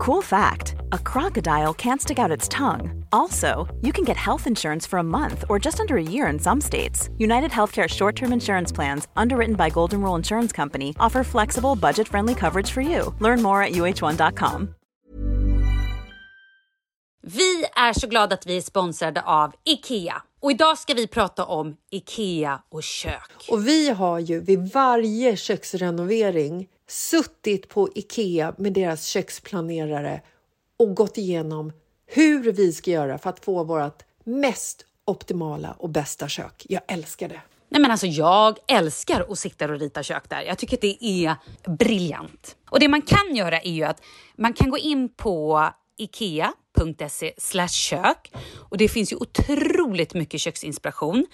Cool 0.00 0.22
fact 0.22 0.76
a 0.92 0.98
crocodile 0.98 1.74
can't 1.74 2.00
stick 2.00 2.18
out 2.18 2.30
its 2.30 2.48
tongue. 2.48 3.04
Also, 3.12 3.68
you 3.82 3.92
can 3.92 4.02
get 4.02 4.16
health 4.16 4.46
insurance 4.46 4.86
for 4.88 4.98
a 4.98 5.02
month 5.02 5.44
or 5.50 5.58
just 5.58 5.78
under 5.78 5.98
a 5.98 6.02
year 6.02 6.32
in 6.32 6.38
some 6.38 6.60
states. 6.60 7.10
United 7.18 7.50
Healthcare 7.50 7.86
short 7.88 8.16
term 8.16 8.32
insurance 8.32 8.72
plans, 8.72 9.08
underwritten 9.14 9.56
by 9.56 9.68
Golden 9.68 10.00
Rule 10.00 10.16
Insurance 10.16 10.56
Company, 10.56 10.94
offer 10.98 11.22
flexible, 11.22 11.76
budget 11.76 12.08
friendly 12.08 12.34
coverage 12.34 12.70
for 12.70 12.80
you. 12.80 13.14
Learn 13.18 13.42
more 13.42 13.62
at 13.62 13.72
uh1.com. 13.72 14.74
Vi 17.22 17.64
är 17.76 17.92
så 17.92 18.06
glada 18.06 18.34
att 18.34 18.46
vi 18.46 18.56
är 18.56 18.60
sponsrade 18.60 19.22
av 19.22 19.52
IKEA. 19.64 20.22
Och 20.42 20.50
idag 20.50 20.78
ska 20.78 20.94
vi 20.94 21.06
prata 21.06 21.44
om 21.44 21.76
IKEA 21.90 22.60
och 22.70 22.82
kök. 22.82 23.46
Och 23.48 23.66
vi 23.66 23.90
har 23.90 24.18
ju 24.18 24.40
vid 24.40 24.72
varje 24.72 25.36
köksrenovering 25.36 26.68
suttit 26.90 27.68
på 27.68 27.88
Ikea 27.94 28.54
med 28.58 28.72
deras 28.72 29.06
köksplanerare 29.06 30.20
och 30.76 30.96
gått 30.96 31.18
igenom 31.18 31.72
hur 32.06 32.52
vi 32.52 32.72
ska 32.72 32.90
göra 32.90 33.18
för 33.18 33.30
att 33.30 33.44
få 33.44 33.64
vårt 33.64 34.02
mest 34.24 34.84
optimala 35.04 35.72
och 35.78 35.88
bästa 35.88 36.28
kök. 36.28 36.66
Jag 36.68 36.82
älskar 36.88 37.28
det. 37.28 37.40
Nej 37.68 37.82
men 37.82 37.90
alltså 37.90 38.06
jag 38.06 38.58
älskar 38.66 39.26
att 39.28 39.38
sitta 39.38 39.64
och 39.64 39.80
rita 39.80 40.02
kök 40.02 40.28
där. 40.28 40.42
Jag 40.42 40.58
tycker 40.58 40.76
att 40.76 40.80
det 40.80 41.04
är 41.04 41.36
briljant. 41.70 42.56
Och 42.70 42.80
det 42.80 42.88
man 42.88 43.02
kan 43.02 43.34
göra 43.34 43.60
är 43.60 43.72
ju 43.72 43.84
att 43.84 44.02
man 44.36 44.52
kan 44.52 44.70
gå 44.70 44.78
in 44.78 45.08
på 45.08 45.68
ikea.se 45.96 47.32
kök 47.68 48.32
och 48.56 48.76
det 48.76 48.88
finns 48.88 49.12
ju 49.12 49.16
otroligt 49.16 50.14
mycket 50.14 50.40
köksinspiration 50.40 51.26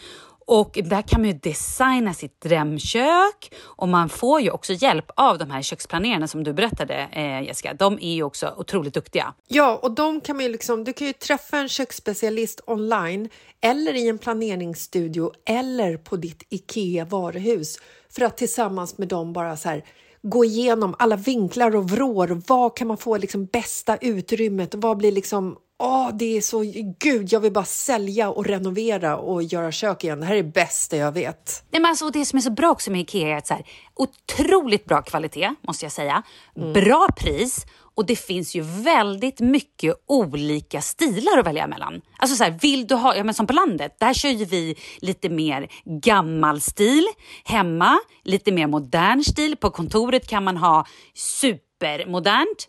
och 0.46 0.78
där 0.84 1.02
kan 1.02 1.20
man 1.20 1.30
ju 1.30 1.38
designa 1.38 2.14
sitt 2.14 2.40
drömkök 2.40 3.54
och 3.62 3.88
man 3.88 4.08
får 4.08 4.40
ju 4.40 4.50
också 4.50 4.72
hjälp 4.72 5.10
av 5.16 5.38
de 5.38 5.50
här 5.50 5.62
köksplanerarna 5.62 6.28
som 6.28 6.44
du 6.44 6.52
berättade 6.52 7.08
eh, 7.12 7.42
Jessica. 7.42 7.74
De 7.74 7.98
är 8.00 8.14
ju 8.14 8.22
också 8.22 8.54
otroligt 8.56 8.94
duktiga. 8.94 9.34
Ja, 9.48 9.80
och 9.82 9.90
de 9.94 10.20
kan 10.20 10.36
man 10.36 10.44
ju 10.44 10.52
liksom, 10.52 10.84
du 10.84 10.92
kan 10.92 11.06
ju 11.06 11.12
träffa 11.12 11.58
en 11.58 11.68
köksspecialist 11.68 12.60
online 12.66 13.28
eller 13.60 13.94
i 13.94 14.08
en 14.08 14.18
planeringsstudio 14.18 15.32
eller 15.46 15.96
på 15.96 16.16
ditt 16.16 16.42
IKEA 16.48 17.04
varuhus 17.04 17.78
för 18.08 18.24
att 18.24 18.36
tillsammans 18.36 18.98
med 18.98 19.08
dem 19.08 19.32
bara 19.32 19.56
så 19.56 19.68
här 19.68 19.84
gå 20.22 20.44
igenom 20.44 20.94
alla 20.98 21.16
vinklar 21.16 21.76
och 21.76 21.90
vrår. 21.90 22.42
Vad 22.46 22.76
kan 22.76 22.88
man 22.88 22.96
få 22.96 23.16
liksom 23.16 23.46
bästa 23.46 23.96
utrymmet? 23.96 24.74
Vad 24.74 24.96
blir 24.96 25.12
liksom 25.12 25.56
Åh, 25.78 26.10
det 26.14 26.36
är 26.36 26.40
så... 26.40 26.64
Gud, 26.98 27.32
jag 27.32 27.40
vill 27.40 27.52
bara 27.52 27.64
sälja 27.64 28.30
och 28.30 28.46
renovera 28.46 29.16
och 29.16 29.42
göra 29.42 29.72
kök 29.72 30.04
igen. 30.04 30.20
Det 30.20 30.26
här 30.26 30.34
är 30.34 30.42
det 30.42 30.52
bästa 30.52 30.96
jag 30.96 31.12
vet. 31.12 31.64
Nej, 31.70 31.82
men 31.82 31.88
alltså, 31.88 32.10
det 32.10 32.24
som 32.24 32.36
är 32.36 32.40
så 32.40 32.50
bra 32.50 32.70
också 32.70 32.90
med 32.90 33.00
Ikea 33.00 33.28
är 33.28 33.36
att 33.36 33.46
så 33.46 33.54
här, 33.54 33.66
otroligt 33.94 34.84
bra 34.84 35.02
kvalitet, 35.02 35.54
måste 35.60 35.84
jag 35.84 35.92
säga. 35.92 36.22
Mm. 36.56 36.72
Bra 36.72 37.08
pris 37.16 37.66
och 37.96 38.06
det 38.06 38.16
finns 38.16 38.54
ju 38.54 38.60
väldigt 38.62 39.40
mycket 39.40 39.94
olika 40.06 40.80
stilar 40.80 41.38
att 41.38 41.46
välja 41.46 41.66
mellan. 41.66 42.00
Alltså 42.16 42.36
så 42.36 42.44
här, 42.44 42.58
vill 42.62 42.86
du 42.86 42.94
ha, 42.94 43.16
ja 43.16 43.24
men 43.24 43.34
som 43.34 43.46
på 43.46 43.52
landet, 43.52 43.96
där 43.98 44.14
kör 44.14 44.28
ju 44.28 44.44
vi 44.44 44.76
lite 44.98 45.28
mer 45.28 45.68
gammal 45.84 46.60
stil. 46.60 47.06
Hemma, 47.44 47.98
lite 48.24 48.52
mer 48.52 48.66
modern 48.66 49.24
stil. 49.24 49.56
På 49.56 49.70
kontoret 49.70 50.28
kan 50.28 50.44
man 50.44 50.56
ha 50.56 50.86
supermodernt. 51.14 52.68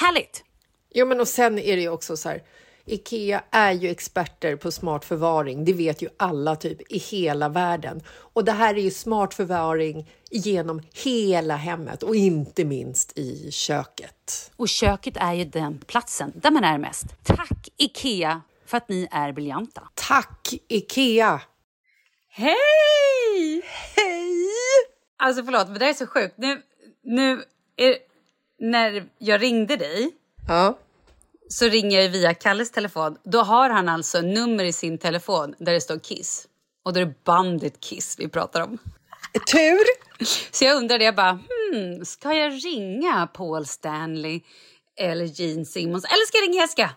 Härligt! 0.00 0.44
Jo, 0.90 1.06
men 1.06 1.20
och 1.20 1.28
sen 1.28 1.58
är 1.58 1.76
det 1.76 1.82
ju 1.82 1.88
också 1.88 2.16
så 2.16 2.28
här. 2.28 2.42
Ikea 2.84 3.42
är 3.50 3.72
ju 3.72 3.88
experter 3.88 4.56
på 4.56 4.70
smart 4.70 5.04
förvaring. 5.04 5.64
Det 5.64 5.72
vet 5.72 6.02
ju 6.02 6.08
alla 6.16 6.56
typ 6.56 6.92
i 6.92 6.98
hela 6.98 7.48
världen. 7.48 8.02
Och 8.08 8.44
det 8.44 8.52
här 8.52 8.74
är 8.74 8.80
ju 8.80 8.90
smart 8.90 9.34
förvaring 9.34 10.10
genom 10.30 10.82
hela 11.04 11.56
hemmet 11.56 12.02
och 12.02 12.16
inte 12.16 12.64
minst 12.64 13.18
i 13.18 13.50
köket. 13.50 14.52
Och 14.56 14.68
köket 14.68 15.16
är 15.16 15.32
ju 15.32 15.44
den 15.44 15.78
platsen 15.78 16.32
där 16.34 16.50
man 16.50 16.64
är 16.64 16.78
mest. 16.78 17.06
Tack 17.24 17.68
Ikea 17.76 18.42
för 18.66 18.76
att 18.76 18.88
ni 18.88 19.08
är 19.10 19.32
briljanta. 19.32 19.88
Tack 19.94 20.54
Ikea! 20.68 21.40
Hej! 22.28 23.62
Hej! 23.96 24.46
Alltså 25.16 25.44
förlåt, 25.44 25.68
men 25.68 25.78
det 25.78 25.84
här 25.84 25.92
är 25.92 25.94
så 25.94 26.06
sjukt. 26.06 26.34
Nu, 26.38 26.62
nu 27.02 27.44
är, 27.76 27.96
när 28.58 29.08
jag 29.18 29.42
ringde 29.42 29.76
dig 29.76 30.12
Ja. 30.48 30.78
Så 31.52 31.68
ringer 31.68 32.00
jag 32.00 32.08
via 32.08 32.34
Kalles 32.34 32.70
telefon. 32.70 33.16
Då 33.24 33.42
har 33.42 33.70
han 33.70 33.88
alltså 33.88 34.20
nummer 34.20 34.64
i 34.64 34.72
sin 34.72 34.98
telefon 34.98 35.54
där 35.58 35.72
det 35.72 35.80
står 35.80 35.98
Kiss. 35.98 36.48
Och 36.84 36.92
då 36.92 37.00
är 37.00 37.04
det 37.04 37.14
bandet 37.24 37.80
Kiss 37.80 38.16
vi 38.18 38.28
pratar 38.28 38.60
om. 38.60 38.78
Tur! 39.52 39.84
Så 40.50 40.64
jag 40.64 40.76
undrade, 40.76 41.04
jag 41.04 41.16
bara, 41.16 41.30
hmm, 41.72 42.04
ska 42.04 42.32
jag 42.32 42.64
ringa 42.64 43.26
Paul 43.34 43.66
Stanley 43.66 44.40
eller 44.96 45.24
Gene 45.24 45.64
Simmons? 45.64 46.04
Eller 46.04 46.26
ska 46.26 46.38
jag 46.38 46.48
ringa 46.48 46.62
Jessica? 46.62 46.90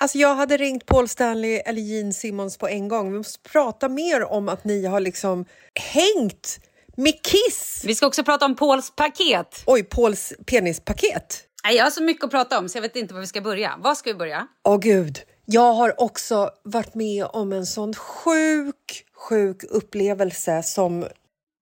Alltså 0.00 0.18
jag 0.18 0.34
hade 0.34 0.56
ringt 0.56 0.86
Paul 0.86 1.08
Stanley 1.08 1.54
eller 1.54 1.80
Gene 1.80 2.12
Simmons 2.12 2.58
på 2.58 2.68
en 2.68 2.88
gång. 2.88 3.12
Vi 3.12 3.18
måste 3.18 3.50
prata 3.50 3.88
mer 3.88 4.24
om 4.24 4.48
att 4.48 4.64
ni 4.64 4.86
har 4.86 5.00
liksom 5.00 5.44
hängt 5.74 6.60
med 6.96 7.22
Kiss. 7.22 7.82
Vi 7.84 7.94
ska 7.94 8.06
också 8.06 8.24
prata 8.24 8.44
om 8.44 8.56
Pauls 8.56 8.92
paket. 8.96 9.62
Oj, 9.66 9.82
Pauls 9.82 10.32
penispaket. 10.46 11.49
Jag 11.62 11.84
har 11.84 11.90
så 11.90 12.02
mycket 12.02 12.24
att 12.24 12.30
prata 12.30 12.58
om 12.58 12.68
så 12.68 12.78
jag 12.78 12.82
vet 12.82 12.96
inte 12.96 13.14
var 13.14 13.20
vi 13.20 13.26
ska 13.26 13.40
börja. 13.40 13.76
Var 13.78 13.94
ska 13.94 14.10
vi 14.10 14.18
börja? 14.18 14.46
Åh 14.64 14.78
gud, 14.78 15.18
jag 15.44 15.72
har 15.72 16.00
också 16.00 16.50
varit 16.64 16.94
med 16.94 17.24
om 17.24 17.52
en 17.52 17.66
sån 17.66 17.94
sjuk, 17.94 19.06
sjuk 19.14 19.64
upplevelse 19.70 20.62
som... 20.62 21.06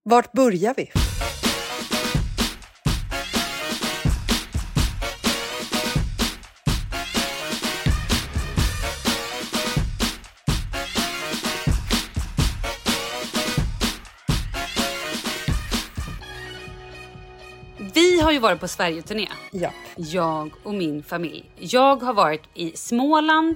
Vart 0.03 0.31
börjar 0.31 0.73
vi? 0.77 0.91
Vi 18.19 18.23
har 18.23 18.31
ju 18.31 18.39
varit 18.39 18.59
på 18.59 18.67
Sverigeturné. 18.67 19.27
Ja. 19.51 19.69
Jag 19.95 20.51
och 20.63 20.73
min 20.73 21.03
familj. 21.03 21.51
Jag 21.55 22.03
har 22.03 22.13
varit 22.13 22.41
i 22.53 22.71
Småland 22.71 23.55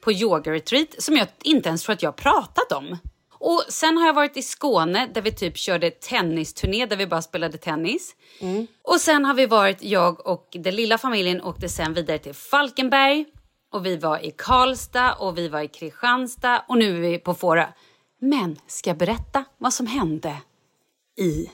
på 0.00 0.12
yoga-retreat 0.12 0.94
som 0.98 1.16
jag 1.16 1.28
inte 1.42 1.68
ens 1.68 1.82
tror 1.82 1.92
att 1.92 2.02
jag 2.02 2.08
har 2.08 2.16
pratat 2.16 2.72
om. 2.72 2.98
Och 3.30 3.64
sen 3.68 3.96
har 3.96 4.06
jag 4.06 4.14
varit 4.14 4.36
i 4.36 4.42
Skåne 4.42 5.06
där 5.14 5.22
vi 5.22 5.32
typ 5.32 5.56
körde 5.56 5.90
tennisturné 5.90 6.86
där 6.86 6.96
vi 6.96 7.06
bara 7.06 7.22
spelade 7.22 7.58
tennis. 7.58 8.14
Mm. 8.40 8.66
Och 8.82 9.00
sen 9.00 9.24
har 9.24 9.34
vi 9.34 9.46
varit, 9.46 9.82
jag 9.82 10.26
och 10.26 10.48
den 10.52 10.74
lilla 10.74 10.98
familjen 10.98 11.42
åkte 11.42 11.68
sen 11.68 11.94
vidare 11.94 12.18
till 12.18 12.34
Falkenberg. 12.34 13.24
Och 13.72 13.86
vi 13.86 13.96
var 13.96 14.24
i 14.24 14.30
Karlstad 14.30 15.14
och 15.14 15.38
vi 15.38 15.48
var 15.48 15.60
i 15.60 15.68
Kristianstad 15.68 16.62
och 16.68 16.78
nu 16.78 16.96
är 16.96 17.00
vi 17.00 17.18
på 17.18 17.34
Fårö. 17.34 17.66
Men 18.20 18.56
ska 18.66 18.90
jag 18.90 18.96
berätta 18.96 19.44
vad 19.58 19.72
som 19.72 19.86
hände 19.86 20.36
i 21.18 21.50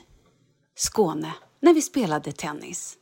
Skåne 0.75 1.33
när 1.63 1.73
vi 1.73 1.81
spelade 1.81 2.31
tennis? 2.31 2.95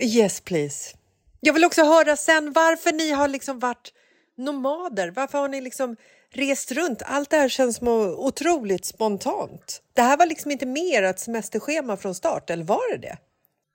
Yes 0.00 0.40
please. 0.40 0.96
Jag 1.40 1.52
vill 1.52 1.64
också 1.64 1.84
höra 1.84 2.16
sen 2.16 2.52
varför 2.52 2.92
ni 2.92 3.10
har 3.10 3.28
liksom 3.28 3.58
varit 3.58 3.92
nomader. 4.36 5.12
Varför 5.16 5.38
har 5.38 5.48
ni 5.48 5.60
liksom 5.60 5.96
rest 6.30 6.72
runt? 6.72 7.02
Allt 7.06 7.30
det 7.30 7.36
här 7.36 7.48
känns 7.48 7.76
som 7.76 7.88
otroligt 7.88 8.84
spontant. 8.84 9.82
Det 9.94 10.02
här 10.02 10.16
var 10.16 10.26
liksom 10.26 10.50
inte 10.50 10.66
mer 10.66 11.02
ett 11.02 11.20
semesterschema 11.20 11.96
från 11.96 12.14
start, 12.14 12.50
eller 12.50 12.64
var 12.64 12.92
det 12.92 12.98
det? 12.98 13.18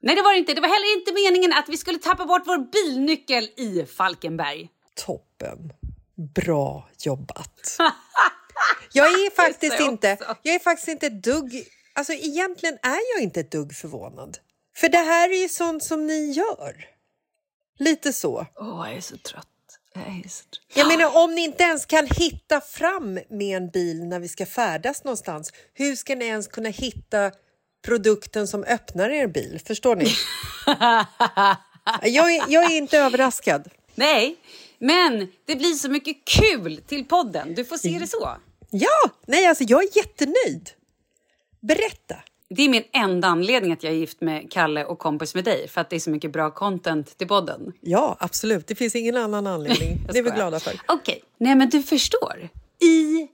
Nej, 0.02 0.16
det 0.16 0.22
var 0.22 0.34
det 0.34 0.40
inte. 0.40 0.54
Det 0.54 0.62
var 0.62 0.68
heller 0.68 1.00
inte 1.00 1.14
meningen 1.14 1.54
att 1.54 1.70
vi 1.70 1.78
skulle 1.78 2.00
tappa 2.00 2.26
bort 2.26 2.44
vår 2.46 2.58
bilnyckel 2.58 3.44
i 3.44 3.86
Falkenberg. 3.86 4.70
Toppen. 4.96 5.74
Bra 6.36 6.90
jobbat. 7.00 7.78
jag 8.94 9.08
är 9.08 9.36
faktiskt 9.36 9.80
inte, 9.80 10.18
jag 10.44 10.56
är 10.56 10.60
faktiskt 10.60 10.88
inte 10.88 11.10
dugg, 11.10 11.66
alltså 12.00 12.14
egentligen 12.14 12.78
är 12.82 13.16
jag 13.16 13.24
inte 13.24 13.40
ett 13.40 13.52
dugg 13.52 13.76
förvånad. 13.76 14.38
För 14.76 14.90
det 14.90 14.98
här 14.98 15.30
är 15.30 15.42
ju 15.42 15.50
sånt 15.50 15.84
som 15.84 16.08
ni 16.08 16.32
gör. 16.32 16.88
Lite 17.80 18.14
så. 18.14 18.46
Åh, 18.56 18.82
oh, 18.82 18.88
jag 18.88 18.98
är 18.98 19.02
så 19.02 19.18
trött. 19.18 19.48
Jag, 19.94 20.04
är 20.04 20.30
så 20.30 20.44
trött. 20.44 20.62
jag 20.74 20.88
menar, 20.88 21.24
om 21.24 21.36
ni 21.36 21.44
inte 21.44 21.64
ens 21.64 21.86
kan 21.86 22.08
hitta 22.08 22.62
fram 22.62 23.20
med 23.30 23.58
en 23.58 23.70
bil 23.70 24.06
när 24.06 24.20
vi 24.20 24.28
ska 24.28 24.46
färdas 24.46 25.04
någonstans, 25.04 25.54
hur 25.74 25.96
ska 25.96 26.16
ni 26.16 26.26
ens 26.26 26.48
kunna 26.48 26.70
hitta 26.70 27.32
produkten 27.86 28.48
som 28.48 28.64
öppnar 28.64 29.10
er 29.10 29.28
bil? 29.28 29.62
Förstår 29.66 29.96
ni? 29.96 30.06
jag, 32.10 32.36
är, 32.36 32.44
jag 32.48 32.72
är 32.72 32.78
inte 32.78 32.98
överraskad. 32.98 33.70
Nej, 33.96 34.36
men 34.78 35.28
det 35.46 35.56
blir 35.56 35.74
så 35.74 35.90
mycket 35.90 36.26
kul 36.26 36.82
till 36.88 37.06
podden. 37.06 37.54
Du 37.56 37.66
får 37.66 37.78
se 37.78 37.98
det 38.00 38.08
så. 38.08 38.38
Ja, 38.70 39.10
nej 39.26 39.46
alltså 39.46 39.64
jag 39.64 39.84
är 39.84 39.98
jättenöjd. 39.98 40.70
Berätta. 41.60 42.16
Det 42.50 42.64
är 42.64 42.70
min 42.70 42.84
enda 42.94 43.28
anledning 43.28 43.72
att 43.72 43.84
jag 43.84 43.94
är 43.94 43.98
gift 43.98 44.22
med 44.22 44.52
Kalle 44.52 44.86
och 44.86 45.00
kompis 45.00 45.36
med 45.36 45.44
dig. 45.44 45.68
För 45.68 45.82
att 45.82 45.90
det 45.90 45.96
är 45.96 46.00
så 46.00 46.10
mycket 46.10 46.32
bra 46.32 46.52
content 46.52 47.18
till 47.18 47.28
podden. 47.28 47.74
Ja, 47.82 48.18
absolut. 48.20 48.68
Det 48.68 48.76
finns 48.76 48.96
ingen 48.96 49.18
annan 49.18 49.48
anledning. 49.48 49.98
det 50.12 50.20
är 50.20 50.24
vi 50.24 50.30
glada 50.30 50.60
för. 50.60 50.74
Okej. 50.88 50.96
Okay. 50.96 51.20
Nej, 51.38 51.56
men 51.56 51.70
du 51.70 51.84
förstår. 51.84 52.50
I 52.82 53.28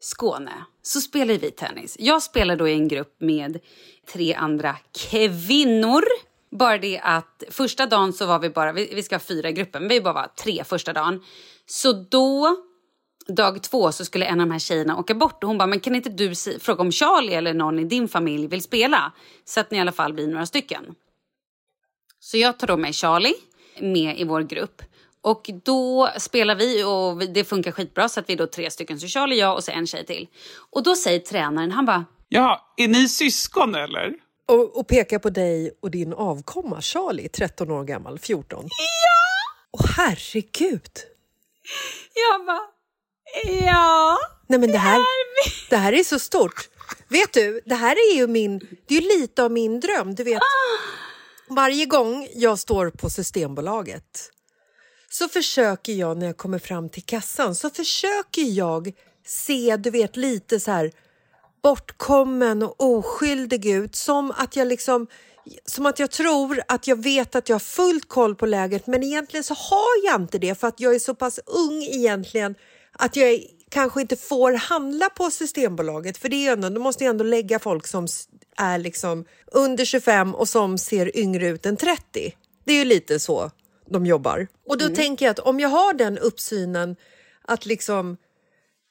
Skåne 0.00 0.64
så 0.82 1.00
spelar 1.00 1.34
vi 1.34 1.50
tennis. 1.50 1.96
Jag 1.98 2.22
spelar 2.22 2.56
då 2.56 2.68
i 2.68 2.72
en 2.72 2.88
grupp 2.88 3.16
med 3.18 3.58
tre 4.12 4.34
andra 4.34 4.76
kvinnor. 5.08 6.02
Bara 6.50 6.78
det 6.78 7.00
att 7.02 7.42
första 7.50 7.86
dagen 7.86 8.12
så 8.12 8.26
var 8.26 8.38
vi 8.38 8.50
bara, 8.50 8.72
vi, 8.72 8.92
vi 8.94 9.02
ska 9.02 9.14
ha 9.14 9.20
fyra 9.20 9.48
i 9.48 9.52
gruppen, 9.52 9.88
vi 9.88 10.00
bara 10.00 10.14
var 10.14 10.30
tre 10.36 10.64
första 10.64 10.92
dagen. 10.92 11.22
Så 11.66 11.92
då, 11.92 12.56
dag 13.26 13.62
två, 13.62 13.92
så 13.92 14.04
skulle 14.04 14.26
en 14.26 14.40
av 14.40 14.46
de 14.46 14.52
här 14.52 14.58
tjejerna 14.58 14.98
åka 14.98 15.14
bort 15.14 15.44
och 15.44 15.48
hon 15.48 15.58
bara, 15.58 15.66
men 15.66 15.80
kan 15.80 15.94
inte 15.94 16.08
du 16.08 16.34
si, 16.34 16.58
fråga 16.60 16.82
om 16.82 16.92
Charlie 16.92 17.34
eller 17.34 17.54
någon 17.54 17.78
i 17.78 17.84
din 17.84 18.08
familj 18.08 18.46
vill 18.46 18.62
spela? 18.62 19.12
Så 19.44 19.60
att 19.60 19.70
ni 19.70 19.78
i 19.78 19.80
alla 19.80 19.92
fall 19.92 20.12
blir 20.12 20.28
några 20.28 20.46
stycken. 20.46 20.94
Så 22.20 22.36
jag 22.36 22.58
tar 22.58 22.66
då 22.66 22.76
med 22.76 22.94
Charlie 22.94 23.34
med 23.80 24.20
i 24.20 24.24
vår 24.24 24.40
grupp. 24.40 24.82
Och 25.20 25.50
då 25.64 26.10
spelar 26.18 26.54
vi 26.54 26.84
och 26.84 27.32
det 27.34 27.44
funkar 27.44 27.72
skitbra 27.72 28.08
så 28.08 28.20
att 28.20 28.28
vi 28.28 28.32
är 28.32 28.36
då 28.36 28.46
tre 28.46 28.70
stycken. 28.70 29.00
Så 29.00 29.06
Charlie, 29.06 29.38
jag 29.38 29.54
och 29.54 29.64
så 29.64 29.70
en 29.70 29.86
tjej 29.86 30.06
till. 30.06 30.28
Och 30.70 30.82
då 30.82 30.96
säger 30.96 31.18
tränaren, 31.18 31.70
han 31.70 31.86
bara... 31.86 32.04
Ja, 32.28 32.74
är 32.76 32.88
ni 32.88 33.08
syskon 33.08 33.74
eller? 33.74 34.12
Och, 34.48 34.76
och 34.78 34.88
pekar 34.88 35.18
på 35.18 35.30
dig 35.30 35.78
och 35.82 35.90
din 35.90 36.12
avkomma 36.12 36.80
Charlie, 36.80 37.28
13 37.28 37.70
år 37.70 37.84
gammal, 37.84 38.18
14. 38.18 38.64
Ja! 38.64 39.52
Åh 39.70 39.86
herregud! 39.96 40.90
Jag 42.14 42.46
bara... 42.46 42.73
Ja! 43.42 44.18
Nej 44.46 44.58
men 44.58 44.72
det 44.72 44.78
här, 44.78 45.00
det 45.70 45.76
här 45.76 45.92
är 45.92 46.04
så 46.04 46.18
stort. 46.18 46.68
Vet 47.08 47.32
du, 47.32 47.60
det 47.64 47.74
här 47.74 47.96
är 48.10 48.16
ju 48.16 48.26
min, 48.26 48.58
det 48.86 48.96
är 48.96 49.18
lite 49.18 49.42
av 49.42 49.50
min 49.52 49.80
dröm. 49.80 50.14
Du 50.14 50.24
vet, 50.24 50.42
varje 51.48 51.86
gång 51.86 52.28
jag 52.34 52.58
står 52.58 52.90
på 52.90 53.10
Systembolaget 53.10 54.30
så 55.10 55.28
försöker 55.28 55.92
jag 55.92 56.16
när 56.16 56.26
jag 56.26 56.36
kommer 56.36 56.58
fram 56.58 56.88
till 56.88 57.02
kassan 57.02 57.54
så 57.54 57.70
försöker 57.70 58.42
jag 58.42 58.92
se, 59.26 59.76
du 59.76 59.90
vet, 59.90 60.16
lite 60.16 60.60
så 60.60 60.70
här 60.70 60.92
bortkommen 61.62 62.62
och 62.62 62.74
oskyldig 62.80 63.66
ut. 63.66 63.96
Som 63.96 64.30
att 64.30 64.56
jag 64.56 64.68
liksom 64.68 65.06
som 65.64 65.86
att 65.86 65.98
jag 65.98 66.10
tror 66.10 66.60
att 66.68 66.86
jag 66.86 67.02
vet 67.02 67.34
att 67.34 67.48
jag 67.48 67.54
har 67.54 67.60
fullt 67.60 68.08
koll 68.08 68.34
på 68.34 68.46
läget 68.46 68.86
men 68.86 69.02
egentligen 69.02 69.44
så 69.44 69.54
har 69.54 70.06
jag 70.06 70.20
inte 70.20 70.38
det 70.38 70.60
för 70.60 70.68
att 70.68 70.80
jag 70.80 70.94
är 70.94 70.98
så 70.98 71.14
pass 71.14 71.40
ung 71.46 71.82
egentligen 71.82 72.54
att 72.98 73.16
jag 73.16 73.40
kanske 73.70 74.00
inte 74.00 74.16
får 74.16 74.52
handla 74.52 75.10
på 75.10 75.30
Systembolaget 75.30 76.18
för 76.18 76.28
det 76.28 76.46
är 76.46 76.52
ändå, 76.52 76.68
då 76.68 76.80
måste 76.80 77.04
jag 77.04 77.10
ändå 77.10 77.24
lägga 77.24 77.58
folk 77.58 77.86
som 77.86 78.06
är 78.56 78.78
liksom 78.78 79.24
under 79.46 79.84
25 79.84 80.34
och 80.34 80.48
som 80.48 80.78
ser 80.78 81.16
yngre 81.18 81.48
ut 81.48 81.66
än 81.66 81.76
30. 81.76 82.36
Det 82.64 82.72
är 82.72 82.78
ju 82.78 82.84
lite 82.84 83.20
så 83.20 83.50
de 83.90 84.06
jobbar. 84.06 84.46
Och 84.66 84.78
då 84.78 84.88
tänker 84.88 85.26
jag 85.26 85.30
att 85.30 85.38
om 85.38 85.60
jag 85.60 85.68
har 85.68 85.92
den 85.92 86.18
uppsynen 86.18 86.96
att 87.42 87.66
liksom 87.66 88.16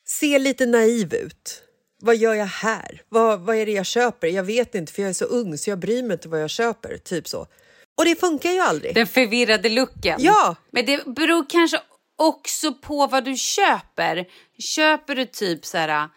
se 0.06 0.40
lite 0.40 0.66
naiv 0.66 1.14
ut. 1.14 1.64
Vad 2.02 2.16
gör 2.16 2.34
jag 2.34 2.46
här? 2.46 3.02
Vad, 3.10 3.40
vad 3.40 3.56
är 3.56 3.66
det 3.66 3.72
jag 3.72 3.86
köper? 3.86 4.28
Jag 4.28 4.44
vet 4.44 4.76
inte 4.76 4.94
för 4.94 5.02
jag 5.02 5.10
är 5.10 5.14
så 5.14 5.26
ung 5.26 5.58
så 5.58 5.70
jag 5.70 5.80
bryr 5.80 6.04
mig 6.04 6.14
inte 6.14 6.30
vad 6.30 6.42
jag 6.42 6.50
köper. 6.50 6.98
Typ 6.98 7.28
så. 7.28 7.48
Och 7.98 8.06
det 8.06 8.20
funkar 8.20 8.52
ju 8.52 8.60
aldrig. 8.60 8.96
Den 8.96 9.08
förvirrade 9.08 9.70
looken. 9.70 10.16
Ja. 10.20 10.56
Men 10.72 10.86
det 10.86 11.06
beror 11.06 11.46
kanske 11.50 11.80
också 12.16 12.74
på 12.74 13.08
vad 13.08 13.26
du 13.26 13.36
köper. 13.36 14.26
Köper 14.60 15.16
du 15.16 15.26
typ 15.26 15.66
så 15.66 15.78
här 15.78 15.90
äh, 15.90 16.10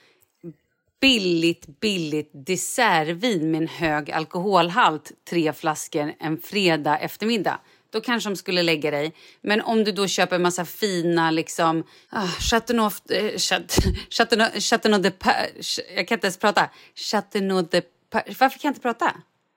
billigt, 1.01 1.81
billigt 1.81 2.31
dessertvin 2.33 3.51
med 3.51 3.63
en 3.63 3.69
hög 3.69 4.11
alkoholhalt, 4.11 5.13
tre 5.31 5.53
flaskor 5.53 6.13
en 6.19 6.39
fredag 6.39 6.99
eftermiddag, 6.99 7.61
då 7.91 8.01
kanske 8.01 8.31
de 8.31 8.37
skulle 8.37 8.63
lägga 8.63 8.91
dig. 8.91 9.15
Men 9.41 9.61
om 9.61 9.85
du 9.85 9.93
då 9.93 10.07
köper 10.07 10.37
en 10.37 10.43
massa 10.43 10.65
fina 10.65 11.31
liksom... 11.31 11.85
Ah, 12.11 12.25
oh, 12.25 12.39
Chateauneuf... 12.39 13.11
Eh, 13.11 13.39
Chateauneuf, 14.11 14.63
Chateauneuf 14.63 15.03
de... 15.03 15.11
Pa, 15.11 15.33
jag 15.97 16.09
kan 16.09 16.17
inte 16.17 16.27
ens 16.27 16.39
prata. 16.39 16.71
Chateauneuf 16.95 17.71
de... 17.71 17.83
Pa, 18.11 18.23
varför 18.27 18.59
kan 18.59 18.69
jag 18.69 18.71
inte 18.71 18.81
prata? 18.81 19.15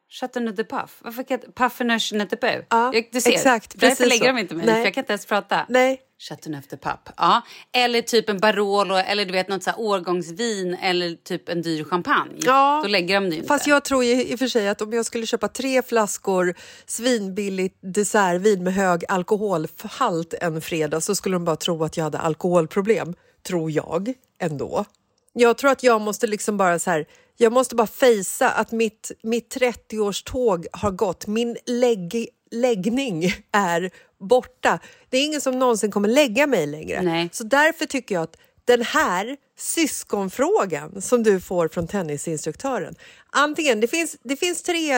Chateauneuf 0.10 0.56
de 0.56 0.64
Puff. 0.64 0.98
Varför 1.02 1.24
kan 1.24 1.40
jag... 1.42 1.56
Parfenage 1.56 2.14
de 2.30 2.36
Peu. 2.36 2.64
Ja, 2.70 2.94
jag, 2.94 3.10
du 3.12 3.22
ser, 3.22 3.32
exakt, 3.32 3.74
därför 3.80 4.06
lägger 4.06 4.26
så. 4.26 4.32
de 4.32 4.38
inte 4.38 4.56
mig, 4.56 4.66
Nej. 4.66 4.76
för 4.76 4.84
jag 4.84 4.94
kan 4.94 5.02
inte 5.02 5.14
ens 5.14 5.26
prata. 5.26 5.66
Nej. 5.70 6.02
Chateauneuf 6.22 6.68
de 6.68 6.78
Pape. 6.78 7.12
Ja. 7.18 7.42
Eller 7.72 8.02
typ 8.02 8.30
en 8.30 8.40
Barolo 8.40 8.96
eller 8.96 9.26
du 9.26 9.32
vet 9.32 9.48
något 9.48 9.64
så 9.64 9.72
årgångsvin 9.78 10.74
eller 10.82 11.16
typ 11.16 11.50
en 11.50 11.62
dyr 11.62 11.84
champagne. 11.84 12.36
Ja, 12.38 12.80
Då 12.84 12.90
lägger 12.90 13.16
de 13.22 13.30
det 13.30 13.36
inte. 13.36 13.48
Fast 13.48 13.68
jag 13.68 13.86
tror 13.86 14.04
ju 14.04 14.24
i 14.24 14.36
och 14.36 14.40
för 14.40 14.48
sig 14.48 14.68
att 14.68 14.82
om 14.82 14.94
jag 14.94 15.06
skulle 15.06 15.26
köpa 15.26 15.48
tre 15.48 15.82
flaskor 15.82 16.56
svinbilligt 16.86 17.78
dessertvin 17.82 18.64
med 18.64 18.74
hög 18.74 19.04
alkoholhalt 19.10 20.34
en 20.42 20.62
fredag 20.62 21.02
så 21.02 21.16
skulle 21.16 21.36
de 21.36 21.46
bara 21.46 21.56
tro 21.56 21.84
att 21.84 21.98
jag 21.98 22.04
hade 22.04 22.18
alkoholproblem. 22.18 23.14
Tror 23.48 23.72
jag 23.72 24.14
ändå. 24.42 24.86
Jag 25.34 25.58
tror 25.58 25.72
att 25.72 25.84
jag 25.84 26.02
måste 26.02 26.28
liksom 26.28 26.58
bara 26.58 26.80
så 26.80 26.92
här, 26.92 27.06
jag 27.42 27.54
måste 27.54 27.76
bara 27.76 27.88
fejsa 27.88 28.50
att 28.50 28.72
mitt, 28.72 29.12
mitt 29.24 29.56
30-årståg 29.56 30.68
har 30.72 30.92
gått. 30.92 31.28
Min 31.28 31.58
lägg, 31.66 32.28
läggning 32.52 33.34
är 33.52 33.92
borta. 34.20 34.80
Det 35.10 35.18
är 35.18 35.26
ingen 35.26 35.42
som 35.42 35.60
någonsin 35.60 35.92
kommer 35.92 36.10
lägga 36.10 36.48
mig 36.48 36.68
längre. 36.68 37.02
Nej. 37.02 37.30
Så 37.32 37.44
därför 37.44 37.86
tycker 37.86 38.16
jag 38.16 38.24
att 38.24 38.38
den 38.66 38.82
här 38.82 39.38
syskonfrågan 39.58 41.02
som 41.02 41.24
du 41.24 41.42
får 41.42 41.68
från 41.68 41.88
tennisinstruktören. 41.88 42.96
Antingen, 43.30 43.80
det 43.80 43.88
finns, 43.88 44.18
det 44.24 44.36
finns 44.36 44.64
tre 44.64 44.92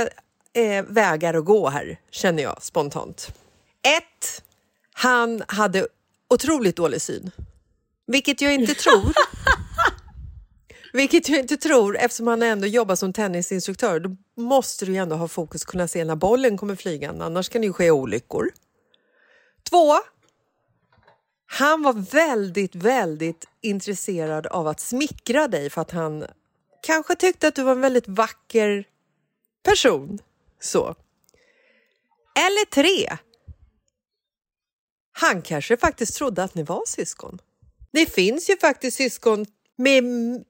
eh, 0.54 0.86
vägar 0.88 1.34
att 1.34 1.46
gå 1.46 1.70
här, 1.70 2.00
känner 2.12 2.44
jag 2.44 2.64
spontant. 2.64 3.28
Ett, 3.98 4.44
han 4.94 5.44
hade 5.48 5.88
otroligt 6.30 6.76
dålig 6.76 7.02
syn. 7.02 7.32
Vilket 8.08 8.42
jag 8.42 8.54
inte 8.54 8.74
tror. 8.74 9.14
Vilket 10.94 11.30
jag 11.30 11.40
inte 11.40 11.58
tror 11.58 11.98
eftersom 11.98 12.28
han 12.28 12.44
ändå 12.44 12.68
jobbar 12.68 12.96
som 12.96 13.14
tennisinstruktör. 13.14 14.00
Då 14.00 14.16
måste 14.38 14.86
du 14.86 14.92
ju 14.92 14.98
ändå 14.98 15.16
ha 15.16 15.28
fokus 15.28 15.66
kunna 15.66 15.88
se 15.88 16.06
när 16.06 16.16
bollen 16.16 16.58
kommer 16.58 16.76
flygande, 16.76 17.26
annars 17.26 17.50
kan 17.50 17.62
det 17.62 17.68
ju 17.68 17.74
ske 17.74 17.92
olyckor. 17.92 18.50
Två, 19.70 19.94
han 21.46 21.84
var 21.84 21.94
väldigt, 21.94 22.76
väldigt 22.76 23.46
intresserad 23.62 24.48
av 24.48 24.68
att 24.68 24.80
smickra 24.80 25.48
dig 25.48 25.70
för 25.70 25.82
att 25.82 25.92
han 25.92 26.26
kanske 26.82 27.16
tyckte 27.16 27.48
att 27.48 27.56
du 27.56 27.64
var 27.64 27.72
en 27.72 27.82
väldigt 27.82 28.08
vacker 28.08 28.84
person. 29.64 30.20
Så. 30.60 30.96
Eller 32.36 32.66
tre. 32.66 33.18
Han 35.12 35.42
kanske 35.42 35.78
faktiskt 35.78 36.16
trodde 36.16 36.44
att 36.44 36.56
ni 36.56 36.64
var 36.64 36.84
syskon. 36.88 37.40
Det 37.92 38.14
finns 38.14 38.50
ju 38.50 38.58
faktiskt 38.58 38.98
syskon 38.98 39.46
med, 39.77 40.03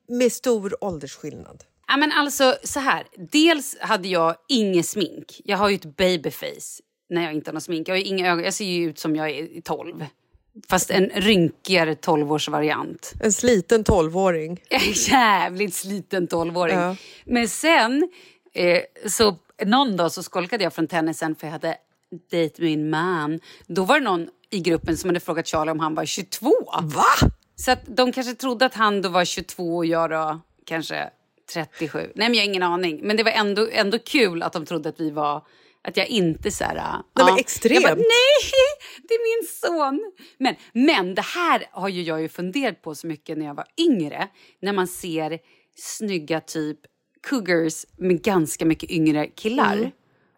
med 0.07 0.31
stor 0.31 0.83
åldersskillnad. 0.83 1.63
Ja, 1.87 1.97
men 1.97 2.11
alltså 2.11 2.55
så 2.63 2.79
här. 2.79 3.03
Dels 3.31 3.77
hade 3.79 4.07
jag 4.07 4.35
inget 4.47 4.85
smink. 4.85 5.41
Jag 5.45 5.57
har 5.57 5.69
ju 5.69 5.75
ett 5.75 5.97
babyface 5.97 6.81
när 7.09 7.23
jag 7.23 7.33
inte 7.33 7.49
har 7.49 7.53
något 7.53 7.63
smink. 7.63 7.87
Jag, 7.87 7.95
har 7.95 7.99
inga 7.99 8.31
ögon. 8.31 8.43
jag 8.43 8.53
ser 8.53 8.65
ju 8.65 8.89
ut 8.89 8.99
som 8.99 9.15
jag 9.15 9.29
är 9.29 9.61
12. 9.61 10.05
Fast 10.69 10.91
en 10.91 11.09
rynkigare 11.09 11.93
12-årsvariant. 11.93 13.13
En 13.23 13.33
sliten 13.33 13.83
tolvåring. 13.83 14.61
Jag 14.69 14.81
är 14.81 15.11
jävligt 15.11 15.73
sliten 15.73 16.27
12-åring. 16.27 16.77
Ja. 16.77 16.95
Men 17.25 17.47
sen, 17.47 18.09
eh, 18.53 18.81
så 19.07 19.35
någon 19.65 19.97
dag 19.97 20.11
så 20.11 20.23
skolkade 20.23 20.63
jag 20.63 20.73
från 20.73 20.87
tennisen 20.87 21.35
för 21.35 21.47
jag 21.47 21.51
hade 21.51 21.77
dejt 22.31 22.63
min 22.63 22.89
man. 22.89 23.39
Då 23.67 23.83
var 23.83 23.99
det 23.99 24.05
någon 24.05 24.27
i 24.49 24.59
gruppen 24.59 24.97
som 24.97 25.09
hade 25.09 25.19
frågat 25.19 25.47
Charlie 25.47 25.71
om 25.71 25.79
han 25.79 25.95
var 25.95 26.05
22. 26.05 26.51
Va? 26.81 27.31
Så 27.65 27.71
att 27.71 27.81
de 27.85 28.11
kanske 28.11 28.33
trodde 28.33 28.65
att 28.65 28.73
han 28.73 29.01
då 29.01 29.09
var 29.09 29.25
22 29.25 29.77
och 29.77 29.85
jag 29.85 30.09
då 30.09 30.41
kanske 30.65 31.09
37. 31.53 32.11
Nej 32.15 32.29
men 32.29 32.33
jag 32.33 32.41
har 32.41 32.49
ingen 32.49 32.63
aning. 32.63 32.99
Men 33.03 33.17
det 33.17 33.23
var 33.23 33.31
ändå, 33.31 33.67
ändå 33.71 33.99
kul 33.99 34.43
att 34.43 34.53
de 34.53 34.65
trodde 34.65 34.89
att 34.89 34.99
vi 34.99 35.11
var 35.11 35.45
att 35.81 35.97
jag 35.97 36.07
inte 36.07 36.51
så 36.51 36.63
här... 36.63 36.75
Nej, 36.75 37.25
men 37.25 37.37
extremt. 37.37 37.83
Bara, 37.83 37.95
nej, 37.95 38.51
det 39.07 39.13
är 39.13 39.39
min 39.39 39.47
son. 39.47 40.11
Men, 40.37 40.55
men 40.73 41.15
det 41.15 41.21
här 41.21 41.65
har 41.71 41.89
ju 41.89 42.03
jag 42.03 42.21
ju 42.21 42.29
funderat 42.29 42.81
på 42.81 42.95
så 42.95 43.07
mycket 43.07 43.37
när 43.37 43.45
jag 43.45 43.53
var 43.53 43.65
yngre. 43.77 44.27
När 44.61 44.73
man 44.73 44.87
ser 44.87 45.39
snygga 45.75 46.41
typ 46.41 46.79
cougars 47.27 47.85
med 47.97 48.21
ganska 48.21 48.65
mycket 48.65 48.91
yngre 48.91 49.27
killar. 49.27 49.77
Mm. 49.77 49.91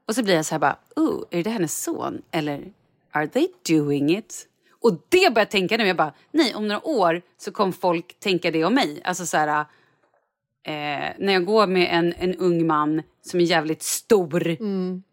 Och 0.08 0.16
så 0.16 0.24
blir 0.24 0.36
jag 0.36 0.46
så 0.46 0.56
här 0.56 0.60
bara, 0.60 0.80
oh, 0.96 1.24
är 1.32 1.44
det 1.44 1.50
hennes 1.50 1.84
son? 1.84 2.22
Eller 2.32 2.74
are 3.12 3.28
they 3.28 3.48
doing 3.68 4.18
it? 4.18 4.48
Och 4.84 4.94
det 5.10 5.34
börjar 5.34 5.46
jag 5.46 5.50
tänka 5.50 5.78
nu. 5.78 5.88
Jag 5.88 5.98
bara, 5.98 6.14
nej, 6.32 6.56
om 6.56 6.68
några 6.68 6.88
år 6.88 7.22
så 7.38 7.52
kommer 7.52 7.72
folk 7.72 8.20
tänka 8.20 8.52
det 8.52 8.64
om 8.64 8.74
mig. 8.74 9.02
Alltså 9.04 9.26
så 9.26 9.38
här, 9.38 9.60
eh, 10.64 11.14
när 11.20 11.34
jag 11.34 11.46
går 11.46 11.68
med 11.68 11.88
en, 11.92 12.14
en 12.18 12.36
ung 12.36 12.68
man 12.68 13.02
som 13.22 13.40
är 13.40 13.44
jävligt 13.44 13.84
stor. 13.84 14.48
Mm. 14.48 15.04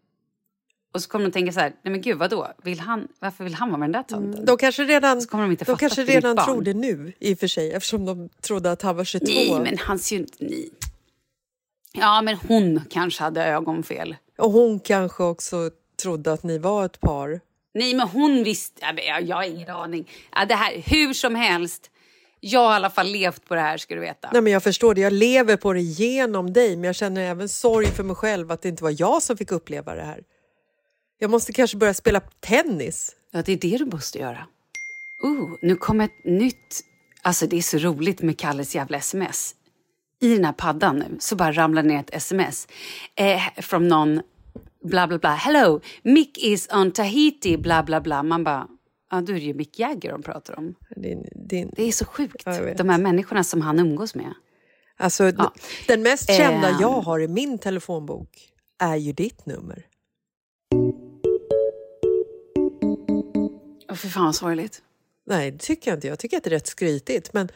Och 0.93 1.01
så 1.01 1.09
kommer 1.09 1.25
de 1.25 1.31
tänka 1.31 1.51
så 1.51 1.59
här, 1.59 1.69
nej 1.83 1.91
men 1.91 2.01
gud 2.01 2.17
vadå? 2.17 2.47
Vill 2.63 2.79
han, 2.79 3.07
varför 3.19 3.43
vill 3.43 3.53
han 3.53 3.69
vara 3.69 3.79
med 3.79 3.89
den 3.89 3.91
där 3.91 4.03
tönten? 4.03 4.45
De 4.45 4.57
kanske 4.57 4.83
redan, 4.83 5.21
Så 5.21 5.29
kommer 5.29 5.43
de 5.43 5.51
inte 5.51 5.65
de 5.65 5.77
kanske 5.77 6.03
det 6.03 6.15
redan 6.15 6.37
tror 6.37 6.61
det 6.61 6.73
nu 6.73 7.13
i 7.19 7.33
och 7.33 7.39
för 7.39 7.47
sig 7.47 7.71
eftersom 7.71 8.05
de 8.05 8.29
trodde 8.41 8.71
att 8.71 8.81
han 8.81 8.95
var 8.95 9.03
22. 9.03 9.25
Nej, 9.27 9.59
men 9.59 9.77
han 9.77 9.99
ser 9.99 10.15
ju 10.15 10.21
inte... 10.21 10.37
Nej. 10.39 10.69
Ja, 11.93 12.21
men 12.21 12.35
hon 12.47 12.81
kanske 12.89 13.23
hade 13.23 13.45
ögonfel. 13.45 14.15
Och 14.37 14.51
hon 14.51 14.79
kanske 14.79 15.23
också 15.23 15.69
trodde 16.01 16.33
att 16.33 16.43
ni 16.43 16.57
var 16.57 16.85
ett 16.85 16.99
par. 16.99 17.39
Nej, 17.73 17.93
men 17.93 18.07
hon 18.07 18.43
visste... 18.43 18.81
Jag, 19.07 19.21
jag 19.21 19.35
har 19.35 19.43
ingen 19.43 19.69
aning. 19.69 20.09
Det 20.47 20.55
här, 20.55 20.83
hur 20.85 21.13
som 21.13 21.35
helst. 21.35 21.91
Jag 22.39 22.59
har 22.59 22.71
i 22.71 22.75
alla 22.75 22.89
fall 22.89 23.07
levt 23.07 23.45
på 23.45 23.55
det 23.55 23.61
här, 23.61 23.77
ska 23.77 23.95
du 23.95 24.01
veta. 24.01 24.29
Nej, 24.33 24.41
men 24.41 24.53
jag 24.53 24.63
förstår 24.63 24.95
det. 24.95 25.01
Jag 25.01 25.13
lever 25.13 25.57
på 25.57 25.73
det 25.73 25.81
genom 25.81 26.53
dig, 26.53 26.75
men 26.75 26.83
jag 26.83 26.95
känner 26.95 27.21
även 27.21 27.49
sorg 27.49 27.87
för 27.87 28.03
mig 28.03 28.15
själv 28.15 28.51
att 28.51 28.61
det 28.61 28.69
inte 28.69 28.83
var 28.83 28.95
jag 28.99 29.21
som 29.21 29.37
fick 29.37 29.51
uppleva 29.51 29.95
det 29.95 30.03
här. 30.03 30.23
Jag 31.19 31.29
måste 31.31 31.53
kanske 31.53 31.77
börja 31.77 31.93
spela 31.93 32.19
tennis. 32.19 33.15
Ja, 33.31 33.41
det 33.45 33.51
är 33.51 33.57
det 33.57 33.77
du 33.77 33.85
måste 33.85 34.19
göra. 34.19 34.47
Oh, 35.23 35.55
nu 35.61 35.75
kommer 35.75 36.05
ett 36.05 36.25
nytt... 36.25 36.81
Alltså 37.21 37.47
det 37.47 37.57
är 37.57 37.61
så 37.61 37.77
roligt 37.77 38.21
med 38.21 38.39
Kalles 38.39 38.75
jävla 38.75 38.97
sms. 38.97 39.55
I 40.21 40.35
den 40.35 40.45
här 40.45 40.53
paddan 40.53 40.99
nu 40.99 41.17
så 41.19 41.35
bara 41.35 41.51
ramlar 41.51 41.83
ner 41.83 41.99
ett 41.99 42.15
sms 42.15 42.67
eh, 43.15 43.41
från 43.57 43.87
någon 43.87 44.21
bla 44.83 45.07
bla 45.07 45.17
bla. 45.17 45.33
Hello, 45.35 45.81
Mick 46.03 46.37
is 46.37 46.67
on 46.73 46.91
Tahiti 46.91 47.57
bla 47.57 47.83
bla 47.83 48.01
bla. 48.01 48.23
Man 48.23 48.43
bara, 48.43 48.67
ja 49.11 49.21
då 49.21 49.31
är 49.33 49.35
det 49.37 49.41
ju 49.45 49.53
Mick 49.53 49.79
Jagger 49.79 50.11
de 50.11 50.23
pratar 50.23 50.57
om. 50.59 50.75
Din, 50.95 51.25
din, 51.35 51.71
Det 51.75 51.83
är 51.83 51.91
så 51.91 52.05
sjukt. 52.05 52.45
De 52.77 52.89
här 52.89 52.97
människorna 52.97 53.43
som 53.43 53.61
han 53.61 53.79
umgås 53.79 54.15
med. 54.15 54.33
alltså, 54.97 55.23
Ja. 55.37 55.53
Den 55.87 56.01
mest 56.01 56.27
kända 56.37 56.69
Ehm. 56.69 56.77
jag 56.81 57.01
har 57.01 57.19
i 57.19 57.27
min 57.27 57.57
telefonbok 57.59 58.29
är 58.79 58.95
ju 58.95 59.13
ditt 59.13 59.45
nummer. 59.45 59.85
Åh, 63.89 63.95
för 63.95 64.07
fan 64.07 64.25
vad 64.25 64.35
sorgligt. 64.35 64.81
Nej, 65.25 65.51
det 65.51 65.57
tycker 65.57 65.91
jag 65.91 65.97
inte. 65.97 66.07
Jag 66.07 66.19
tycker 66.19 66.37
att 66.37 66.43
det 66.43 66.47
är 66.49 66.51
rätt 66.51 66.67
skrytigt. 66.67 67.33
Men, 67.33 67.49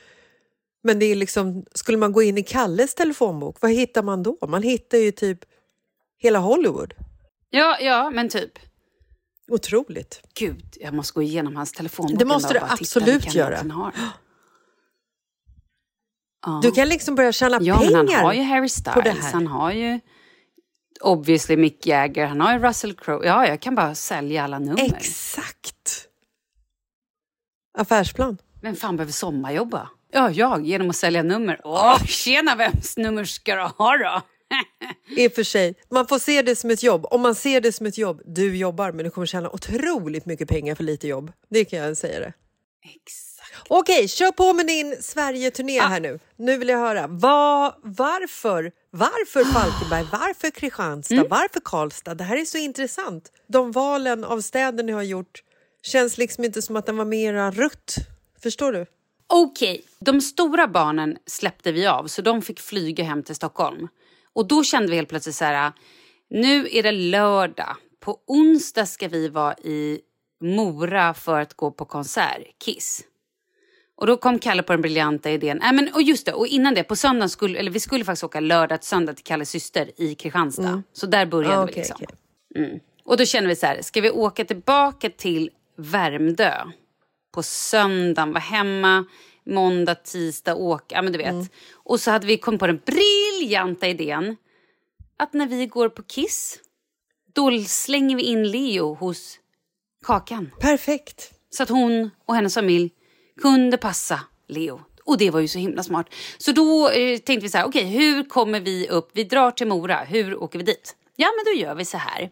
men 0.83 0.99
det 0.99 1.05
är 1.05 1.15
liksom, 1.15 1.65
skulle 1.71 1.97
man 1.97 2.11
gå 2.11 2.21
in 2.23 2.37
i 2.37 2.43
Kalles 2.43 2.95
telefonbok, 2.95 3.57
vad 3.61 3.71
hittar 3.71 4.03
man 4.03 4.23
då? 4.23 4.37
Man 4.47 4.63
hittar 4.63 4.97
ju 4.97 5.11
typ 5.11 5.39
hela 6.17 6.39
Hollywood. 6.39 6.93
Ja, 7.55 7.77
ja, 7.79 8.09
men 8.09 8.29
typ. 8.29 8.51
Otroligt. 9.51 10.21
Gud, 10.39 10.77
jag 10.79 10.93
måste 10.93 11.13
gå 11.13 11.21
igenom 11.21 11.55
hans 11.55 11.71
telefonbok. 11.71 12.19
Det 12.19 12.25
måste 12.25 12.53
du 12.53 12.59
absolut 12.59 13.33
göra. 13.33 13.91
Du 16.61 16.71
kan 16.71 16.89
liksom 16.89 17.15
börja 17.15 17.31
tjäna 17.31 17.57
Ja, 17.61 17.79
men 17.79 17.87
pengar. 17.87 18.15
han 18.15 18.25
har 18.25 18.33
ju 18.33 18.41
Harry 18.41 18.61
det 18.61 18.69
Styles, 18.69 19.23
här. 19.23 19.31
han 19.33 19.47
har 19.47 19.71
ju 19.71 19.99
obviously 21.01 21.57
Mick 21.57 21.85
Jagger, 21.87 22.25
han 22.25 22.41
har 22.41 22.53
ju 22.53 22.59
Russell 22.59 22.93
Crowe. 22.93 23.27
Ja, 23.27 23.47
jag 23.47 23.59
kan 23.61 23.75
bara 23.75 23.95
sälja 23.95 24.43
alla 24.43 24.59
nummer. 24.59 24.83
Exakt! 24.95 26.07
Affärsplan. 27.77 28.37
Vem 28.61 28.75
fan 28.75 28.97
behöver 28.97 29.13
sommarjobba? 29.13 29.89
Ja, 30.11 30.31
jag, 30.31 30.65
genom 30.65 30.89
att 30.89 30.95
sälja 30.95 31.23
nummer. 31.23 31.61
Åh, 31.63 32.03
tjena, 32.05 32.55
vems 32.55 32.97
nummer 32.97 33.23
ska 33.25 33.55
du 33.55 33.61
ha 33.61 33.97
då? 33.97 34.21
I 35.17 35.27
och 35.27 35.33
för 35.33 35.43
sig, 35.43 35.75
man 35.89 36.07
får 36.07 36.19
se 36.19 36.41
det 36.41 36.55
som 36.55 36.69
ett 36.69 36.83
jobb. 36.83 37.05
Om 37.11 37.21
man 37.21 37.35
ser 37.35 37.61
det 37.61 37.71
som 37.71 37.85
ett 37.85 37.97
jobb, 37.97 38.21
du 38.25 38.57
jobbar 38.57 38.91
men 38.91 39.05
du 39.05 39.11
kommer 39.11 39.27
tjäna 39.27 39.49
otroligt 39.49 40.25
mycket 40.25 40.49
pengar 40.49 40.75
för 40.75 40.83
lite 40.83 41.07
jobb. 41.07 41.31
Det 41.49 41.65
kan 41.65 41.79
jag 41.79 41.97
säga 41.97 42.19
det. 42.19 42.33
Exakt. 42.95 43.65
Okej, 43.67 44.07
kör 44.07 44.31
på 44.31 44.53
med 44.53 44.67
din 44.67 44.97
Sverige-turné 45.01 45.79
här 45.79 45.99
nu. 45.99 46.19
Nu 46.35 46.57
vill 46.57 46.69
jag 46.69 46.77
höra. 46.77 47.07
Vad, 47.07 47.73
varför? 47.83 48.71
Varför 48.91 49.43
Falkenberg? 49.53 50.05
Varför 50.11 50.49
Kristianstad? 50.49 51.27
Varför 51.29 51.59
Karlstad? 51.63 52.15
Det 52.15 52.23
här 52.23 52.37
är 52.37 52.45
så 52.45 52.57
intressant. 52.57 53.31
De 53.47 53.71
valen 53.71 54.23
av 54.23 54.41
städer 54.41 54.83
ni 54.83 54.91
har 54.91 55.03
gjort 55.03 55.43
känns 55.83 56.17
liksom 56.17 56.43
inte 56.43 56.61
som 56.61 56.75
att 56.75 56.85
den 56.85 56.97
var 56.97 57.05
mera 57.05 57.51
rött. 57.51 57.95
Förstår 58.43 58.73
du? 58.73 58.85
Okej, 59.27 59.85
de 59.99 60.21
stora 60.21 60.67
barnen 60.67 61.17
släppte 61.25 61.71
vi 61.71 61.87
av 61.87 62.07
så 62.07 62.21
de 62.21 62.41
fick 62.41 62.59
flyga 62.59 63.03
hem 63.03 63.23
till 63.23 63.35
Stockholm. 63.35 63.87
Och 64.35 64.47
då 64.47 64.63
kände 64.63 64.89
vi 64.89 64.95
helt 64.95 65.09
plötsligt 65.09 65.35
så 65.35 65.45
här, 65.45 65.71
nu 66.29 66.67
är 66.71 66.83
det 66.83 66.91
lördag. 66.91 67.75
På 67.99 68.19
onsdag 68.27 68.85
ska 68.85 69.07
vi 69.07 69.29
vara 69.29 69.53
i 69.53 69.99
Mora 70.41 71.13
för 71.13 71.41
att 71.41 71.53
gå 71.53 71.71
på 71.71 71.85
konsert, 71.85 72.41
Kiss. 72.65 73.03
Och 73.97 74.07
då 74.07 74.17
kom 74.17 74.39
Kalle 74.39 74.63
på 74.63 74.73
den 74.73 74.81
briljanta 74.81 75.31
idén. 75.31 75.59
Nej, 75.61 75.73
men, 75.73 75.93
och 75.93 76.01
just 76.01 76.25
det, 76.25 76.33
och 76.33 76.47
innan 76.47 76.73
det, 76.73 76.83
på 76.83 76.95
söndagen 76.95 77.29
skulle, 77.29 77.59
eller 77.59 77.71
vi 77.71 77.79
skulle 77.79 78.05
faktiskt 78.05 78.23
åka 78.23 78.39
lördag 78.39 78.81
till 78.81 78.87
söndag 78.89 79.13
till 79.13 79.23
Kalles 79.23 79.49
syster 79.49 79.91
i 79.97 80.15
Kristianstad. 80.15 80.83
Så 80.93 81.05
där 81.05 81.25
började 81.25 81.55
Ja, 81.55 81.65
vi 81.65 81.71
okej, 81.71 81.77
liksom. 81.77 81.97
okej. 82.55 82.81
Och 83.05 83.17
då 83.17 83.25
kände 83.25 83.49
vi 83.49 83.55
så 83.55 83.65
här, 83.65 83.81
ska 83.81 84.01
vi 84.01 84.09
åka 84.09 84.45
tillbaka 84.45 85.09
till 85.09 85.49
Värmdö 85.77 86.53
på 87.33 87.43
söndagen, 87.43 88.29
vara 88.31 88.39
hemma 88.39 89.05
måndag, 89.45 89.95
tisdag, 89.95 90.55
åka, 90.55 90.95
ja 90.95 91.01
men 91.01 91.13
du 91.13 91.17
vet. 91.17 91.51
Och 91.73 91.99
så 91.99 92.11
hade 92.11 92.27
vi 92.27 92.37
kommit 92.37 92.59
på 92.59 92.67
den 92.67 92.81
briljanta 92.85 93.87
idén 93.87 94.35
att 95.17 95.33
när 95.33 95.47
vi 95.47 95.65
går 95.65 95.89
på 95.89 96.03
Kiss, 96.03 96.59
då 97.33 97.51
slänger 97.67 98.15
vi 98.15 98.23
in 98.23 98.51
Leo 98.51 98.93
hos 98.93 99.39
Kakan. 100.05 100.51
Perfekt. 100.59 101.31
Så 101.49 101.63
att 101.63 101.69
hon 101.69 102.09
och 102.25 102.35
hennes 102.35 102.53
familj 102.53 102.91
kunde 103.41 103.77
passa 103.77 104.19
Leo. 104.47 104.81
Och 105.03 105.17
det 105.17 105.31
var 105.31 105.39
ju 105.39 105.47
så 105.47 105.59
himla 105.59 105.83
smart. 105.83 106.13
Så 106.37 106.51
då 106.51 106.89
eh, 106.89 107.17
tänkte 107.17 107.43
vi 107.43 107.49
så 107.49 107.57
här, 107.57 107.65
okej 107.65 107.85
hur 107.85 108.23
kommer 108.23 108.59
vi 108.59 108.87
upp? 108.89 109.09
Vi 109.13 109.23
drar 109.23 109.51
till 109.51 109.67
Mora, 109.67 109.97
hur 109.97 110.43
åker 110.43 110.59
vi 110.59 110.65
dit? 110.65 110.95
Ja 111.15 111.27
men 111.37 111.53
då 111.53 111.61
gör 111.61 111.75
vi 111.75 111.85
så 111.85 111.97
här. 111.97 112.29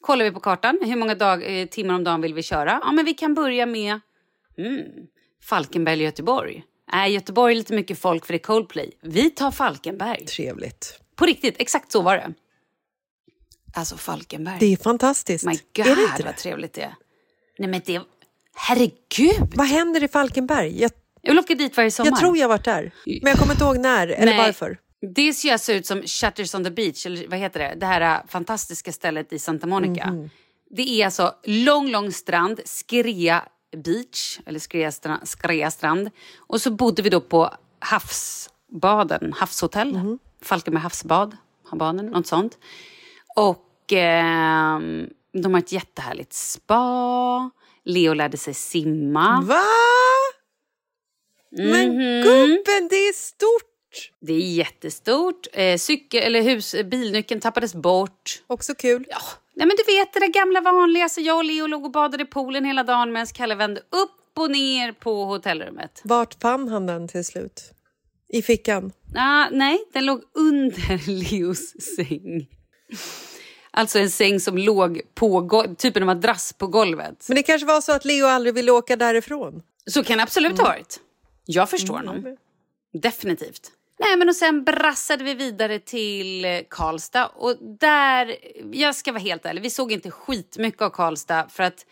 Kollar 0.00 0.24
vi 0.24 0.30
på 0.30 0.40
kartan, 0.40 0.78
hur 0.82 0.96
många 0.96 1.14
dag, 1.14 1.60
eh, 1.60 1.66
timmar 1.66 1.94
om 1.94 2.04
dagen 2.04 2.20
vill 2.20 2.34
vi 2.34 2.42
köra? 2.42 2.80
Ja 2.84 2.92
men 2.92 3.04
vi 3.04 3.14
kan 3.14 3.34
börja 3.34 3.66
med 3.66 4.00
mm, 4.58 4.82
Falkenberg, 5.44 6.02
Göteborg. 6.02 6.64
Nej, 6.92 7.12
Göteborg 7.12 7.52
är 7.54 7.56
lite 7.56 7.74
mycket 7.74 7.98
folk 7.98 8.26
för 8.26 8.32
det 8.32 8.36
är 8.36 8.42
Coldplay. 8.42 8.90
Vi 9.02 9.30
tar 9.30 9.50
Falkenberg. 9.50 10.26
Trevligt. 10.26 11.00
På 11.16 11.26
riktigt, 11.26 11.54
exakt 11.58 11.92
så 11.92 12.02
var 12.02 12.16
det. 12.16 12.32
Alltså 13.74 13.96
Falkenberg. 13.96 14.56
Det 14.60 14.66
är 14.72 14.76
fantastiskt. 14.76 15.44
My 15.44 15.58
God, 15.76 15.86
är 15.86 15.96
det 15.96 16.02
inte 16.02 16.22
vad 16.24 16.34
det? 16.34 16.38
trevligt 16.38 16.72
det 16.72 16.82
är. 16.82 16.94
Nej 17.58 17.68
men 17.68 17.80
det... 17.84 18.00
Herregud! 18.54 19.52
Vad 19.54 19.66
händer 19.66 20.04
i 20.04 20.08
Falkenberg? 20.08 20.80
Jag, 20.80 20.90
Jag 21.20 21.30
vill 21.30 21.38
åka 21.38 21.54
dit 21.54 21.76
varje 21.76 21.90
sommar. 21.90 22.10
jag 22.10 22.18
tror 22.20 22.36
jag 22.36 22.44
har 22.44 22.48
varit 22.48 22.64
där, 22.64 22.92
men 23.06 23.30
jag 23.30 23.38
kommer 23.38 23.52
inte 23.52 23.64
ihåg 23.64 23.78
när 23.78 24.08
eller 24.08 24.26
Nej. 24.26 24.38
varför. 24.38 24.78
Det 25.14 25.32
ser 25.32 25.52
alltså 25.52 25.72
ut 25.72 25.86
som 25.86 26.02
Shutters 26.02 26.54
on 26.54 26.64
the 26.64 26.70
beach, 26.70 27.06
eller 27.06 27.28
vad 27.28 27.38
heter 27.38 27.60
det? 27.60 27.74
Det 27.76 27.86
här 27.86 28.00
äh, 28.00 28.26
fantastiska 28.28 28.92
stället 28.92 29.32
i 29.32 29.38
Santa 29.38 29.66
Monica. 29.66 30.06
Mhm. 30.10 30.30
Det 30.70 30.82
är 31.00 31.04
alltså 31.04 31.34
lång, 31.44 31.90
lång 31.90 32.12
strand, 32.12 32.60
Skrea 32.64 33.44
beach, 33.76 34.40
eller 34.46 34.58
Skrea 34.58 34.92
strand, 34.92 35.28
Skrea 35.28 35.70
strand. 35.70 36.10
Och 36.38 36.60
så 36.60 36.70
bodde 36.70 37.02
vi 37.02 37.10
då 37.10 37.20
på 37.20 37.54
havsbaden, 37.78 39.32
havshotell. 39.32 39.92
Mhm. 39.92 40.18
Falkenberg 40.42 40.82
havsbad, 40.82 41.36
baden, 41.72 42.06
något 42.06 42.26
sånt. 42.26 42.58
Och 43.36 43.92
ehm, 43.92 45.08
de 45.32 45.54
har 45.54 45.58
ett 45.58 45.72
jättehärligt 45.72 46.32
spa. 46.32 47.50
Leo 47.84 48.14
lärde 48.14 48.36
sig 48.36 48.54
simma. 48.54 49.40
Va? 49.40 49.62
Men 51.50 51.88
Mhm. 51.88 52.22
gubben, 52.22 52.88
det 52.90 52.96
är 52.96 53.12
stort! 53.12 53.66
Det 54.20 54.32
är 54.32 54.38
jättestort. 54.40 55.46
Eh, 55.52 55.78
cykel, 55.78 56.22
eller 56.22 56.42
hus, 56.42 56.74
bilnyckeln 56.84 57.40
tappades 57.40 57.74
bort. 57.74 58.42
Också 58.46 58.74
kul. 58.74 59.06
Ja, 59.08 59.20
nej 59.56 59.66
men 59.66 59.76
du 59.76 59.92
vet 59.92 60.12
det 60.12 60.20
där 60.20 60.32
gamla 60.32 60.60
vanliga. 60.60 61.08
Så 61.08 61.20
jag 61.20 61.36
och 61.36 61.44
Leo 61.44 61.66
låg 61.66 61.84
och 61.84 61.90
badade 61.90 62.22
i 62.22 62.26
poolen 62.26 62.64
hela 62.64 62.84
dagen 62.84 63.12
medan 63.12 63.26
Kalle 63.26 63.54
vände 63.54 63.80
upp 63.80 64.38
och 64.38 64.50
ner 64.50 64.92
på 64.92 65.24
hotellrummet. 65.24 66.00
Vart 66.04 66.40
fann 66.42 66.68
han 66.68 66.86
den 66.86 67.08
till 67.08 67.24
slut? 67.24 67.72
I 68.28 68.42
fickan? 68.42 68.92
Ah, 69.16 69.48
nej, 69.50 69.78
den 69.92 70.06
låg 70.06 70.22
under 70.34 71.08
Leos 71.30 71.74
säng. 71.96 72.48
Alltså 73.70 73.98
en 73.98 74.10
säng 74.10 74.40
som 74.40 74.58
låg 74.58 75.00
på 75.14 75.64
typ 75.78 75.96
en 75.96 76.06
madrass 76.06 76.52
på 76.52 76.66
golvet. 76.66 77.24
Men 77.28 77.34
det 77.36 77.42
kanske 77.42 77.66
var 77.66 77.80
så 77.80 77.92
att 77.92 78.04
Leo 78.04 78.26
aldrig 78.26 78.54
ville 78.54 78.72
åka 78.72 78.96
därifrån? 78.96 79.62
Så 79.86 80.04
kan 80.04 80.16
det 80.16 80.22
absolut 80.22 80.58
ha 80.58 80.64
varit. 80.64 81.00
Jag 81.46 81.70
förstår 81.70 81.94
honom. 81.94 82.36
Definitivt. 82.92 83.72
Nej, 84.00 84.16
men 84.16 84.28
och 84.28 84.36
sen 84.36 84.64
brassade 84.64 85.24
vi 85.24 85.34
vidare 85.34 85.78
till 85.78 86.44
eh, 86.44 86.60
Karlstad 86.70 87.26
och 87.26 87.56
där, 87.80 88.36
jag 88.72 88.94
ska 88.94 89.12
vara 89.12 89.22
helt 89.22 89.46
ärlig, 89.46 89.62
vi 89.62 89.70
såg 89.70 89.92
inte 89.92 90.10
skitmycket 90.10 90.82
av 90.82 90.90
Karlstad 90.90 91.48
för 91.48 91.62
att 91.62 91.86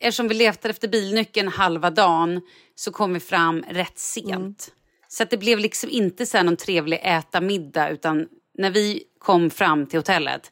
eftersom 0.00 0.28
vi 0.28 0.34
letade 0.34 0.70
efter 0.70 0.88
bilnyckeln 0.88 1.48
halva 1.48 1.90
dagen 1.90 2.40
så 2.74 2.92
kom 2.92 3.14
vi 3.14 3.20
fram 3.20 3.64
rätt 3.68 3.98
sent. 3.98 4.72
Så 5.08 5.22
att 5.22 5.30
det 5.30 5.36
blev 5.36 5.58
liksom 5.58 5.90
inte 5.90 6.26
så 6.26 6.42
någon 6.42 6.56
trevlig 6.56 7.00
äta 7.02 7.40
middag 7.40 7.90
utan 7.90 8.28
när 8.58 8.70
vi 8.70 9.02
kom 9.18 9.50
fram 9.50 9.86
till 9.86 9.98
hotellet 9.98 10.50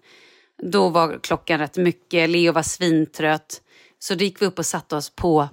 då 0.62 0.88
var 0.88 1.19
klockan 1.23 1.59
rätt 1.59 1.76
mycket, 1.76 2.31
Leo 2.31 2.52
var 2.52 2.62
svintrött. 2.62 3.62
Så 3.99 4.14
då 4.14 4.25
gick 4.25 4.43
vi 4.43 4.47
upp 4.47 4.59
och 4.59 4.67
satte 4.67 4.97
oss 4.97 5.11
på 5.11 5.49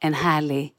en 0.00 0.14
härlig 0.14 0.72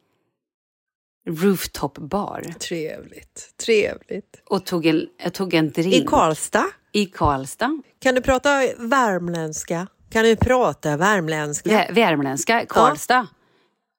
rooftop-bar 1.28 2.56
Trevligt. 2.60 3.54
Trevligt. 3.66 4.42
och 4.46 4.66
tog 4.66 4.86
en, 4.86 5.06
jag 5.24 5.34
tog 5.34 5.54
en 5.54 5.72
drink 5.72 5.94
I 5.96 6.06
Karlstad? 6.06 6.66
i 6.92 7.06
Karlstad. 7.06 7.82
Kan 8.00 8.16
du 8.16 8.22
prata 8.22 8.50
värmländska? 8.78 9.88
Kan 10.10 10.24
du 10.24 10.36
prata 10.36 10.98
värmländska? 10.98 11.70
Vä- 11.70 11.94
Värmländska, 11.94 12.66
Karlstad. 12.70 13.28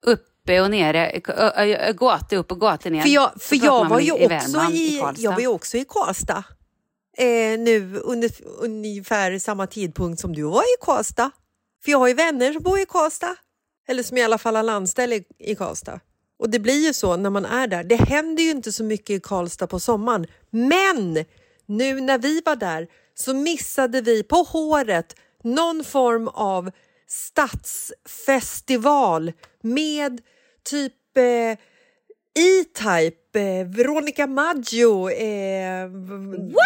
Uppe 0.07 0.61
och 0.61 0.71
nere, 0.71 1.21
gata 1.93 2.37
upp 2.37 2.53
och 2.53 2.61
gata 2.61 2.91
ner. 2.91 3.03
För 3.03 3.09
jag, 3.09 3.31
för 3.43 3.57
jag 3.65 3.89
var 3.89 4.01
ju 4.01 4.07
i 4.07 4.11
också 4.27 4.73
i, 4.73 4.99
Karlstad. 5.01 5.23
jag 5.23 5.33
var 5.37 5.47
också 5.47 5.77
i 5.77 5.85
Karlstad. 5.89 6.45
Eh, 7.19 7.59
nu 7.59 8.01
under 8.05 8.31
ungefär 8.59 9.39
samma 9.39 9.67
tidpunkt 9.67 10.21
som 10.21 10.35
du 10.35 10.43
var 10.43 10.63
i 10.63 10.77
Karlstad. 10.81 11.31
För 11.85 11.91
jag 11.91 11.99
har 11.99 12.09
ju 12.09 12.15
vänner 12.15 12.53
som 12.53 12.63
bor 12.63 12.79
i 12.79 12.87
Karlstad. 12.87 13.37
Eller 13.89 14.03
som 14.03 14.17
i 14.17 14.23
alla 14.23 14.39
fall 14.39 14.57
har 14.57 14.63
landställe 14.63 15.15
i, 15.17 15.25
i 15.39 15.55
Karlstad. 15.55 16.01
Och 16.39 16.51
det 16.51 16.59
blir 16.59 16.87
ju 16.87 16.93
så 16.93 17.17
när 17.17 17.31
man 17.31 17.45
är 17.45 17.67
där. 17.67 17.85
Det 17.85 17.97
händer 17.97 18.43
ju 18.43 18.51
inte 18.51 18.73
så 18.73 18.85
mycket 18.85 19.11
i 19.11 19.21
Karlstad 19.21 19.67
på 19.67 19.81
sommaren. 19.81 20.27
Men 20.51 21.25
nu 21.67 22.01
när 22.01 22.19
vi 22.19 22.43
var 22.45 22.57
där 22.57 22.87
så 23.15 23.35
missade 23.35 24.01
vi 24.01 24.23
på 24.23 24.37
håret 24.37 25.17
någon 25.43 25.85
form 25.85 26.29
av 26.29 26.71
stadsfestival 27.07 29.33
med 29.63 30.21
typ 30.65 31.17
eh, 31.17 31.59
E-Type, 32.39 33.41
eh, 33.41 33.67
Veronica 33.67 34.27
Maggio, 34.27 35.11
eh, 35.11 35.89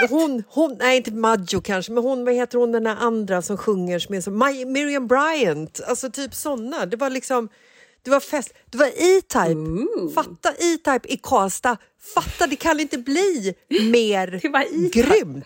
hon, 0.09 0.43
hon, 0.49 0.77
nej 0.81 0.97
inte 0.97 1.13
Maggio 1.13 1.61
kanske, 1.61 1.93
men 1.93 2.05
hon, 2.05 2.25
vad 2.25 2.35
heter 2.35 2.59
hon 2.59 2.73
den 2.73 2.85
där 2.85 2.97
andra 2.97 3.43
som 3.43 3.57
sjunger 3.57 3.99
som 3.99 4.15
är 4.15 4.21
så, 4.21 4.31
My, 4.31 4.65
Miriam 4.65 5.07
Bryant, 5.07 5.81
alltså 5.87 6.11
typ 6.11 6.35
såna. 6.35 6.87
Det 6.87 6.97
var 6.97 7.11
liksom, 7.11 7.49
det 8.05 8.11
var 8.11 8.21
fest, 8.21 8.53
det 8.71 8.79
var 8.79 8.87
E-Type, 8.87 10.15
fatta 10.15 10.49
E-Type 10.51 11.09
i 11.09 11.17
Karlstad, 11.23 11.77
fatta 12.15 12.47
det 12.47 12.57
kan 12.57 12.81
inte 12.81 12.99
bli 12.99 13.55
mer 13.91 14.27
Det 14.43 14.49
var 14.49 14.61
E-Type. 14.61 15.03
grymt. 15.03 15.45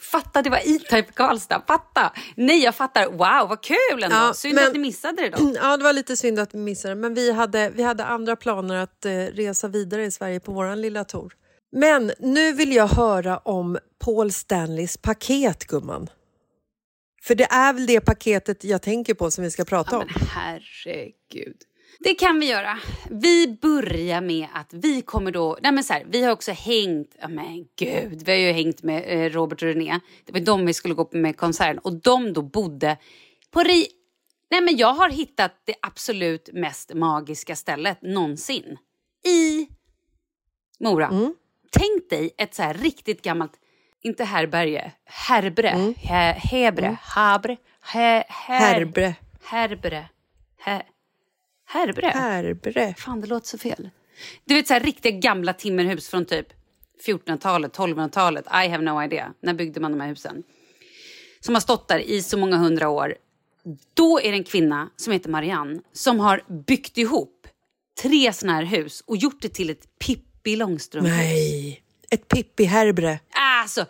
Fatta, 0.00 0.42
det 0.42 0.50
var 0.50 0.58
E-Type 0.58 1.12
Karlstad. 1.14 1.62
Fatta! 1.66 2.12
Nej, 2.36 2.62
jag 2.64 2.74
fattar. 2.74 3.06
Wow, 3.06 3.48
vad 3.48 3.60
kul 3.62 4.02
ändå. 4.02 4.16
Ja, 4.16 4.34
Synd 4.34 4.54
men- 4.54 4.66
att 4.66 4.72
ni 4.72 4.78
missade 4.78 5.22
det 5.22 5.28
då. 5.28 5.52
Ja, 5.62 5.76
det 5.76 5.84
var 5.84 5.92
lite 5.92 6.16
synd 6.16 6.38
att 6.38 6.54
vi 6.54 6.58
missade 6.58 6.94
det, 6.94 7.00
men 7.00 7.14
vi 7.14 7.32
hade, 7.32 7.70
vi 7.70 7.82
hade 7.82 8.04
andra 8.04 8.36
planer 8.36 8.74
att 8.76 9.04
eh, 9.04 9.10
resa 9.12 9.68
vidare 9.68 10.04
i 10.04 10.10
Sverige 10.10 10.40
på 10.40 10.52
vår 10.52 10.76
lilla 10.76 11.04
tour. 11.04 11.32
Men 11.76 12.12
nu 12.18 12.52
vill 12.52 12.72
jag 12.72 12.88
höra 12.88 13.38
om 13.38 13.78
Paul 14.04 14.32
Stanleys 14.32 14.96
paket, 14.96 15.64
gumman. 15.66 16.08
För 17.22 17.34
det 17.34 17.44
är 17.44 17.72
väl 17.72 17.86
det 17.86 18.00
paketet 18.00 18.64
jag 18.64 18.82
tänker 18.82 19.14
på 19.14 19.30
som 19.30 19.44
vi 19.44 19.50
ska 19.50 19.64
prata 19.64 19.98
om. 19.98 20.06
Men 20.14 20.26
herregud. 20.28 21.56
Det 21.98 22.14
kan 22.14 22.40
vi 22.40 22.46
göra. 22.50 22.78
Vi 23.10 23.58
börjar 23.62 24.20
med 24.20 24.48
att 24.54 24.72
vi 24.72 25.02
kommer 25.02 25.30
då... 25.30 25.58
Nej 25.62 25.72
men 25.72 25.84
så 25.84 25.92
här, 25.92 26.06
vi 26.08 26.24
har 26.24 26.32
också 26.32 26.52
hängt... 26.52 27.16
Ja 27.20 27.28
men 27.28 27.66
gud, 27.76 28.22
vi 28.26 28.32
har 28.32 28.38
ju 28.38 28.52
hängt 28.52 28.82
med 28.82 29.04
eh, 29.06 29.30
Robert 29.30 29.62
och 29.62 29.68
René. 29.68 30.00
Det 30.24 30.32
var 30.32 30.40
de 30.40 30.66
vi 30.66 30.74
skulle 30.74 30.94
gå 30.94 31.04
på 31.04 31.16
med 31.16 31.36
konserten. 31.36 31.78
Och 31.78 31.92
de 31.92 32.32
då 32.32 32.42
bodde 32.42 32.96
på... 33.50 33.62
Ri... 33.62 33.86
Nej 34.50 34.60
men 34.60 34.76
jag 34.76 34.92
har 34.92 35.10
hittat 35.10 35.62
det 35.64 35.74
absolut 35.82 36.48
mest 36.52 36.94
magiska 36.94 37.56
stället 37.56 38.02
någonsin. 38.02 38.76
I 39.26 39.68
Mora. 40.80 41.32
Tänk 41.70 42.10
dig 42.10 42.34
ett 42.38 42.54
så 42.54 42.62
här 42.62 42.74
riktigt 42.74 43.22
gammalt... 43.22 43.52
Inte 44.02 44.24
härberge. 44.24 44.92
Herbre. 45.04 45.94
He, 45.96 46.32
hebre. 46.32 46.96
Habre. 47.02 47.56
He, 47.80 48.24
her, 48.28 48.60
Herbre. 48.60 49.14
Herbre. 49.44 50.08
He, 50.58 50.82
herbre. 51.66 52.06
Herbre. 52.06 52.94
Fan, 52.98 53.20
det 53.20 53.26
låter 53.26 53.46
så 53.46 53.58
fel. 53.58 53.90
Du 54.44 54.54
vet 54.54 54.66
så 54.66 54.72
här 54.74 54.80
riktiga 54.80 55.18
gamla 55.18 55.52
timmerhus 55.52 56.08
från 56.08 56.24
typ 56.24 56.46
1400-talet, 57.06 57.76
1200-talet. 57.76 58.46
I 58.46 58.68
have 58.68 58.84
no 58.84 59.02
idea. 59.02 59.32
När 59.40 59.54
byggde 59.54 59.80
man 59.80 59.92
de 59.92 60.00
här 60.00 60.08
husen? 60.08 60.42
Som 61.40 61.54
har 61.54 61.60
stått 61.60 61.88
där 61.88 61.98
i 61.98 62.22
så 62.22 62.38
många 62.38 62.56
hundra 62.56 62.88
år. 62.88 63.14
Då 63.94 64.20
är 64.20 64.30
det 64.30 64.36
en 64.36 64.44
kvinna 64.44 64.90
som 64.96 65.12
heter 65.12 65.30
Marianne 65.30 65.80
som 65.92 66.20
har 66.20 66.44
byggt 66.66 66.98
ihop 66.98 67.46
tre 68.02 68.32
såna 68.32 68.52
här 68.52 68.62
hus 68.62 69.00
och 69.06 69.16
gjort 69.16 69.42
det 69.42 69.48
till 69.48 69.70
ett 69.70 69.98
Pippi 69.98 70.56
Långstrump-hus. 70.56 71.16
Nej, 71.16 71.82
ett 72.10 72.28
Pippi 72.28 72.64
Herbre. 72.64 73.18
Alltså, 73.62 73.86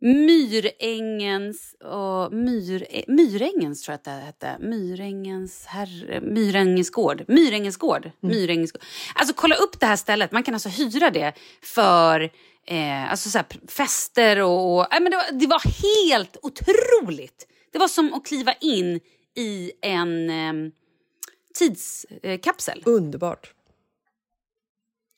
Myrängens 0.00 1.74
och 1.80 2.32
Myr, 2.32 3.04
Myrängens 3.08 3.82
tror 3.82 3.92
jag 3.92 3.98
att 3.98 4.04
det 4.04 4.10
hette. 4.10 4.56
Myrängens, 4.60 5.66
herre, 5.66 6.20
Myrängens 6.20 6.90
gård. 6.90 7.24
Myrängens 7.28 7.76
gård. 7.76 8.10
Myrängens 8.20 8.72
gård. 8.72 8.82
Alltså 9.14 9.34
kolla 9.36 9.54
upp 9.54 9.80
det 9.80 9.86
här 9.86 9.96
stället. 9.96 10.32
Man 10.32 10.42
kan 10.42 10.54
alltså 10.54 10.68
hyra 10.68 11.10
det 11.10 11.32
för 11.62 12.30
eh, 12.66 13.10
alltså 13.10 13.30
så 13.30 13.38
här, 13.38 13.46
fester 13.68 14.40
och... 14.42 14.78
och 14.78 14.86
men 14.90 15.10
det, 15.10 15.16
var, 15.16 15.32
det 15.32 15.46
var 15.46 15.62
helt 15.82 16.36
otroligt. 16.42 17.46
Det 17.72 17.78
var 17.78 17.88
som 17.88 18.14
att 18.14 18.26
kliva 18.26 18.52
in 18.52 19.00
i 19.36 19.72
en 19.82 20.30
eh, 20.30 20.72
tidskapsel. 21.54 22.82
Underbart. 22.84 23.54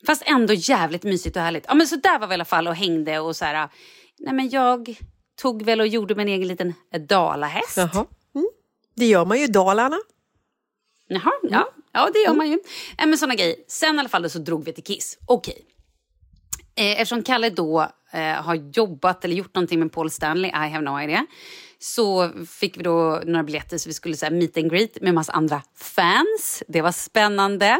Fast 0.05 0.23
ändå 0.25 0.53
jävligt 0.53 1.03
mysigt 1.03 1.35
och 1.35 1.41
härligt. 1.41 1.65
Ja, 1.67 1.73
men 1.73 1.87
så 1.87 1.95
där 1.95 2.19
var 2.19 2.27
vi 2.27 2.33
i 2.33 2.33
alla 2.33 2.45
fall 2.45 2.67
och 2.67 2.75
hängde 2.75 3.19
och 3.19 3.35
så 3.35 3.45
här... 3.45 3.69
Nej, 4.19 4.33
men 4.33 4.49
jag 4.49 4.99
tog 5.41 5.63
väl 5.63 5.81
och 5.81 5.87
gjorde 5.87 6.15
mig 6.15 6.23
en 6.23 6.29
egen 6.29 6.47
liten 6.47 6.73
dalahäst. 7.07 7.77
Jaha. 7.77 8.05
Mm. 8.35 8.47
Det 8.95 9.05
gör 9.05 9.25
man 9.25 9.37
ju 9.37 9.43
i 9.43 9.47
Dalarna. 9.47 9.97
Jaha, 11.07 11.31
ja. 11.43 11.69
ja, 11.91 12.09
det 12.13 12.19
gör 12.19 12.33
man 12.33 12.51
ju. 12.51 12.59
Nej, 12.97 13.07
men 13.07 13.17
såna 13.17 13.35
grejer. 13.35 13.55
Sen 13.67 13.95
i 13.95 13.99
alla 13.99 14.09
fall 14.09 14.29
så 14.29 14.39
drog 14.39 14.65
vi 14.65 14.73
till 14.73 14.83
Kiss. 14.83 15.17
Okej. 15.25 15.65
Eh, 16.75 16.91
eftersom 16.91 17.23
Kalle 17.23 17.49
då 17.49 17.91
eh, 18.11 18.21
har 18.21 18.55
jobbat 18.55 19.25
eller 19.25 19.35
gjort 19.35 19.55
någonting 19.55 19.79
med 19.79 19.91
Paul 19.91 20.11
Stanley, 20.11 20.51
I 20.51 20.69
have 20.69 20.81
no 20.81 21.01
idea, 21.01 21.25
så 21.79 22.31
fick 22.47 22.77
vi 22.77 22.83
då 22.83 23.21
några 23.25 23.43
biljetter 23.43 23.77
så 23.77 23.89
vi 23.89 23.93
skulle 23.93 24.17
så 24.17 24.25
här, 24.25 24.33
meet 24.33 24.57
and 24.57 24.71
greet 24.71 25.01
med 25.01 25.09
en 25.09 25.15
massa 25.15 25.31
andra 25.31 25.61
fans. 25.75 26.63
Det 26.67 26.81
var 26.81 26.91
spännande. 26.91 27.79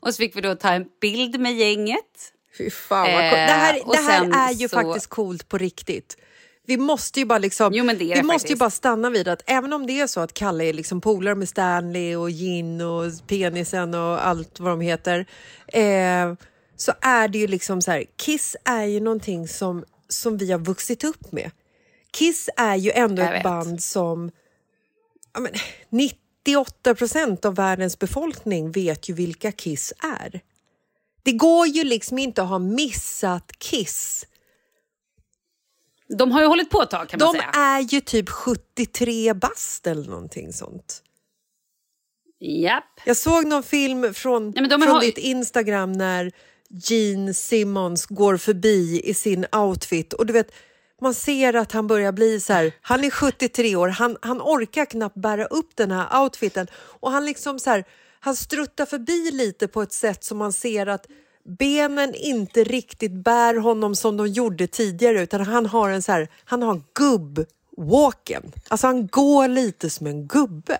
Och 0.00 0.14
så 0.14 0.18
fick 0.18 0.36
vi 0.36 0.40
då 0.40 0.54
ta 0.54 0.68
en 0.72 0.86
bild 1.00 1.40
med 1.40 1.56
gänget. 1.56 2.32
Fy 2.58 2.70
fan 2.70 3.12
vad 3.12 3.24
Eh, 3.24 3.30
coolt. 3.30 3.32
Det 3.32 3.52
här, 3.52 3.86
och 3.88 3.94
det 3.96 4.02
här 4.02 4.48
är 4.48 4.52
ju 4.52 4.68
så- 4.68 4.76
faktiskt 4.76 5.06
coolt 5.06 5.48
på 5.48 5.58
riktigt. 5.58 6.16
Vi 6.66 6.76
måste 6.76 7.20
ju 7.20 7.26
bara 7.26 7.38
liksom, 7.38 7.72
Jo, 7.74 7.84
vi 7.98 8.22
måste 8.22 8.48
ju 8.48 8.56
bara 8.56 8.70
stanna 8.70 9.10
vid 9.10 9.28
att 9.28 9.42
även 9.46 9.72
om 9.72 9.86
det 9.86 10.00
är 10.00 10.06
så 10.06 10.20
att 10.20 10.34
Kalle 10.34 10.64
är 10.64 10.72
liksom 10.72 11.00
polare 11.00 11.34
med 11.34 11.48
Stanley 11.48 12.16
och 12.16 12.30
Gin 12.30 12.80
och 12.80 13.04
Penisen 13.26 13.94
och 13.94 14.26
allt 14.26 14.60
vad 14.60 14.72
de 14.72 14.80
heter. 14.80 15.26
Eh, 15.66 16.34
så 16.76 16.92
är 17.00 17.28
det 17.28 17.38
ju 17.38 17.46
liksom 17.46 17.82
så 17.82 17.90
här, 17.90 18.04
Kiss 18.16 18.56
är 18.64 18.84
ju 18.84 19.00
någonting 19.00 19.48
som, 19.48 19.84
som 20.08 20.36
vi 20.38 20.52
har 20.52 20.58
vuxit 20.58 21.04
upp 21.04 21.32
med. 21.32 21.50
Kiss 22.12 22.48
är 22.56 22.76
ju 22.76 22.90
ändå 22.90 23.22
Jag 23.22 23.28
ett 23.28 23.34
vet. 23.36 23.42
band 23.42 23.82
som 23.82 24.30
ja, 25.34 25.40
men, 25.40 25.52
98 26.52 26.94
procent 26.94 27.44
av 27.44 27.54
världens 27.54 27.98
befolkning 27.98 28.70
vet 28.72 29.08
ju 29.08 29.14
vilka 29.14 29.52
Kiss 29.52 29.92
är. 30.20 30.40
Det 31.22 31.32
går 31.32 31.66
ju 31.66 31.84
liksom 31.84 32.18
inte 32.18 32.42
att 32.42 32.48
ha 32.48 32.58
missat 32.58 33.52
Kiss. 33.58 34.26
De 36.18 36.32
har 36.32 36.40
ju 36.40 36.46
hållit 36.46 36.70
på 36.70 36.82
ett 36.82 36.90
tag 36.90 37.08
kan 37.08 37.20
man 37.20 37.32
De 37.34 37.38
säga. 37.40 37.50
är 37.50 37.80
ju 37.80 38.00
typ 38.00 38.28
73 38.28 39.34
bast 39.34 39.86
eller 39.86 40.10
någonting 40.10 40.52
sånt. 40.52 41.02
Japp. 42.40 42.84
Jag 43.06 43.16
såg 43.16 43.46
någon 43.46 43.62
film 43.62 44.14
från, 44.14 44.52
de 44.52 44.68
från 44.68 44.82
har- 44.82 45.00
ditt 45.00 45.18
Instagram 45.18 45.92
när 45.92 46.32
Gene 46.70 47.34
Simmons 47.34 48.06
går 48.06 48.36
förbi 48.36 49.00
i 49.04 49.14
sin 49.14 49.46
outfit 49.52 50.12
och 50.12 50.26
du 50.26 50.32
vet 50.32 50.52
man 51.00 51.14
ser 51.14 51.56
att 51.56 51.72
han 51.72 51.86
börjar 51.86 52.12
bli 52.12 52.40
så 52.40 52.52
här, 52.52 52.72
han 52.82 53.04
är 53.04 53.10
73 53.10 53.76
år, 53.76 53.88
han, 53.88 54.16
han 54.22 54.42
orkar 54.42 54.84
knappt 54.84 55.16
bära 55.16 55.44
upp 55.44 55.76
den 55.76 55.90
här 55.90 56.22
outfiten 56.22 56.66
och 56.74 57.10
han 57.10 57.26
liksom 57.26 57.58
så 57.58 57.70
här, 57.70 57.84
han 58.20 58.36
struttar 58.36 58.86
förbi 58.86 59.30
lite 59.30 59.68
på 59.68 59.82
ett 59.82 59.92
sätt 59.92 60.24
som 60.24 60.38
man 60.38 60.52
ser 60.52 60.86
att 60.86 61.06
benen 61.58 62.14
inte 62.14 62.64
riktigt 62.64 63.12
bär 63.12 63.54
honom 63.54 63.94
som 63.94 64.16
de 64.16 64.26
gjorde 64.26 64.66
tidigare 64.66 65.22
utan 65.22 65.40
han 65.40 65.66
har 65.66 65.90
en 65.90 66.02
så 66.02 66.12
här, 66.12 66.28
han 66.44 66.62
har 66.62 66.82
gubb-walken. 66.94 68.52
Alltså 68.68 68.86
han 68.86 69.06
går 69.06 69.48
lite 69.48 69.90
som 69.90 70.06
en 70.06 70.26
gubbe. 70.26 70.78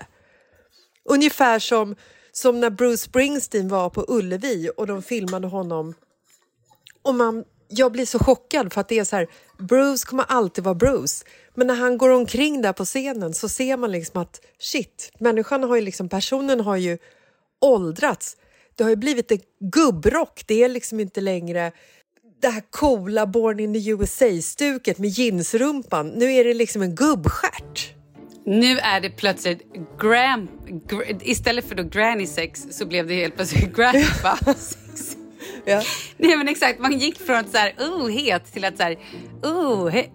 Ungefär 1.05 1.59
som, 1.59 1.97
som 2.33 2.61
när 2.61 2.71
Bruce 2.71 2.97
Springsteen 2.97 3.69
var 3.69 3.91
på 3.91 4.05
Ullevi 4.09 4.71
och 4.77 4.87
de 4.87 5.03
filmade 5.03 5.47
honom. 5.47 5.95
Och 7.03 7.15
man, 7.15 7.45
jag 7.69 7.93
blir 7.93 8.07
så 8.07 8.19
chockad 8.19 8.73
för 8.73 8.81
att 8.81 8.89
det 8.89 8.99
är 8.99 9.05
så 9.05 9.17
här, 9.17 9.29
Bruce 9.59 10.07
kommer 10.07 10.25
alltid 10.29 10.65
vara 10.65 10.75
Bruce. 10.75 11.25
Men 11.55 11.67
när 11.67 11.75
han 11.75 11.99
går 11.99 12.11
omkring 12.11 12.63
där 12.63 12.73
på 12.73 12.85
scenen 12.85 13.35
så 13.35 13.49
ser 13.49 13.77
man 13.77 13.93
liksom 13.93 14.23
att 14.23 14.41
shit, 14.59 15.13
människan 15.19 15.63
har 15.63 15.77
ju 15.77 15.83
liksom, 15.83 16.09
personen 16.09 16.61
har 16.61 16.77
ju 16.77 16.99
åldrats. 17.61 18.37
Det 18.75 18.83
har 18.83 18.91
ju 18.91 18.97
blivit 18.97 19.31
en 19.31 19.41
gubbrock, 19.61 20.43
det 20.47 20.65
är 20.65 20.69
liksom 20.69 21.01
inte 21.01 21.21
längre 21.21 21.73
det 22.41 22.49
här 22.49 22.63
coola 22.71 23.27
Born 23.27 23.61
in 23.61 23.75
the 23.75 23.91
USA-stuket 23.91 24.99
med 24.99 25.11
jeansrumpan. 25.11 26.09
Nu 26.09 26.33
är 26.33 26.45
det 26.45 26.55
liksom 26.55 26.83
en 26.83 26.95
gubbstjärt. 26.95 27.95
Nu 28.45 28.79
är 28.79 29.01
det 29.01 29.11
plötsligt 29.11 29.63
gram, 30.01 30.49
gr, 30.89 31.03
istället 31.23 31.69
för 31.69 31.75
då 31.75 31.83
granny 31.83 32.27
sex 32.27 32.67
så 32.71 32.87
blev 32.87 33.07
det 33.07 33.15
helt 33.15 33.37
plötsligt 33.37 33.77
grandpa 33.77 34.55
sex. 34.55 35.18
Ja. 35.69 35.83
Nej 36.17 36.37
men 36.37 36.49
exakt, 36.49 36.79
man 36.79 36.99
gick 36.99 37.19
från 37.19 37.37
att 37.37 37.51
så 37.51 37.59
här, 37.59 37.75
oh 37.79 38.09
het 38.09 38.53
till 38.53 38.65
att 38.65 38.77
så 38.77 38.83
här, 38.83 38.99
oh, 39.43 39.89
he, 39.89 40.07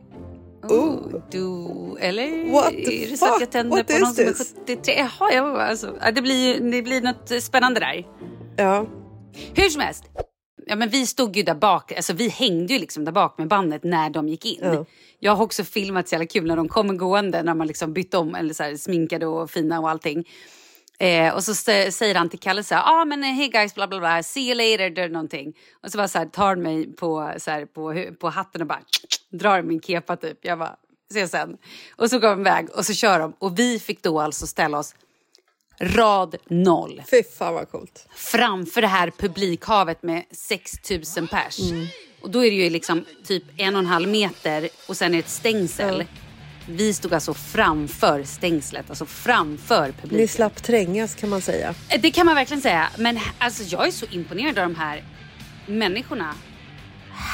oh, 0.63 1.21
du, 1.31 1.67
eller 1.99 2.51
What 2.51 2.69
the 2.69 3.05
är 3.05 3.09
det 3.09 3.17
så 3.17 3.25
att 3.25 3.31
fuck? 3.31 3.41
jag 3.41 3.51
tänder 3.51 3.77
What 3.77 3.87
på 3.87 3.99
någon 3.99 4.13
som 4.13 4.25
är 4.25 4.31
this? 4.31 4.55
73? 4.67 4.93
Jaha, 4.97 5.33
ja, 5.33 5.61
alltså, 5.61 5.97
det, 6.13 6.21
blir, 6.21 6.71
det 6.71 6.81
blir 6.81 7.01
något 7.01 7.43
spännande 7.43 7.79
där. 7.79 8.07
Ja. 8.57 8.87
Hur 9.55 9.69
som 9.69 9.81
helst. 9.81 10.03
Ja, 10.65 10.75
men 10.75 10.89
vi 10.89 11.07
stod 11.07 11.35
ju 11.35 11.43
där 11.43 11.55
bak, 11.55 11.91
alltså 11.91 12.13
vi 12.13 12.29
hängde 12.29 12.73
ju 12.73 12.79
liksom 12.79 13.05
där 13.05 13.11
bak 13.11 13.37
med 13.37 13.47
bandet 13.47 13.83
när 13.83 14.09
de 14.09 14.27
gick 14.27 14.45
in. 14.45 14.59
Ja. 14.61 14.85
Jag 15.19 15.35
har 15.35 15.43
också 15.45 15.63
filmat 15.63 16.07
så 16.07 16.15
jävla 16.15 16.27
kul 16.27 16.47
när 16.47 16.55
de 16.55 16.67
kommer 16.67 16.93
gående, 16.93 17.43
när 17.43 17.53
man 17.53 17.67
liksom 17.67 17.93
bytte 17.93 18.17
om, 18.17 18.35
eller 18.35 18.53
så 18.53 18.63
här, 18.63 18.75
sminkade 18.75 19.25
och 19.25 19.51
fina 19.51 19.79
och 19.79 19.89
allting. 19.89 20.25
Eh, 21.03 21.33
och 21.35 21.43
så 21.43 21.55
säger 21.55 22.15
han 22.15 22.29
till 22.29 22.39
Kalle 22.39 22.63
så 22.63 22.75
här, 22.75 22.83
ah, 22.85 23.05
men 23.05 23.23
hey 23.23 23.47
guys, 23.47 23.75
bla 23.75 23.87
bla 23.87 23.99
bla, 23.99 24.23
see 24.23 24.41
you 24.41 24.55
later, 24.55 25.09
någonting. 25.09 25.53
Och 25.83 25.91
så 25.91 25.97
bara 25.97 26.07
så 26.07 26.17
här, 26.17 26.25
tar 26.25 26.47
han 26.47 26.61
mig 26.61 26.93
på, 26.93 27.33
så 27.37 27.51
här, 27.51 27.65
på, 27.65 28.05
på 28.19 28.29
hatten 28.29 28.61
och 28.61 28.67
bara 28.67 28.81
drar 29.29 29.61
min 29.61 29.81
kepa 29.81 30.15
typ. 30.15 30.37
Jag 30.41 30.59
bara, 30.59 30.75
ses 31.11 31.31
sen. 31.31 31.57
Och 31.95 32.09
så 32.09 32.19
går 32.19 32.29
de 32.29 32.41
iväg 32.41 32.69
och 32.69 32.85
så 32.85 32.93
kör 32.93 33.19
de 33.19 33.33
och 33.39 33.59
vi 33.59 33.79
fick 33.79 34.03
då 34.03 34.21
alltså 34.21 34.47
ställa 34.47 34.79
oss 34.79 34.95
rad 35.79 36.35
noll 36.49 37.03
Fy 37.11 37.23
fan 37.23 37.53
vad 37.53 37.71
coolt. 37.71 38.07
framför 38.15 38.81
det 38.81 38.87
här 38.87 39.11
publikhavet 39.17 40.03
med 40.03 40.23
6000 40.31 41.27
pers. 41.27 41.59
Och 42.21 42.29
då 42.29 42.45
är 42.45 42.49
det 42.51 42.57
ju 42.57 42.69
liksom 42.69 43.05
typ 43.25 43.43
en 43.57 43.75
och 43.75 43.79
en 43.79 43.85
halv 43.85 44.09
meter 44.09 44.69
och 44.87 44.97
sen 44.97 45.07
är 45.07 45.17
det 45.17 45.19
ett 45.19 45.29
stängsel. 45.29 46.05
Vi 46.67 46.93
stod 46.93 47.13
alltså 47.13 47.33
framför 47.33 48.23
stängslet, 48.23 48.85
alltså 48.89 49.05
framför 49.05 49.85
publiken. 49.91 50.17
Ni 50.17 50.27
slapp 50.27 50.63
trängas 50.63 51.15
kan 51.15 51.29
man 51.29 51.41
säga. 51.41 51.73
Eh, 51.89 52.01
Det 52.01 52.11
kan 52.11 52.25
man 52.25 52.35
verkligen 52.35 52.61
säga. 52.61 52.89
Men 52.97 53.19
alltså, 53.37 53.63
jag 53.63 53.87
är 53.87 53.91
så 53.91 54.05
imponerad 54.05 54.59
av 54.59 54.69
de 54.69 54.75
här 54.75 55.03
människorna. 55.67 56.33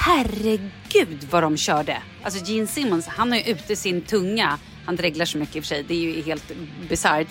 Herregud 0.05 1.27
vad 1.31 1.43
de 1.43 1.57
körde. 1.57 1.97
Alltså 2.23 2.45
Gene 2.45 2.67
Simmons, 2.67 3.07
han 3.07 3.31
har 3.31 3.37
ju 3.39 3.43
ute 3.51 3.75
sin 3.75 4.01
tunga. 4.01 4.59
Han 4.85 4.95
dreglar 4.95 5.25
så 5.25 5.37
mycket 5.37 5.55
i 5.55 5.59
och 5.59 5.63
för 5.63 5.67
sig. 5.67 5.83
Det 5.83 5.93
är 5.93 5.99
ju 5.99 6.21
helt 6.21 6.51
bisarrt. 6.89 7.27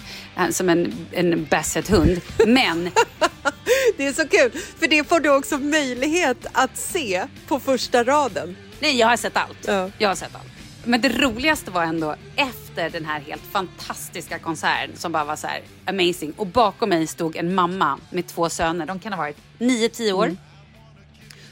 Som 0.51 0.69
en, 0.69 0.95
en 1.13 1.45
basset-hund. 1.51 2.21
Men 2.47 2.91
Det 3.97 4.07
är 4.07 4.13
så 4.13 4.29
kul, 4.29 4.51
för 4.79 4.89
det 4.89 5.09
får 5.09 5.21
du 5.21 5.29
också 5.31 5.59
möjlighet 5.59 6.47
att 6.53 6.77
se 6.77 7.25
på 7.49 7.61
första 7.61 8.05
raden. 8.05 8.57
nej, 8.81 8.97
jag 8.99 9.07
har 9.07 9.17
sett 9.17 9.37
allt. 9.37 9.57
Ja. 9.67 9.91
Jag 9.99 10.09
har 10.09 10.15
sett 10.15 10.35
allt. 10.35 10.45
Men 10.89 11.01
det 11.01 11.09
roligaste 11.09 11.71
var 11.71 11.83
ändå 11.85 12.15
efter 12.37 12.91
den 12.91 13.05
här 13.05 13.21
helt 13.21 13.43
fantastiska 13.43 14.39
konserten 14.39 14.97
som 14.97 15.13
bara 15.13 15.25
var 15.25 15.37
så 15.37 15.47
här 15.47 15.61
amazing. 15.87 16.33
Och 16.37 16.47
bakom 16.47 16.89
mig 16.89 17.07
stod 17.07 17.37
en 17.37 17.55
mamma 17.55 17.99
med 18.11 18.27
två 18.27 18.49
söner. 18.49 18.87
De 18.87 18.99
kan 18.99 19.13
ha 19.13 19.19
varit 19.19 19.37
9-10 19.59 20.13
år. 20.13 20.37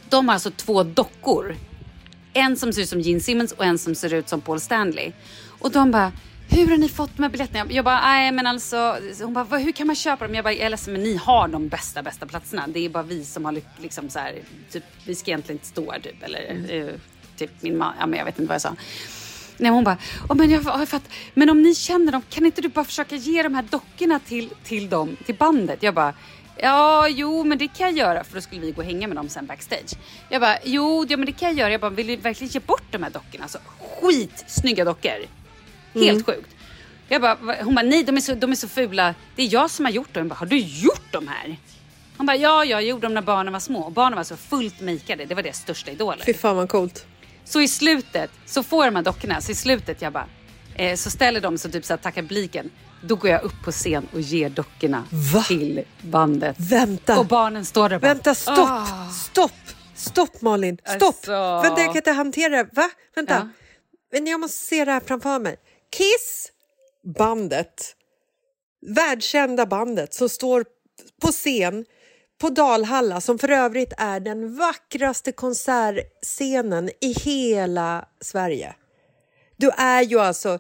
De 0.08 0.28
har 0.28 0.32
alltså 0.34 0.50
två 0.50 0.82
dockor. 0.82 1.56
En 2.32 2.56
som 2.56 2.72
ser 2.72 2.82
ut 2.82 2.88
som 2.88 3.00
Gene 3.00 3.20
Simmons 3.20 3.52
och 3.52 3.64
en 3.64 3.78
som 3.78 3.94
ser 3.94 4.14
ut 4.14 4.28
som 4.28 4.40
Paul 4.40 4.60
Stanley. 4.60 5.12
Och 5.48 5.70
de 5.70 5.90
bara, 5.90 6.12
hur 6.50 6.66
har 6.70 6.76
ni 6.76 6.88
fått 6.88 7.16
de 7.16 7.22
här 7.22 7.30
biljetterna? 7.30 7.72
Jag 7.72 7.84
bara, 7.84 8.00
nej 8.00 8.32
men 8.32 8.46
alltså, 8.46 8.96
hon 9.22 9.34
bara, 9.34 9.44
"Vad- 9.44 9.60
hur 9.60 9.72
kan 9.72 9.86
man 9.86 9.96
köpa 9.96 10.26
dem? 10.26 10.34
Jag 10.34 10.44
bara, 10.44 10.52
jag 10.54 10.66
är 10.66 10.70
ledsen 10.70 10.92
men 10.92 11.02
ni 11.02 11.16
har 11.16 11.48
de 11.48 11.68
bästa, 11.68 12.02
bästa 12.02 12.26
platserna. 12.26 12.66
Det 12.68 12.80
är 12.84 12.88
bara 12.88 13.02
vi 13.02 13.24
som 13.24 13.44
har 13.44 13.60
liksom 13.82 14.10
så 14.10 14.18
här, 14.18 14.34
typ, 14.70 14.84
vi 15.06 15.14
ska 15.14 15.30
egentligen 15.30 15.56
inte 15.56 15.66
stå 15.68 15.92
här 15.92 16.00
typ. 16.00 16.22
Eller 16.22 16.64
eh, 16.68 16.94
typ 17.36 17.50
min 17.60 17.78
man, 17.78 17.94
ja 18.00 18.06
men 18.06 18.18
jag 18.18 18.24
vet 18.26 18.38
inte 18.38 18.48
vad 18.48 18.54
jag 18.54 18.62
sa. 18.62 18.74
Nej, 19.58 19.70
hon 19.70 19.84
bara, 19.84 19.98
oh, 20.28 20.36
men, 20.36 20.50
jag, 20.50 20.86
men 21.34 21.50
om 21.50 21.62
ni 21.62 21.74
känner 21.74 22.12
dem, 22.12 22.22
kan 22.30 22.46
inte 22.46 22.60
du 22.60 22.68
bara 22.68 22.84
försöka 22.84 23.16
ge 23.16 23.42
de 23.42 23.54
här 23.54 23.64
dockorna 23.70 24.18
till, 24.18 24.50
till 24.64 24.88
dem, 24.88 25.16
till 25.26 25.34
bandet? 25.34 25.82
Jag 25.82 25.94
bara, 25.94 26.14
ja, 26.56 27.08
jo, 27.08 27.44
men 27.44 27.58
det 27.58 27.68
kan 27.68 27.86
jag 27.86 27.98
göra, 27.98 28.24
för 28.24 28.34
då 28.34 28.40
skulle 28.40 28.60
vi 28.60 28.72
gå 28.72 28.80
och 28.80 28.86
hänga 28.86 29.08
med 29.08 29.16
dem 29.16 29.28
sen 29.28 29.46
backstage. 29.46 29.92
Jag 30.28 30.40
bara, 30.40 30.58
jo, 30.64 31.06
ja, 31.08 31.16
men 31.16 31.26
det 31.26 31.32
kan 31.32 31.48
jag 31.48 31.58
göra. 31.58 31.70
Jag 31.70 31.80
bara, 31.80 31.90
vill 31.90 32.06
du 32.06 32.16
verkligen 32.16 32.50
ge 32.52 32.60
bort 32.60 32.84
de 32.90 33.02
här 33.02 33.10
dockorna? 33.10 33.44
Alltså, 33.44 33.58
skitsnygga 34.00 34.84
dockor. 34.84 35.26
Helt 35.94 36.26
sjukt. 36.26 36.50
Jag 37.08 37.22
bara, 37.22 37.36
hon 37.62 37.74
bara, 37.74 37.86
nej, 37.86 38.04
de 38.04 38.16
är, 38.16 38.20
så, 38.20 38.34
de 38.34 38.50
är 38.50 38.56
så 38.56 38.68
fula. 38.68 39.14
Det 39.36 39.42
är 39.42 39.52
jag 39.52 39.70
som 39.70 39.84
har 39.84 39.92
gjort 39.92 40.14
dem. 40.14 40.20
Jag 40.20 40.28
bara, 40.28 40.34
har 40.34 40.46
du 40.46 40.58
gjort 40.58 41.12
de 41.12 41.28
här? 41.28 41.56
Hon 42.16 42.26
bara, 42.26 42.36
ja, 42.36 42.64
jag 42.64 42.82
gjorde 42.82 43.06
dem 43.06 43.14
när 43.14 43.22
barnen 43.22 43.52
var 43.52 43.60
små. 43.60 43.80
Och 43.80 43.92
barnen 43.92 44.16
var 44.16 44.24
så 44.24 44.36
fullt 44.36 44.80
makeade. 44.80 45.24
Det 45.24 45.34
var 45.34 45.42
deras 45.42 45.58
största 45.58 45.90
idoler. 45.90 46.22
Fy 46.26 46.34
fan 46.34 46.56
vad 46.56 46.68
coolt. 46.68 47.06
Så 47.46 47.60
i 47.60 47.68
slutet 47.68 48.30
så 48.46 48.62
får 48.62 48.84
jag 48.84 48.92
de 48.92 48.96
här 48.96 49.02
dockorna. 49.04 49.40
Så 49.40 49.52
i 49.52 49.54
slutet 49.54 50.02
jag 50.02 50.12
bara, 50.12 50.28
eh, 50.74 50.96
så 50.96 51.10
ställer 51.10 51.40
de 51.40 51.58
sig 51.58 51.72
typ 51.72 51.84
så 51.84 51.92
här 51.92 51.98
tackar 51.98 52.22
publiken. 52.22 52.70
Då 53.02 53.16
går 53.16 53.30
jag 53.30 53.42
upp 53.42 53.64
på 53.64 53.72
scen 53.72 54.08
och 54.12 54.20
ger 54.20 54.50
dockorna 54.50 55.04
Va? 55.34 55.42
till 55.48 55.84
bandet. 56.02 56.56
Vänta. 56.58 57.18
Och 57.18 57.26
barnen 57.26 57.64
står 57.64 57.88
där 57.88 57.98
bara, 57.98 58.06
Vänta, 58.14 58.34
stopp! 58.34 58.58
"Ah." 58.58 59.08
Stopp! 59.10 59.52
Stopp 59.94 60.40
Malin! 60.40 60.78
Stopp! 60.96 61.02
Alltså. 61.02 61.60
Vänta, 61.62 61.80
jag 61.80 61.86
kan 61.86 61.96
inte 61.96 62.10
hantera 62.10 62.56
det. 62.64 62.70
Va? 62.72 62.90
Vänta. 63.14 63.34
Ja. 63.34 63.48
Men 64.12 64.26
jag 64.26 64.40
måste 64.40 64.64
se 64.66 64.84
det 64.84 64.92
här 64.92 65.00
framför 65.06 65.38
mig. 65.38 65.56
Kiss, 65.96 66.48
bandet, 67.18 67.94
världskända 68.86 69.66
bandet 69.66 70.14
som 70.14 70.28
står 70.28 70.64
på 71.22 71.28
scen 71.28 71.84
på 72.38 72.48
Dalhalla 72.48 73.20
som 73.20 73.38
för 73.38 73.50
övrigt 73.50 73.92
är 73.98 74.20
den 74.20 74.56
vackraste 74.56 75.32
konsertscenen 75.32 76.90
i 77.00 77.12
hela 77.12 78.08
Sverige. 78.20 78.74
Du 79.56 79.70
är 79.70 80.02
ju 80.02 80.20
alltså 80.20 80.58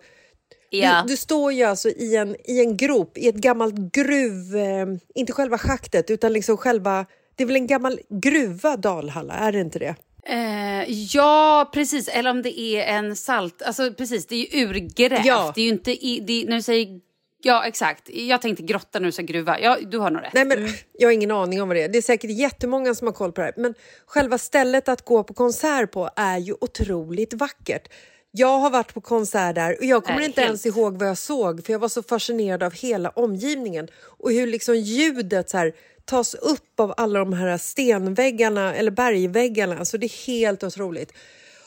Ja. 0.70 1.02
du, 1.02 1.12
du 1.12 1.16
står 1.16 1.52
ju 1.52 1.62
alltså 1.62 1.88
i 1.88 2.16
en, 2.16 2.36
i 2.44 2.60
en 2.60 2.76
grop, 2.76 3.18
i 3.18 3.28
ett 3.28 3.34
gammalt 3.34 3.74
gruv... 3.92 4.56
Eh, 4.56 4.86
inte 5.14 5.32
själva 5.32 5.58
schaktet, 5.58 6.10
utan 6.10 6.32
liksom 6.32 6.56
själva... 6.56 7.06
Det 7.36 7.42
är 7.42 7.46
väl 7.46 7.56
en 7.56 7.66
gammal 7.66 8.00
gruva, 8.08 8.76
Dalhalla? 8.76 9.34
Är 9.34 9.52
det 9.52 9.60
inte 9.60 9.78
det? 9.78 9.94
Eh, 10.28 10.90
ja, 11.14 11.70
precis. 11.74 12.08
Eller 12.08 12.30
om 12.30 12.42
det 12.42 12.60
är 12.60 12.96
en 12.98 13.16
salt... 13.16 13.62
Alltså 13.62 13.92
precis, 13.92 14.26
det 14.26 14.34
är 14.34 14.56
ju 14.56 14.66
urgrävt. 14.66 15.26
Ja. 15.26 15.52
Det 15.54 15.62
är 15.62 15.68
inte... 15.68 16.06
I, 16.06 16.20
det, 16.20 16.44
när 16.48 16.56
du 16.56 16.62
säger... 16.62 17.00
Ja, 17.46 17.66
exakt. 17.66 18.10
Jag 18.10 18.42
tänkte 18.42 18.62
grotta 18.62 19.00
du 19.00 19.12
sa 19.12 19.22
gruva. 19.22 19.60
Ja, 19.60 19.78
du 19.82 19.98
har 19.98 20.10
nog 20.10 20.22
rätt. 20.22 20.32
Nej, 20.32 20.44
men 20.44 20.68
Jag 20.92 21.08
har 21.08 21.12
ingen 21.12 21.30
aning 21.30 21.62
om 21.62 21.68
vad 21.68 21.76
det 21.76 21.82
är. 21.82 21.88
Det 21.88 21.98
är 21.98 22.02
säkert 22.02 22.30
jättemånga 22.30 22.94
som 22.94 23.06
har 23.06 23.14
koll 23.14 23.32
på 23.32 23.40
det 23.40 23.44
här. 23.44 23.54
Men 23.56 23.74
själva 24.06 24.38
stället 24.38 24.88
att 24.88 25.04
gå 25.04 25.24
på 25.24 25.34
konsert 25.34 25.90
på 25.90 26.10
är 26.16 26.38
ju 26.38 26.54
otroligt 26.60 27.34
vackert. 27.34 27.88
Jag 28.30 28.58
har 28.58 28.70
varit 28.70 28.94
på 28.94 29.00
konsert 29.00 29.54
där 29.54 29.76
och 29.78 29.84
jag 29.84 30.04
kommer 30.04 30.18
Nej, 30.18 30.26
inte 30.26 30.40
helt. 30.40 30.48
ens 30.48 30.66
ihåg 30.66 30.98
vad 30.98 31.08
jag 31.08 31.18
såg 31.18 31.64
för 31.64 31.72
jag 31.72 31.78
var 31.78 31.88
så 31.88 32.02
fascinerad 32.02 32.62
av 32.62 32.72
hela 32.72 33.10
omgivningen 33.10 33.88
och 33.96 34.32
hur 34.32 34.46
liksom 34.46 34.76
ljudet 34.76 35.50
så 35.50 35.58
här, 35.58 35.72
tas 36.04 36.34
upp 36.34 36.80
av 36.80 36.94
alla 36.96 37.18
de 37.18 37.32
här 37.32 37.58
stenväggarna 37.58 38.74
eller 38.74 38.90
bergväggarna. 38.90 39.78
Alltså 39.78 39.98
det 39.98 40.06
är 40.06 40.26
helt 40.26 40.64
otroligt. 40.64 41.12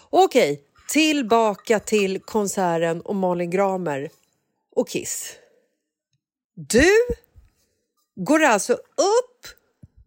Okej, 0.09 0.61
tillbaka 0.89 1.79
till 1.79 2.19
konserten 2.19 3.01
och 3.01 3.15
Malin 3.15 3.49
Gramer 3.49 4.09
och 4.75 4.89
Kiss. 4.89 5.35
Du 6.67 6.91
går 8.15 8.43
alltså 8.43 8.73
upp 8.73 9.47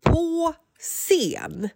på 0.04 0.54
scen 0.78 1.68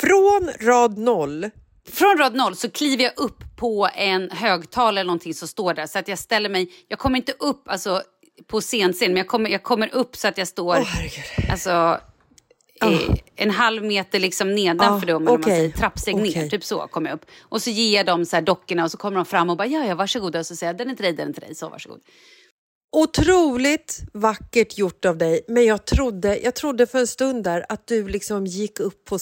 från 0.00 0.50
rad 0.60 0.98
noll. 0.98 1.50
Från 1.88 2.18
rad 2.18 2.34
noll 2.34 2.56
så 2.56 2.70
kliver 2.70 3.04
jag 3.04 3.12
upp 3.16 3.56
på 3.56 3.88
en 3.94 4.30
högtalare 4.30 4.90
eller 5.00 5.04
någonting 5.04 5.34
som 5.34 5.48
står 5.48 5.74
där. 5.74 5.86
Så 5.86 5.98
att 5.98 6.08
jag 6.08 6.18
ställer 6.18 6.48
mig... 6.48 6.72
Jag 6.88 6.98
kommer 6.98 7.16
inte 7.16 7.32
upp 7.38 7.68
alltså, 7.68 8.02
på 8.46 8.60
scenscen, 8.60 9.08
men 9.08 9.16
jag 9.16 9.28
kommer, 9.28 9.50
jag 9.50 9.62
kommer 9.62 9.94
upp 9.94 10.16
så 10.16 10.28
att 10.28 10.38
jag 10.38 10.48
står... 10.48 10.74
Herregud. 10.74 11.50
Alltså, 11.50 12.00
eh, 12.82 13.16
en 13.36 13.50
halv 13.50 13.84
meter 13.84 14.20
liksom 14.20 14.54
nedanför 14.54 15.06
Ah, 15.06 15.12
dem, 15.12 15.22
eller 15.28 15.38
man 15.38 15.42
säger, 15.42 15.70
trappsteg 15.70 16.16
ner. 16.16 16.30
okej. 16.30 16.50
Typ 16.50 16.64
så 16.64 16.86
kommer 16.86 17.10
jag 17.10 17.16
upp. 17.16 17.26
Och 17.42 17.62
så 17.62 17.70
ger 17.70 17.96
jag 17.96 18.06
dem 18.06 18.24
så 18.24 18.36
här 18.36 18.42
dockorna 18.42 18.84
och 18.84 18.90
så 18.90 18.96
kommer 18.96 19.16
de 19.16 19.24
fram 19.26 19.50
och 19.50 19.56
bara 19.56 19.66
ja, 19.68 19.86
ja, 19.86 19.94
varsågoda. 19.94 20.38
Och 20.38 20.46
så 20.46 20.56
säger 20.56 20.72
jag 20.72 20.78
den 20.78 20.90
är 20.90 20.94
till 20.94 21.04
dig, 21.04 21.12
den 21.12 21.28
är 21.28 21.32
till 21.32 21.42
dig, 21.42 21.54
så 21.54 21.68
varsågod. 21.68 22.00
Otroligt 22.94 24.00
vackert 24.12 24.78
gjort 24.78 25.04
av 25.04 25.18
dig, 25.18 25.40
men 25.48 25.64
jag 25.64 25.84
trodde, 25.84 26.38
jag 26.38 26.54
trodde 26.54 26.86
för 26.86 26.98
en 26.98 27.06
stund 27.06 27.44
där 27.44 27.66
att 27.68 27.86
du 27.86 28.08
liksom 28.08 28.46
gick 28.46 28.80
upp 28.80 29.04
på, 29.04 29.18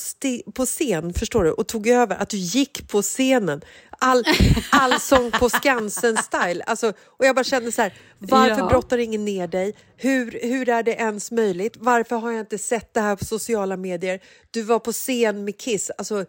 på 0.54 0.66
scen, 0.66 1.14
förstår 1.14 1.44
du, 1.44 1.50
och 1.52 1.66
tog 1.66 1.86
över, 1.86 2.16
att 2.16 2.28
du 2.28 2.36
gick 2.36 2.88
på 2.88 3.02
scenen. 3.02 3.60
All, 3.98 4.24
allsång 4.70 5.30
på 5.30 5.48
Skansen-style. 5.48 6.62
Alltså, 6.66 6.92
och 7.06 7.26
jag 7.26 7.34
bara 7.36 7.44
kände 7.44 7.72
så 7.72 7.82
här, 7.82 7.94
varför 8.18 8.58
Ja. 8.58 8.68
brottar 8.68 8.98
ingen 8.98 9.24
ner 9.24 9.48
dig? 9.48 9.74
Hur, 9.96 10.38
hur 10.42 10.68
är 10.68 10.82
det 10.82 10.92
ens 10.92 11.30
möjligt? 11.30 11.74
Varför 11.78 12.16
har 12.16 12.30
jag 12.30 12.40
inte 12.40 12.58
sett 12.58 12.94
det 12.94 13.00
här 13.00 13.16
på 13.16 13.24
sociala 13.24 13.76
medier? 13.76 14.20
Du 14.50 14.62
var 14.62 14.78
på 14.78 14.92
scen 14.92 15.44
med 15.44 15.58
Kiss. 15.58 15.90
Alltså, 15.98 16.24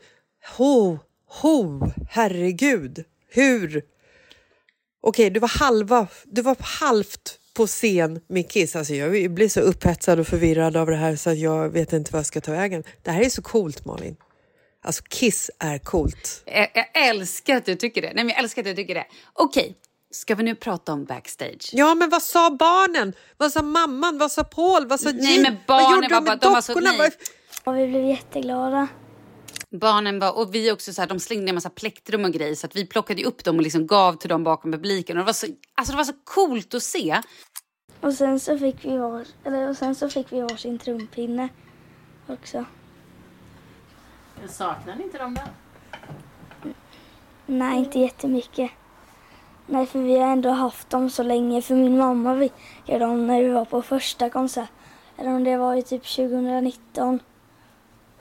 ho, 0.58 1.00
ho, 1.28 1.82
herregud. 2.10 3.04
Hur? 3.30 3.82
Okej, 5.02 5.30
du 5.30 5.40
var 5.40 5.48
halva, 5.60 6.08
du 6.26 6.42
var 6.42 6.58
halvt 6.60 7.38
på 7.54 7.68
scen 7.68 8.22
med 8.28 8.50
Kiss. 8.52 8.76
Alltså 8.76 8.94
jag 8.94 9.32
blir 9.34 9.50
så 9.50 9.60
upphetsad 9.60 10.20
och 10.20 10.28
förvirrad 10.28 10.78
av 10.78 10.88
det 10.88 10.96
här 10.96 11.16
så 11.16 11.30
att 11.30 11.38
jag 11.38 11.70
vet 11.70 11.94
inte 11.94 12.12
vad 12.12 12.20
jag 12.20 12.26
ska 12.26 12.42
ta 12.42 12.52
vägen. 12.52 12.84
Det 13.04 13.12
här 13.12 13.22
är 13.22 13.30
så 13.30 13.42
coolt 13.42 13.86
Malin. 13.86 14.16
Alltså 14.84 15.04
Kiss 15.10 15.52
är 15.60 15.78
coolt. 15.78 16.44
Jag, 16.46 16.68
jag 16.74 17.08
älskar 17.10 17.56
att 17.56 17.66
du 17.66 17.76
tycker 17.76 18.02
det. 18.02 18.08
Nej, 18.08 18.24
men 18.24 18.30
jag 18.30 18.40
älskar 18.40 18.62
att 18.62 18.66
du 18.66 18.76
tycker 18.76 18.96
det. 18.96 19.06
Okej, 19.34 19.76
ska 20.12 20.36
vi 20.36 20.44
nu 20.44 20.56
prata 20.56 20.94
om 20.94 21.06
backstage? 21.06 21.70
Ja, 21.72 21.96
men 21.96 22.10
vad 22.10 22.22
sa 22.24 22.50
barnen? 22.60 23.14
Vad 23.38 23.52
sa 23.52 23.62
mamman? 23.62 24.18
Vad 24.18 24.32
sa 24.32 24.44
Paul? 24.44 24.88
Vad 24.88 25.00
sa 25.00 25.10
Nej, 25.12 25.32
Jean? 25.34 25.42
men 25.44 25.58
vad 25.68 25.82
barnen 25.82 25.96
gjorde 25.96 26.08
de 26.08 26.14
var 26.14 26.22
med 26.22 26.40
bara- 26.40 26.48
de 26.50 26.54
var 26.54 26.62
så- 26.62 26.74
dockorna? 26.74 26.92
nej. 26.92 27.12
Vad- 27.64 27.76
Och 27.76 27.82
vi 27.82 27.88
blev 27.88 28.06
jätteglada. 28.06 28.88
Barnen 29.72 30.20
var, 30.20 30.38
och 30.38 30.56
vi 30.56 30.72
också 30.72 30.94
så 30.94 31.02
här, 31.02 31.10
de 31.10 31.20
slängde 31.20 31.50
en 31.50 31.56
massa 31.56 31.70
plektrum 31.70 32.26
och 32.26 32.32
grejer 32.32 32.56
så 32.56 32.68
att 32.68 32.76
vi 32.76 32.86
plockade 32.86 33.22
ju 33.22 33.28
upp 33.28 33.44
dem 33.44 33.56
och 33.56 33.62
liksom 33.62 33.88
gav 33.88 34.14
till 34.14 34.30
dem 34.30 34.44
bakom 34.44 34.72
publiken. 34.72 35.18
Och 35.18 35.22
det, 35.22 35.26
var 35.26 35.34
så, 35.34 35.48
alltså 35.76 35.94
det 35.94 35.98
var 35.98 36.04
så 36.04 36.14
coolt 36.24 36.74
att 36.74 36.84
se. 36.84 37.22
Och 38.02 38.14
sen 38.14 38.40
så 38.40 38.58
fick 38.58 38.86
vi 38.86 38.98
var, 38.98 39.26
eller, 39.44 39.70
och 39.70 39.78
sen 39.78 39.96
så 39.96 40.10
fick 40.10 40.32
vi 40.32 40.42
varsin 40.42 40.80
trumpinne 40.80 41.50
också. 42.28 42.66
Saknar 44.48 44.96
ni 44.96 45.04
inte 45.04 45.18
dem 45.18 45.36
då? 45.36 45.42
Nej, 47.46 47.80
inte 47.80 48.00
jättemycket. 48.00 48.72
Nej, 49.68 49.86
för 49.86 50.00
vi 50.00 50.18
har 50.18 50.28
ändå 50.28 50.50
haft 50.50 50.90
dem 50.90 51.10
så 51.10 51.24
länge. 51.24 51.62
För 51.62 51.76
min 51.76 51.98
mamma 51.98 52.40
fick 52.40 52.54
dem 53.00 53.28
när 53.28 53.44
vi 53.44 53.50
var 53.50 53.66
på 53.66 53.82
första 53.82 54.30
konsert. 54.30 54.70
Eller 55.18 55.30
om 55.30 55.44
det 55.44 55.58
var 55.58 55.76
i 55.76 55.82
typ 55.82 56.04
2019. 56.16 57.20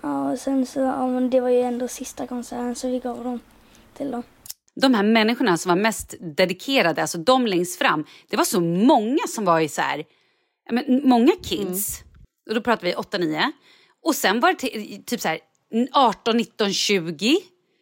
Ja, 0.00 0.32
och 0.32 0.38
sen 0.38 0.66
så, 0.66 0.80
ja 0.80 1.06
men 1.06 1.30
det 1.30 1.40
var 1.40 1.48
ju 1.48 1.60
ändå 1.60 1.88
sista 1.88 2.26
konserten 2.26 2.74
så 2.74 2.88
vi 2.88 2.98
gav 2.98 3.24
dem 3.24 3.40
till 3.96 4.10
dem. 4.10 4.22
De 4.74 4.94
här 4.94 5.02
människorna 5.02 5.56
som 5.56 5.68
var 5.68 5.76
mest 5.76 6.14
dedikerade, 6.20 7.02
alltså 7.02 7.18
de 7.18 7.46
längst 7.46 7.78
fram, 7.78 8.04
det 8.28 8.36
var 8.36 8.44
så 8.44 8.60
många 8.60 9.26
som 9.28 9.44
var 9.44 9.60
i 9.60 9.68
så 9.68 9.80
här, 9.80 10.04
men, 10.70 11.08
många 11.08 11.32
kids. 11.42 12.00
Mm. 12.00 12.10
Och 12.48 12.54
då 12.54 12.60
pratar 12.60 12.86
vi 12.86 12.94
8-9. 12.94 13.52
Och 14.02 14.14
sen 14.14 14.40
var 14.40 14.52
det 14.52 14.56
typ 15.06 15.20
så 15.20 15.28
här 15.28 15.38
18, 15.92 16.36
19, 16.36 16.72
20 16.72 17.36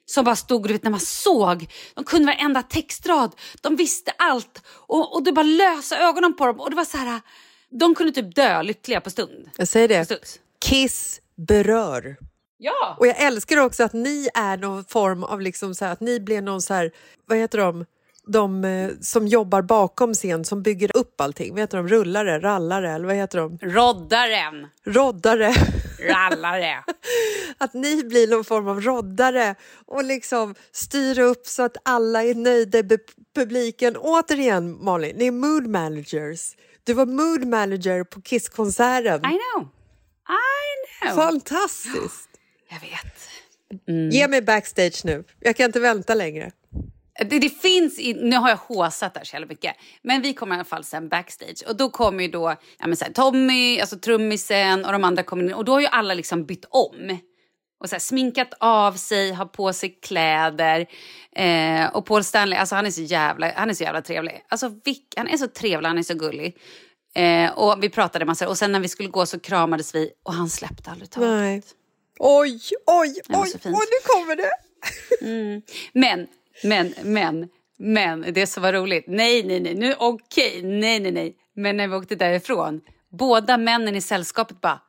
som 0.07 0.25
bara 0.25 0.37
stod 0.37 0.65
och 0.65 0.71
vet, 0.71 0.83
när 0.83 0.91
man 0.91 1.01
såg, 1.01 1.67
de 1.95 2.05
kunde 2.05 2.27
varenda 2.27 2.63
textrad, 2.63 3.35
de 3.61 3.77
visste 3.77 4.11
allt 4.19 4.63
och, 4.69 5.15
och 5.15 5.23
du 5.23 5.33
bara 5.33 5.43
lösa 5.43 5.99
ögonen 5.99 6.37
på 6.37 6.47
dem 6.47 6.61
och 6.61 6.71
det 6.71 6.77
var 6.77 6.85
så 6.85 6.97
här, 6.97 7.21
de 7.71 7.95
kunde 7.95 8.13
typ 8.13 8.35
dö 8.35 8.63
lyckliga 8.63 9.01
på 9.01 9.11
stund. 9.11 9.51
Jag 9.57 9.69
säger 9.69 9.89
det, 9.89 10.19
Kiss 10.65 11.21
berör. 11.47 12.17
Ja! 12.59 12.97
Och 12.99 13.07
jag 13.07 13.23
älskar 13.23 13.57
också 13.57 13.85
att 13.85 13.93
ni 13.93 14.29
är 14.35 14.57
någon 14.57 14.85
form 14.85 15.25
av, 15.25 15.41
liksom 15.41 15.75
så 15.75 15.85
här, 15.85 15.93
att 15.93 16.01
ni 16.01 16.21
blir 16.21 16.43
någon 16.43 16.63
så 16.63 16.75
här, 16.75 16.91
vad 17.27 17.39
heter 17.39 17.59
de? 17.59 17.85
de 18.29 18.65
eh, 18.65 18.91
som 19.01 19.27
jobbar 19.27 19.63
bakom 19.63 20.15
scen, 20.15 20.45
som 20.45 20.63
bygger 20.63 20.97
upp 20.97 21.21
allting. 21.21 21.53
Vad 21.53 21.61
heter 21.61 21.77
de? 21.79 21.89
Rullare? 21.89 22.41
Rallare? 22.41 22.91
Eller 22.93 23.07
vad 23.07 23.17
heter 23.17 23.39
de? 23.39 23.59
Roddaren! 23.59 24.67
Roddare! 24.85 25.55
Rallare! 25.99 26.85
att 27.59 27.75
ni 27.75 28.05
blir 28.05 28.29
någon 28.29 28.45
form 28.45 28.69
av 28.69 28.81
roddare 28.81 29.55
och 29.87 30.05
liksom 30.05 30.55
styr 30.73 31.19
upp 31.19 31.47
så 31.47 31.63
att 31.63 31.77
alla 31.83 32.25
är 32.25 32.35
nöjda 32.35 32.79
i 32.79 32.99
publiken. 33.35 33.97
Återigen, 33.97 34.85
Malin, 34.85 35.17
ni 35.17 35.27
är 35.27 35.33
mood 35.33 35.67
managers. 35.67 36.57
Du 36.85 36.93
var 36.93 37.07
mood 37.07 37.45
manager 37.47 38.05
på 38.05 38.21
Kiss-konserten. 38.21 39.21
I 39.25 39.39
know. 39.55 39.69
I 40.29 41.07
know. 41.07 41.17
Fantastiskt! 41.17 42.29
Jag 42.71 42.81
vet. 42.81 43.29
Mm. 43.89 44.11
Ge 44.11 44.29
mig 44.29 44.43
backstage 44.43 45.05
nu. 45.05 45.25
Jag 45.41 45.57
kan 45.57 45.67
inte 45.67 45.81
vänta 45.81 46.15
längre. 46.15 46.51
Det, 47.31 47.39
det, 47.39 47.51
finns, 47.51 47.99
i, 47.99 48.15
nu 48.15 48.37
har 48.37 48.49
jag 48.49 48.57
håsat 48.57 49.15
där 49.15 49.25
så 49.25 49.37
jävla 49.37 49.47
mycket, 49.47 49.77
men 50.03 50.23
vi 50.23 50.35
kommer 50.35 50.55
i 50.55 50.59
alla 50.59 50.65
fall 50.65 50.85
sen 50.85 51.09
backstage 51.09 51.65
och 51.69 51.77
då 51.77 51.91
kommer 51.91 52.23
ju 52.23 52.31
då 52.31 52.57
ja, 52.79 52.87
men 52.87 52.97
så 52.97 53.05
här, 53.05 53.13
Tommy, 53.13 53.81
alltså 53.81 53.99
trummisen 53.99 54.85
och 54.85 54.93
de 54.93 55.05
andra 55.05 55.23
kommer 55.23 55.45
in 55.45 55.55
och 55.55 55.65
då 55.65 55.73
har 55.73 55.81
ju 55.81 55.87
alla 55.87 56.15
liksom 56.15 56.47
bytt 56.47 56.65
om 56.71 57.19
och 57.81 57.89
så 57.89 57.95
här, 57.95 58.01
sminkat 58.01 58.55
av 58.61 58.93
sig, 58.93 59.33
har 59.33 59.47
på 59.47 59.73
sig 59.73 59.99
kläder. 60.03 60.87
Eh, 61.33 61.87
och 61.87 62.07
Paul 62.07 62.25
Stanley, 62.25 62.59
alltså 62.59 62.75
han 62.75 62.87
är 62.87 62.91
så 62.91 63.03
jävla, 63.03 63.53
han 63.57 63.71
är 63.71 63.75
så 63.75 63.85
jävla 63.85 64.03
trevlig. 64.03 64.45
Alltså, 64.49 64.73
Vic, 64.85 65.03
han 65.17 65.29
är 65.29 65.37
så 65.37 65.49
trevlig, 65.49 65.89
han 65.89 65.99
är 65.99 66.03
så 66.03 66.15
gullig. 66.15 66.57
Eh, 67.15 67.59
och 67.59 67.83
vi 67.83 67.89
pratade 67.89 68.25
massor 68.25 68.49
och 68.49 68.59
sen 68.59 68.73
när 68.73 68.81
vi 68.81 68.89
skulle 68.89 69.09
gå 69.09 69.27
så 69.27 69.41
kramades 69.41 69.95
vi 69.95 70.11
och 70.23 70.35
han 70.35 70.49
släppte 70.49 70.91
aldrig 70.91 71.11
taget. 71.11 71.31
Nej. 71.31 71.63
Oj, 72.19 72.61
oj, 72.87 73.21
oj, 73.29 73.53
oj, 73.65 73.87
nu 73.91 73.99
kommer 74.03 74.37
det! 74.37 74.51
Mm. 75.21 75.63
Men 75.93 76.27
men, 76.63 76.95
men, 77.03 77.49
men, 77.79 78.35
det 78.35 78.47
som 78.47 78.63
var 78.63 78.73
roligt. 78.73 79.05
Nej, 79.07 79.43
nej, 79.43 79.61
nej, 79.61 79.75
nu 79.75 79.95
okej, 79.99 80.59
okay. 80.59 80.63
nej, 80.63 81.01
nej, 81.01 81.13
nej. 81.13 81.37
Men 81.55 81.77
när 81.77 81.89
vi 81.89 81.95
åkte 81.95 82.15
därifrån, 82.15 82.81
båda 83.11 83.57
männen 83.57 83.97
i 83.97 84.01
sällskapet 84.01 84.61
bara, 84.61 84.81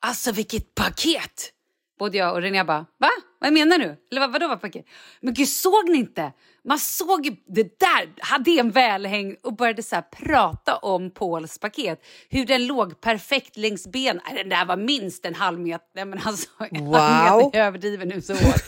alltså 0.00 0.32
vilket 0.32 0.74
paket! 0.74 1.52
Både 1.98 2.18
jag 2.18 2.34
och 2.34 2.42
René 2.42 2.64
bara, 2.64 2.86
va? 2.98 3.10
Vad 3.40 3.52
menar 3.52 3.78
du? 3.78 3.96
Eller 4.10 4.20
vad, 4.20 4.32
vadå 4.32 4.48
var 4.48 4.56
paket? 4.56 4.86
Men 5.20 5.34
gud, 5.34 5.48
såg 5.48 5.88
ni 5.90 5.98
inte? 5.98 6.32
Man 6.68 6.78
såg 6.78 7.36
det 7.46 7.78
där, 7.80 8.08
hade 8.18 8.50
en 8.50 8.70
välhängd 8.70 9.36
och 9.42 9.56
började 9.56 9.82
så 9.82 10.02
prata 10.10 10.76
om 10.76 11.10
Pauls 11.10 11.58
paket. 11.58 12.06
Hur 12.28 12.46
den 12.46 12.66
låg 12.66 13.00
perfekt 13.00 13.56
längs 13.56 13.86
ben. 13.86 14.20
Den 14.34 14.48
där 14.48 14.64
var 14.64 14.76
minst 14.76 15.24
en 15.24 15.34
halv 15.34 15.60
meter, 15.60 15.86
nej 15.94 16.04
men 16.04 16.20
alltså, 16.24 16.48
wow. 16.70 16.94
halv 16.94 17.44
meter 17.44 17.60
överdriver 17.60 18.06
nu 18.06 18.22
så 18.22 18.32
hårt. 18.32 18.62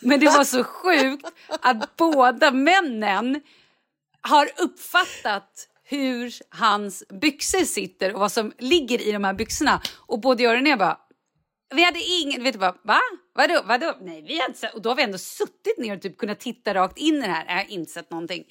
Men 0.00 0.20
det 0.20 0.26
var 0.26 0.44
så 0.44 0.64
sjukt 0.64 1.26
att 1.60 1.96
båda 1.96 2.50
männen 2.50 3.40
har 4.20 4.48
uppfattat 4.58 5.68
hur 5.84 6.32
hans 6.50 7.04
byxor 7.20 7.64
sitter 7.64 8.14
och 8.14 8.20
vad 8.20 8.32
som 8.32 8.52
ligger 8.58 9.00
i 9.08 9.12
de 9.12 9.24
här 9.24 9.34
byxorna. 9.34 9.80
Och 9.96 10.20
både 10.20 10.42
jag 10.42 10.50
och 10.50 10.56
René 10.56 10.76
bara, 10.76 10.98
vi 11.74 11.84
hade 11.84 12.00
ingen, 12.00 12.42
vet 12.42 12.52
du 12.52 12.58
vad, 12.58 12.74
va? 12.82 13.00
Vadå, 13.34 13.62
vadå? 13.64 13.96
Nej, 14.00 14.22
vi 14.22 14.40
hade 14.40 14.74
och 14.74 14.82
då 14.82 14.88
har 14.90 14.96
vi 14.96 15.02
ändå 15.02 15.18
suttit 15.18 15.78
ner 15.78 15.96
och 15.96 16.02
typ 16.02 16.18
kunnat 16.18 16.40
titta 16.40 16.74
rakt 16.74 16.98
in 16.98 17.14
i 17.14 17.20
det 17.20 17.26
här. 17.26 17.44
Jag 17.46 17.54
har 17.54 17.70
inte 17.70 17.92
sett 17.92 18.10
någonting. 18.10 18.44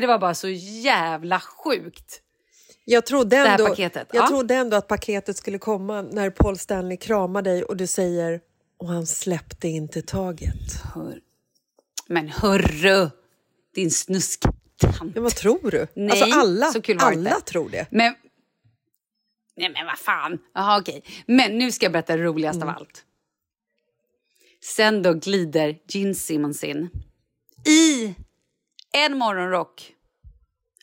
Det 0.00 0.06
var 0.06 0.18
bara 0.18 0.34
så 0.34 0.48
jävla 0.48 1.40
sjukt. 1.40 2.22
Jag 2.84 3.06
trodde, 3.06 3.36
ändå, 3.36 3.66
paketet. 3.66 4.08
jag 4.12 4.24
ja. 4.24 4.28
trodde 4.28 4.54
ändå 4.54 4.76
att 4.76 4.88
paketet 4.88 5.36
skulle 5.36 5.58
komma 5.58 6.02
när 6.02 6.30
Paul 6.30 6.58
Stanley 6.58 6.96
kramar 6.96 7.42
dig 7.42 7.64
och 7.64 7.76
du 7.76 7.86
säger 7.86 8.40
och 8.78 8.88
han 8.88 9.06
släppte 9.06 9.68
inte 9.68 10.02
taget. 10.02 10.72
Hör. 10.94 11.20
Men 12.06 12.28
hörru, 12.28 13.10
din 13.74 13.90
snusktant. 13.90 14.56
Ja, 15.14 15.20
vad 15.20 15.36
tror 15.36 15.70
du? 15.70 15.86
Nej, 15.94 16.10
alltså 16.10 16.38
alla, 16.38 16.66
så 16.66 16.82
kul 16.82 16.98
alla 17.00 17.30
det. 17.30 17.40
tror 17.40 17.68
det. 17.68 17.86
Men, 17.90 18.14
nej 19.58 19.70
men 19.72 19.86
vad 19.86 19.98
fan. 19.98 20.38
Jaha 20.54 20.80
okej. 20.80 21.02
Men 21.26 21.58
nu 21.58 21.72
ska 21.72 21.84
jag 21.84 21.92
berätta 21.92 22.16
det 22.16 22.22
roligaste 22.22 22.62
mm. 22.62 22.68
av 22.68 22.74
allt. 22.74 23.04
Sen 24.64 25.02
då 25.02 25.12
glider 25.12 25.78
Gene 25.88 26.14
Simmons 26.14 26.64
in 26.64 26.90
i 27.66 28.14
en 28.92 29.18
morgonrock. 29.18 29.92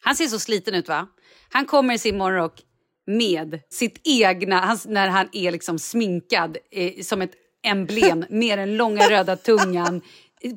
Han 0.01 0.15
ser 0.15 0.27
så 0.27 0.39
sliten 0.39 0.75
ut 0.75 0.87
va? 0.87 1.07
Han 1.49 1.65
kommer 1.65 1.93
i 1.93 1.97
sin 1.97 2.17
morgonrock 2.17 2.61
med 3.07 3.59
sitt 3.69 4.01
egna, 4.03 4.59
hans, 4.59 4.85
när 4.85 5.07
han 5.07 5.29
är 5.31 5.51
liksom 5.51 5.79
sminkad 5.79 6.57
eh, 6.71 7.01
som 7.01 7.21
ett 7.21 7.33
emblem 7.63 8.25
med 8.29 8.59
den 8.59 8.77
långa 8.77 9.09
röda 9.09 9.35
tungan 9.35 10.01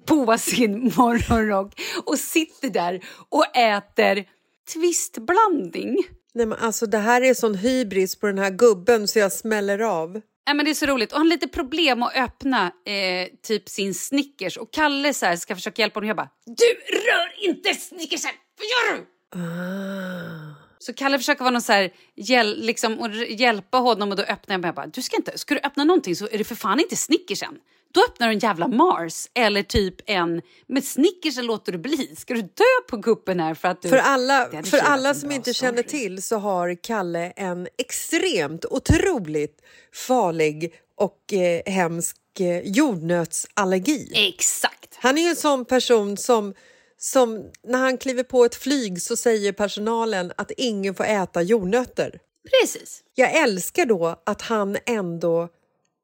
på 0.06 0.38
sin 0.38 0.92
morgonrock 0.96 1.80
och 2.04 2.18
sitter 2.18 2.70
där 2.70 3.04
och 3.28 3.56
äter 3.56 4.24
twistblandning. 4.72 5.96
Nej, 6.38 6.46
men 6.46 6.58
alltså, 6.58 6.86
det 6.86 6.98
här 6.98 7.22
är 7.22 7.34
sån 7.34 7.54
hybris 7.54 8.16
på 8.16 8.26
den 8.26 8.38
här 8.38 8.50
gubben 8.50 9.08
så 9.08 9.18
jag 9.18 9.32
smäller 9.32 9.78
av. 9.78 10.20
Ja, 10.46 10.54
men 10.54 10.64
det 10.64 10.70
är 10.70 10.74
så 10.74 10.86
roligt. 10.86 11.12
Och 11.12 11.18
han 11.18 11.26
har 11.26 11.34
lite 11.34 11.48
problem 11.48 12.02
att 12.02 12.16
öppna 12.16 12.66
eh, 12.66 13.28
typ 13.42 13.68
sin 13.68 13.94
Snickers. 13.94 14.56
Och 14.56 14.72
Kalle 14.72 15.14
så 15.14 15.26
här, 15.26 15.36
ska 15.36 15.54
försöka 15.54 15.82
hjälpa 15.82 16.00
honom. 16.00 16.08
Jag 16.08 16.16
bara, 16.16 16.30
du 16.46 16.96
rör 16.96 17.48
inte 17.48 17.74
Snickersen! 17.74 18.30
Vad 18.58 18.66
gör 18.66 18.96
du? 18.96 19.06
Ah. 19.40 20.54
Så 20.78 20.94
Kalle 20.94 21.18
försöker 21.18 21.40
vara 21.40 21.50
någon 21.50 21.62
så 21.62 21.72
här, 21.72 21.90
hjäl, 22.16 22.56
liksom, 22.60 22.98
och 22.98 23.14
hjälpa 23.14 23.78
honom 23.78 24.10
och 24.10 24.16
då 24.16 24.22
öppnar 24.22 24.58
jag 24.58 24.68
och 24.68 24.74
bara, 24.74 24.86
du 24.86 25.02
ska 25.02 25.16
inte, 25.16 25.38
ska 25.38 25.54
du 25.54 25.60
öppna 25.60 25.84
någonting 25.84 26.16
så 26.16 26.28
är 26.30 26.38
det 26.38 26.44
för 26.44 26.54
fan 26.54 26.80
inte 26.80 26.96
Snickersen. 26.96 27.58
Då 27.92 28.00
öppnar 28.04 28.26
du 28.26 28.32
en 28.32 28.38
jävla 28.38 28.68
Mars 28.68 29.28
eller 29.34 29.62
typ 29.62 29.94
en, 30.06 30.42
med 30.66 30.84
Snickersen 30.84 31.46
låter 31.46 31.72
du 31.72 31.78
bli. 31.78 32.16
Ska 32.16 32.34
du 32.34 32.42
dö 32.42 32.64
på 32.88 33.02
kuppen 33.02 33.40
här 33.40 33.54
för 33.54 33.68
att 33.68 33.82
du... 33.82 33.88
För 33.88 33.96
alla, 33.96 34.48
för 34.64 34.78
alla 34.78 35.14
som 35.14 35.30
inte 35.30 35.54
story. 35.54 35.68
känner 35.68 35.82
till 35.82 36.22
så 36.22 36.36
har 36.36 36.74
Kalle 36.82 37.32
en 37.36 37.68
extremt 37.78 38.64
otroligt 38.64 39.62
farlig 39.94 40.74
och 40.96 41.32
eh, 41.32 41.72
hemsk 41.72 42.16
eh, 42.40 42.60
jordnötsallergi. 42.60 44.12
Exakt. 44.14 44.94
Han 44.94 45.18
är 45.18 45.28
en 45.30 45.36
sån 45.36 45.64
person 45.64 46.16
som 46.16 46.54
som 47.00 47.50
när 47.62 47.78
han 47.78 47.98
kliver 47.98 48.22
på 48.22 48.44
ett 48.44 48.54
flyg 48.54 49.02
så 49.02 49.16
säger 49.16 49.52
personalen 49.52 50.32
att 50.36 50.50
ingen 50.56 50.94
får 50.94 51.04
äta 51.04 51.42
jordnötter. 51.42 52.20
Precis. 52.50 53.02
Jag 53.14 53.36
älskar 53.36 53.86
då 53.86 54.22
att 54.26 54.42
han 54.42 54.76
ändå 54.86 55.48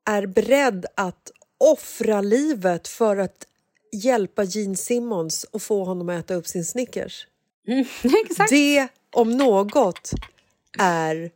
är 0.06 0.26
beredd 0.26 0.86
att 0.94 1.30
offra 1.58 2.20
livet 2.20 2.88
för 2.88 3.16
att 3.16 3.46
hjälpa 3.92 4.44
Gene 4.44 4.76
Simmons 4.76 5.44
och 5.44 5.62
få 5.62 5.84
honom 5.84 6.08
att 6.08 6.24
äta 6.24 6.34
upp 6.34 6.46
sin 6.46 6.64
Snickers. 6.64 7.26
Mm. 7.68 7.84
Det 8.50 8.88
om 9.12 9.30
något 9.30 10.10
är 10.78 11.30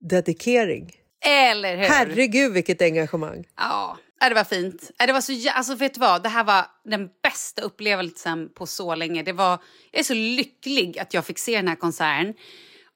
dedikering. 0.00 0.92
Eller 1.24 1.76
hur? 1.76 1.84
Herregud 1.84 2.52
vilket 2.52 2.82
engagemang. 2.82 3.44
Ja, 3.56 3.98
det 4.28 4.34
var 4.34 4.44
fint. 4.44 4.90
Det 5.06 5.12
var 5.12 5.20
så, 5.20 5.50
alltså 5.50 5.74
vet 5.74 5.94
du 5.94 6.00
vad, 6.00 6.22
det 6.22 6.28
här 6.28 6.44
var 6.44 6.66
den 6.84 7.10
bästa 7.22 7.62
upplevelsen 7.62 8.48
på 8.54 8.66
så 8.66 8.94
länge. 8.94 9.22
Det 9.22 9.32
var, 9.32 9.58
jag 9.90 10.00
är 10.00 10.04
så 10.04 10.14
lycklig 10.14 10.98
att 10.98 11.14
jag 11.14 11.26
fick 11.26 11.38
se 11.38 11.56
den 11.56 11.68
här 11.68 11.76
konserten. 11.76 12.34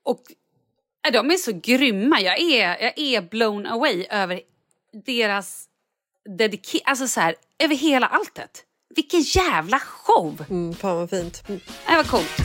Och 0.02 0.22
de 1.12 1.30
är 1.30 1.36
så 1.36 1.52
grymma. 1.52 2.20
Jag 2.20 2.40
är, 2.40 2.82
jag 2.82 2.98
är 2.98 3.20
blown 3.20 3.66
away 3.66 4.06
över 4.10 4.40
deras 5.04 5.68
dedikering, 6.26 6.82
alltså 6.86 7.08
så 7.08 7.20
här, 7.20 7.34
över 7.58 7.74
hela 7.74 8.06
alltet. 8.06 8.62
Vilken 8.94 9.20
jävla 9.20 9.78
show! 9.78 10.44
Mm, 10.50 10.74
fan 10.74 10.96
vad 10.96 11.10
fint. 11.10 11.42
Mm. 11.48 11.60
Det 11.86 11.96
var 11.96 12.04
coolt. 12.04 12.40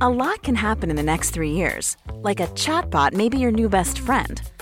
A 0.00 0.08
lot 0.08 0.42
can 0.42 0.54
happen 0.54 0.90
in 0.90 0.96
the 0.96 1.02
next 1.02 1.34
three 1.34 1.50
years. 1.50 1.96
Like 2.22 2.38
a 2.40 2.46
chatbot 2.54 3.12
may 3.14 3.28
be 3.28 3.38
your 3.38 3.50
new 3.50 3.68
best 3.68 3.98
friend. 3.98 4.40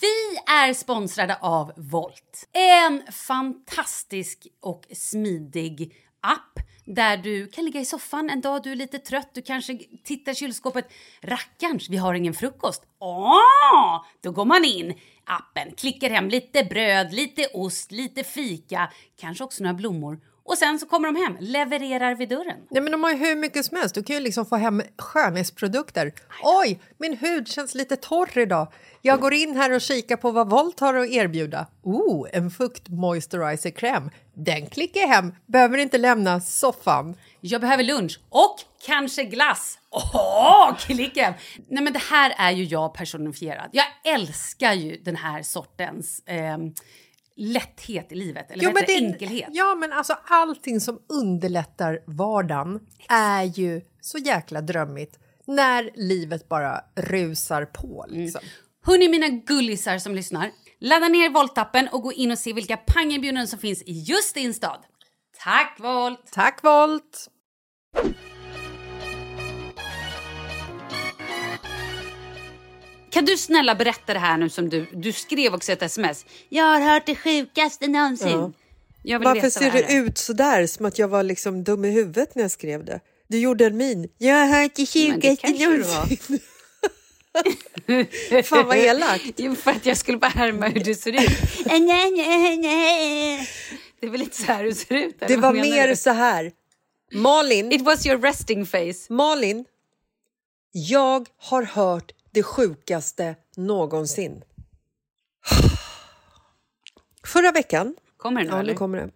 Vi 0.00 0.52
är 0.52 0.72
sponsrade 0.74 1.36
av 1.40 1.72
Volt. 1.76 2.48
En 2.52 3.12
fantastisk 3.12 4.46
och 4.60 4.86
smidig 4.92 5.94
app 6.20 6.58
där 6.84 7.16
du 7.16 7.46
kan 7.46 7.64
ligga 7.64 7.80
i 7.80 7.84
soffan 7.84 8.30
en 8.30 8.40
dag 8.40 8.62
du 8.62 8.72
är 8.72 8.76
lite 8.76 8.98
trött. 8.98 9.30
Du 9.34 9.42
kanske 9.42 9.78
tittar 10.04 10.32
i 10.32 10.34
kylskåpet. 10.34 10.92
Rackarns, 11.22 11.88
vi 11.88 11.96
har 11.96 12.14
ingen 12.14 12.34
frukost. 12.34 12.82
Åh! 12.98 14.04
Då 14.20 14.30
går 14.30 14.44
man 14.44 14.64
in 14.64 14.94
appen, 15.24 15.74
klickar 15.74 16.10
hem 16.10 16.28
lite 16.28 16.64
bröd, 16.64 17.12
lite 17.12 17.46
ost, 17.54 17.92
lite 17.92 18.24
fika, 18.24 18.92
kanske 19.16 19.44
också 19.44 19.62
några 19.62 19.74
blommor. 19.74 20.20
Och 20.44 20.58
sen 20.58 20.78
så 20.78 20.86
kommer 20.86 21.12
de 21.12 21.16
hem, 21.16 21.36
levererar 21.40 22.14
vid 22.14 22.28
dörren. 22.28 22.56
Nej, 22.70 22.82
men 22.82 22.92
de 22.92 23.02
har 23.02 23.10
ju 23.10 23.16
hur 23.16 23.36
mycket 23.36 23.64
som 23.64 23.76
helst. 23.76 23.94
Du 23.94 24.02
kan 24.02 24.16
ju 24.16 24.22
liksom 24.22 24.46
få 24.46 24.56
hem 24.56 24.82
skönhetsprodukter. 24.98 26.12
Oj, 26.42 26.80
min 26.98 27.16
hud 27.16 27.48
känns 27.48 27.74
lite 27.74 27.96
torr 27.96 28.38
idag. 28.38 28.72
Jag 29.02 29.20
går 29.20 29.34
in 29.34 29.56
här 29.56 29.72
och 29.72 29.80
kikar 29.80 30.16
på 30.16 30.30
vad 30.30 30.50
Volt 30.50 30.80
har 30.80 30.94
att 30.94 31.08
erbjuda. 31.08 31.66
Oh, 31.82 32.28
en 32.32 32.50
fukt 32.50 32.88
moisturizer-kräm. 32.88 34.10
Den 34.34 34.66
klickar 34.66 35.00
jag 35.00 35.08
hem. 35.08 35.34
Behöver 35.46 35.78
inte 35.78 35.98
lämna 35.98 36.40
soffan. 36.40 37.16
Jag 37.40 37.60
behöver 37.60 37.84
lunch 37.84 38.20
och 38.28 38.56
kanske 38.86 39.24
glass. 39.24 39.78
Åh, 39.90 40.76
klicka 40.78 41.24
hem! 41.24 41.34
Nej 41.68 41.84
men 41.84 41.92
det 41.92 42.02
här 42.10 42.34
är 42.38 42.50
ju 42.50 42.64
jag 42.64 42.94
personifierad. 42.94 43.70
Jag 43.72 43.86
älskar 44.04 44.72
ju 44.72 44.96
den 44.96 45.16
här 45.16 45.42
sortens 45.42 46.22
eh, 46.26 46.58
lätthet 47.36 48.12
i 48.12 48.14
livet, 48.14 48.50
eller 48.50 48.64
Jo, 48.64 48.70
men 48.74 48.84
det? 48.86 48.94
enkelhet. 48.94 49.48
Ja, 49.52 49.74
men 49.74 49.92
alltså 49.92 50.16
allting 50.24 50.80
som 50.80 50.98
underlättar 51.08 52.02
vardagen 52.06 52.80
är 53.08 53.42
ju 53.42 53.80
så 54.00 54.18
jäkla 54.18 54.60
drömmigt 54.60 55.18
när 55.46 55.90
livet 55.94 56.48
bara 56.48 56.80
rusar 56.96 57.64
på. 57.64 58.06
Liksom. 58.08 58.40
Hörni 58.84 59.08
mina 59.08 59.28
gullisar 59.28 59.98
som 59.98 60.14
lyssnar, 60.14 60.50
ladda 60.80 61.08
ner 61.08 61.30
Volt-appen 61.30 61.88
och 61.92 62.02
gå 62.02 62.12
in 62.12 62.30
och 62.30 62.38
se 62.38 62.52
vilka 62.52 62.76
pangerbjudanden 62.76 63.48
som 63.48 63.58
finns 63.58 63.82
i 63.82 63.92
just 63.92 64.34
din 64.34 64.54
stad. 64.54 64.84
Tack 65.44 65.76
Volt! 65.80 66.32
Tack 66.32 66.62
Volt! 66.62 67.28
Kan 73.12 73.24
du 73.24 73.36
snälla 73.36 73.74
berätta 73.74 74.12
det 74.12 74.18
här 74.18 74.36
nu 74.38 74.48
som 74.48 74.68
du, 74.68 74.86
du 74.92 75.12
skrev 75.12 75.54
också 75.54 75.72
ett 75.72 75.82
sms. 75.82 76.26
Jag 76.48 76.64
har 76.64 76.80
hört 76.80 77.06
det 77.06 77.16
sjukaste 77.16 77.88
någonsin. 77.88 78.28
Ja. 78.28 78.52
Jag 79.02 79.18
vill 79.18 79.26
Varför 79.28 79.50
ser 79.50 79.70
det 79.70 79.94
ut 79.94 80.18
så 80.18 80.32
där 80.32 80.66
som 80.66 80.86
att 80.86 80.98
jag 80.98 81.08
var 81.08 81.22
liksom 81.22 81.64
dum 81.64 81.84
i 81.84 81.90
huvudet 81.90 82.34
när 82.34 82.42
jag 82.42 82.50
skrev 82.50 82.84
det? 82.84 83.00
Du 83.28 83.38
gjorde 83.38 83.66
en 83.66 83.76
min. 83.76 84.08
Jag 84.18 84.34
har 84.34 84.62
hört 84.62 84.74
det 84.74 84.86
sjukaste 84.86 85.48
någonsin. 85.48 86.38
Fan 88.44 88.66
vad 88.66 88.76
elakt. 88.76 89.24
Jo, 89.36 89.54
för 89.54 89.70
att 89.70 89.86
jag 89.86 89.96
skulle 89.96 90.18
bara 90.18 90.30
härma 90.30 90.68
hur 90.68 90.80
du 90.80 90.94
ser 90.94 91.12
ut. 91.12 91.30
Det 94.00 94.06
är 94.06 94.10
väl 94.10 94.20
lite 94.20 94.36
så 94.36 94.52
här 94.52 94.64
du 94.64 94.74
ser 94.74 94.94
ut? 94.94 95.20
Det 95.28 95.36
var 95.36 95.52
mer 95.52 95.88
du? 95.88 95.96
så 95.96 96.10
här. 96.10 96.52
Malin, 97.12 97.72
It 97.72 97.82
was 97.82 98.06
your 98.06 98.18
resting 98.18 98.66
face. 98.66 99.06
Malin, 99.08 99.64
jag 100.72 101.28
har 101.38 101.62
hört 101.62 102.12
det 102.32 102.42
sjukaste 102.42 103.36
någonsin. 103.56 104.44
Förra 107.26 107.52
veckan 107.52 107.96
Kommer 108.16 108.40
det 108.40 108.50
nu 108.50 108.56
Ja, 108.56 108.62
nu 108.62 108.74
kommer 108.74 108.98
det. 108.98 109.10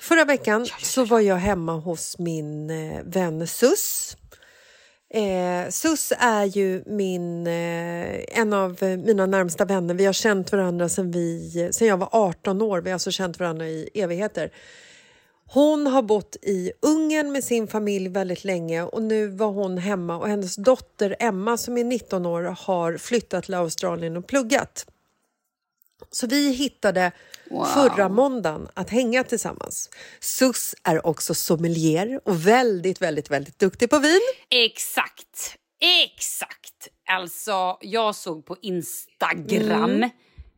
Förra 0.00 0.24
veckan 0.24 0.66
så 0.66 1.04
var 1.04 1.20
jag 1.20 1.36
hemma 1.36 1.72
hos 1.72 2.18
min 2.18 2.70
eh, 2.70 3.02
vän 3.04 3.46
Sus. 3.46 4.16
Eh, 5.14 5.70
Sus 5.70 6.12
är 6.18 6.44
ju 6.44 6.82
min, 6.86 7.46
eh, 7.46 8.38
en 8.38 8.52
av 8.52 8.78
mina 8.82 9.26
närmsta 9.26 9.64
vänner. 9.64 9.94
Vi 9.94 10.04
har 10.04 10.12
känt 10.12 10.52
varandra 10.52 10.88
sedan, 10.88 11.12
sedan 11.72 11.88
jag 11.88 11.96
var 11.96 12.08
18 12.12 12.62
år. 12.62 12.80
Vi 12.80 12.90
har 12.90 12.94
alltså 12.94 13.10
känt 13.10 13.38
varandra 13.38 13.66
i 13.66 13.88
evigheter. 13.94 14.50
Hon 15.54 15.86
har 15.86 16.02
bott 16.02 16.36
i 16.42 16.72
Ungern 16.82 17.32
med 17.32 17.44
sin 17.44 17.68
familj 17.68 18.08
väldigt 18.08 18.44
länge 18.44 18.82
och 18.82 19.02
nu 19.02 19.26
var 19.28 19.46
hon 19.46 19.78
hemma 19.78 20.16
och 20.18 20.28
hennes 20.28 20.56
dotter 20.56 21.16
Emma 21.18 21.56
som 21.56 21.76
är 21.78 21.84
19 21.84 22.26
år 22.26 22.42
har 22.42 22.96
flyttat 22.96 23.44
till 23.44 23.54
Australien 23.54 24.16
och 24.16 24.26
pluggat. 24.26 24.86
Så 26.10 26.26
vi 26.26 26.52
hittade 26.52 27.12
Wow. 27.50 27.64
förra 27.64 28.08
måndagen 28.08 28.68
att 28.74 28.90
hänga 28.90 29.24
tillsammans. 29.24 29.90
Sus 30.20 30.74
är 30.82 31.06
också 31.06 31.34
sommelier 31.34 32.20
och 32.24 32.46
väldigt, 32.46 33.02
väldigt, 33.02 33.30
väldigt 33.30 33.58
duktig 33.58 33.90
på 33.90 33.98
vin. 33.98 34.20
Exakt. 34.48 35.56
Exakt. 36.04 36.88
Alltså, 37.10 37.78
jag 37.80 38.14
såg 38.14 38.46
på 38.46 38.56
Instagram 38.62 39.90
Mm. 39.90 40.10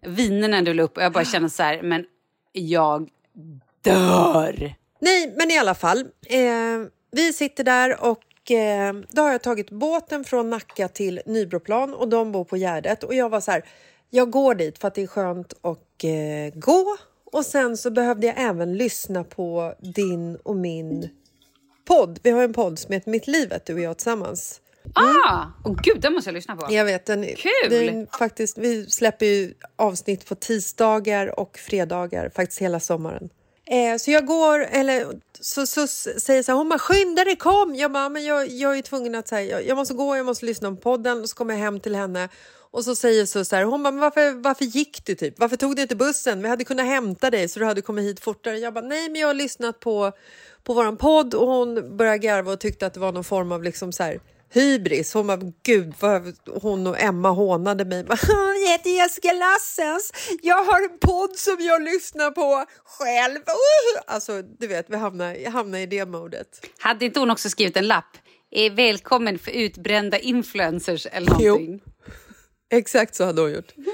vinerna 0.03 0.63
du 0.63 0.75
la 0.75 0.83
upp 0.83 0.97
och 0.97 1.03
jag 1.03 1.13
bara 1.13 1.25
känner 1.25 1.49
så 1.49 1.63
här, 1.63 1.83
men 1.83 2.07
jag 2.53 3.09
dör. 3.83 4.75
Nej, 5.05 5.35
men 5.37 5.51
i 5.51 5.59
alla 5.59 5.75
fall. 5.75 6.01
Eh, 6.27 6.88
vi 7.11 7.33
sitter 7.33 7.64
där 7.64 8.05
och 8.05 8.51
eh, 8.51 8.95
då 9.11 9.23
har 9.23 9.33
jag 9.33 9.43
tagit 9.43 9.71
båten 9.71 10.25
från 10.25 10.51
Nacka 10.51 10.88
till 10.88 11.21
Nybroplan 11.27 11.95
och 11.95 12.09
de 12.09 12.33
bor 12.33 12.45
på 12.45 12.57
Gärdet. 12.57 13.05
Och 13.05 13.14
jag 13.14 13.29
var 13.29 13.40
så 13.40 13.51
här, 13.51 13.64
jag 14.11 14.31
går 14.31 14.55
dit 14.55 14.79
för 14.79 14.88
att 14.88 14.95
det 14.95 15.03
är 15.03 15.07
skönt 15.07 15.53
att 15.53 16.05
eh, 16.05 16.61
gå. 16.61 16.97
Och 17.33 17.47
sen 17.47 17.77
så 17.77 17.90
behövde 17.90 18.27
jag 18.27 18.35
även 18.38 18.77
lyssna 18.77 19.25
på 19.25 19.75
din 19.81 20.37
och 20.37 20.57
min 20.57 21.09
podd. 21.85 22.19
Vi 22.23 22.31
har 22.31 22.43
en 22.43 22.53
podd 22.53 22.79
som 22.79 22.93
heter 22.93 23.11
Mitt 23.11 23.27
livet, 23.27 23.67
du 23.67 23.75
och 23.75 23.81
jag 23.81 23.99
tillsammans. 23.99 24.61
Ah! 24.95 25.47
Och 25.64 25.77
gud, 25.77 26.01
den 26.01 26.12
måste 26.12 26.29
jag 26.31 26.35
lyssna 26.35 26.57
på. 26.57 26.73
Jag 26.75 26.85
vet, 26.85 27.07
den, 27.07 27.25
Kul! 27.25 27.71
Den, 27.71 28.07
faktiskt, 28.07 28.59
vi 28.59 28.87
släpper 28.87 29.27
ju 29.27 29.55
avsnitt 29.77 30.29
på 30.29 30.35
tisdagar 30.35 31.40
och 31.40 31.59
fredagar 31.59 32.31
faktiskt 32.35 32.62
hela 32.62 32.81
sommaren. 32.81 33.31
Eh, 33.66 33.96
så 33.96 34.11
jag 34.11 34.27
går, 34.27 34.61
eller 34.61 35.07
så, 35.40 35.66
så 35.66 35.87
säger 35.87 36.42
så 36.42 36.53
här, 36.53 36.57
hon 36.57 36.68
bara 36.68 36.79
skynda 36.79 37.24
dig 37.24 37.37
kom! 37.37 37.74
Jag 37.74 37.92
bara, 37.92 38.09
men 38.09 38.24
jag, 38.24 38.48
jag 38.48 38.79
är 38.79 38.83
tvungen 38.83 39.14
att 39.14 39.29
säga, 39.29 39.50
jag, 39.50 39.66
jag 39.66 39.77
måste 39.77 39.94
gå, 39.94 40.16
jag 40.16 40.27
måste 40.27 40.46
lyssna 40.46 40.70
på 40.70 40.77
podden 40.77 41.20
och 41.20 41.29
så 41.29 41.37
kommer 41.37 41.55
jag 41.55 41.61
hem 41.61 41.81
till 41.81 41.94
henne 41.94 42.29
och 42.70 42.85
så 42.85 42.94
säger 42.94 43.27
så, 43.27 43.44
så 43.44 43.57
här, 43.57 43.64
hon 43.64 43.83
bara, 43.83 43.90
men 43.90 44.00
varför, 44.00 44.33
varför 44.42 44.64
gick 44.64 45.05
du 45.05 45.14
typ? 45.14 45.38
Varför 45.38 45.57
tog 45.57 45.77
du 45.77 45.83
inte 45.83 45.96
bussen? 45.96 46.42
Vi 46.42 46.48
hade 46.48 46.64
kunnat 46.64 46.87
hämta 46.87 47.31
dig 47.31 47.48
så 47.48 47.61
du 47.61 47.66
hade 47.66 47.83
kommit 47.83 48.05
hit 48.05 48.20
fortare. 48.20 48.59
Jag 48.59 48.74
bara, 48.74 48.85
nej 48.85 49.09
men 49.09 49.20
jag 49.20 49.29
har 49.29 49.35
lyssnat 49.35 49.81
på, 49.81 50.12
på 50.64 50.74
våran 50.74 50.96
podd 50.96 51.35
och 51.35 51.46
hon 51.46 51.96
började 51.96 52.18
garva 52.18 52.53
och 52.53 52.61
tyckte 52.61 52.87
att 52.87 52.94
det 52.94 53.00
var 53.00 53.12
någon 53.12 53.24
form 53.24 53.53
av 53.53 53.62
liksom 53.62 53.92
så 53.92 54.03
här 54.03 54.20
hybris. 54.55 55.14
Hon 55.14 55.27
bara, 55.27 55.40
gud 55.62 55.95
vad 56.01 56.35
hon 56.62 56.87
och 56.87 57.01
Emma 57.01 57.31
hånade 57.31 57.85
mig. 57.85 58.05
Jag 58.29 58.71
heter 58.71 58.90
Jessica 58.90 59.33
Lassens. 59.33 60.12
Jag 60.43 60.64
har 60.64 60.83
en 60.83 60.99
podd 60.99 61.37
som 61.37 61.57
jag 61.61 61.83
lyssnar 61.83 62.31
på 62.31 62.64
själv. 62.85 63.40
Alltså, 64.07 64.43
du 64.43 64.67
vet, 64.67 64.90
vi 64.90 64.97
hamnar, 64.97 65.35
jag 65.35 65.51
hamnar 65.51 65.79
i 65.79 65.87
det 65.87 66.07
modet. 66.07 66.71
Hade 66.79 67.05
inte 67.05 67.21
hon 67.21 67.31
också 67.31 67.51
skrivit 67.51 67.77
en 67.77 67.87
lapp? 67.87 68.17
Eh, 68.51 68.73
välkommen 68.73 69.38
för 69.38 69.51
utbrända 69.51 70.19
influencers 70.19 71.07
eller 71.12 71.31
någonting. 71.31 71.81
Exakt 72.71 73.14
så 73.14 73.25
hade 73.25 73.40
hon 73.40 73.53
gjort. 73.53 73.75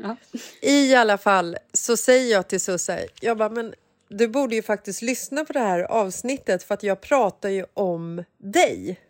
Ja. 0.00 0.16
I 0.60 0.94
alla 0.94 1.18
fall 1.18 1.56
så 1.72 1.96
säger 1.96 2.32
jag 2.32 2.48
till 2.48 2.60
Susse, 2.60 3.08
jag 3.20 3.38
bara, 3.38 3.48
men 3.48 3.74
du 4.08 4.28
borde 4.28 4.54
ju 4.54 4.62
faktiskt 4.62 5.02
lyssna 5.02 5.44
på 5.44 5.52
det 5.52 5.58
här 5.58 5.80
avsnittet 5.80 6.62
för 6.62 6.74
att 6.74 6.82
jag 6.82 7.00
pratar 7.00 7.48
ju 7.48 7.64
om 7.74 8.24
dig 8.38 9.00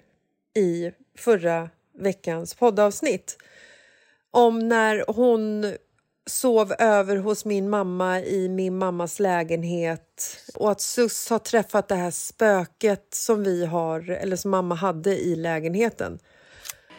i 0.58 0.92
förra 1.18 1.70
veckans 1.98 2.54
poddavsnitt. 2.54 3.36
Om 4.30 4.68
när 4.68 5.04
hon 5.08 5.74
sov 6.26 6.72
över 6.78 7.16
hos 7.16 7.44
min 7.44 7.70
mamma 7.70 8.20
i 8.20 8.48
min 8.48 8.78
mammas 8.78 9.20
lägenhet 9.20 10.36
och 10.54 10.70
att 10.70 10.80
Sus 10.80 11.30
har 11.30 11.38
träffat 11.38 11.88
det 11.88 11.94
här 11.94 12.10
spöket 12.10 13.06
som 13.14 13.44
vi 13.44 13.66
har, 13.66 14.10
eller 14.10 14.36
som 14.36 14.50
mamma 14.50 14.74
hade 14.74 15.18
i 15.18 15.36
lägenheten. 15.36 16.18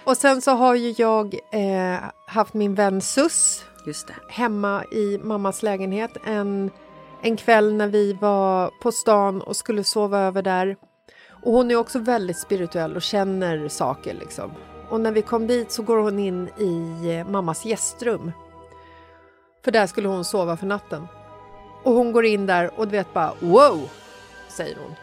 Och 0.04 0.18
sen 0.18 0.42
så 0.42 0.52
har 0.52 0.76
ju 0.76 0.96
jag 0.98 1.36
eh, 1.54 2.00
haft 2.28 2.54
min 2.54 2.76
vän 2.76 3.02
Sus 3.02 3.66
hemma 4.30 4.84
i 4.92 5.18
mammas 5.18 5.64
lägenhet 5.64 6.12
en, 6.26 6.72
en 7.24 7.38
kväll 7.38 7.74
när 7.74 7.88
vi 7.88 8.14
var 8.14 8.72
på 8.82 8.92
stan 8.92 9.42
och 9.42 9.56
skulle 9.56 9.84
sova 9.84 10.20
över 10.20 10.42
där. 10.42 10.76
Och 11.44 11.52
hon 11.54 11.72
är 11.72 11.76
också 11.76 12.00
väldigt 12.00 12.38
spirituell 12.38 12.96
och 12.96 13.02
känner 13.02 13.68
saker 13.68 14.14
liksom. 14.14 14.52
Och 14.90 15.02
när 15.02 15.12
vi 15.12 15.22
kom 15.22 15.48
dit 15.48 15.72
så 15.72 15.84
går 15.84 15.98
hon 15.98 16.20
in 16.20 16.50
i 16.58 17.10
eh, 17.16 17.28
mammas 17.28 17.66
gästrum. 17.66 18.32
För 19.64 19.72
där 19.72 19.88
skulle 19.88 20.08
hon 20.08 20.26
sova 20.26 20.58
för 20.58 20.66
natten. 20.66 21.08
Och 21.84 21.94
hon 21.94 22.12
går 22.12 22.26
in 22.26 22.46
där 22.46 22.80
och 22.80 22.88
du 22.88 22.92
vet 22.92 23.14
bara 23.14 23.34
wow, 23.40 23.90
säger 24.48 24.78
hon. 24.84 24.96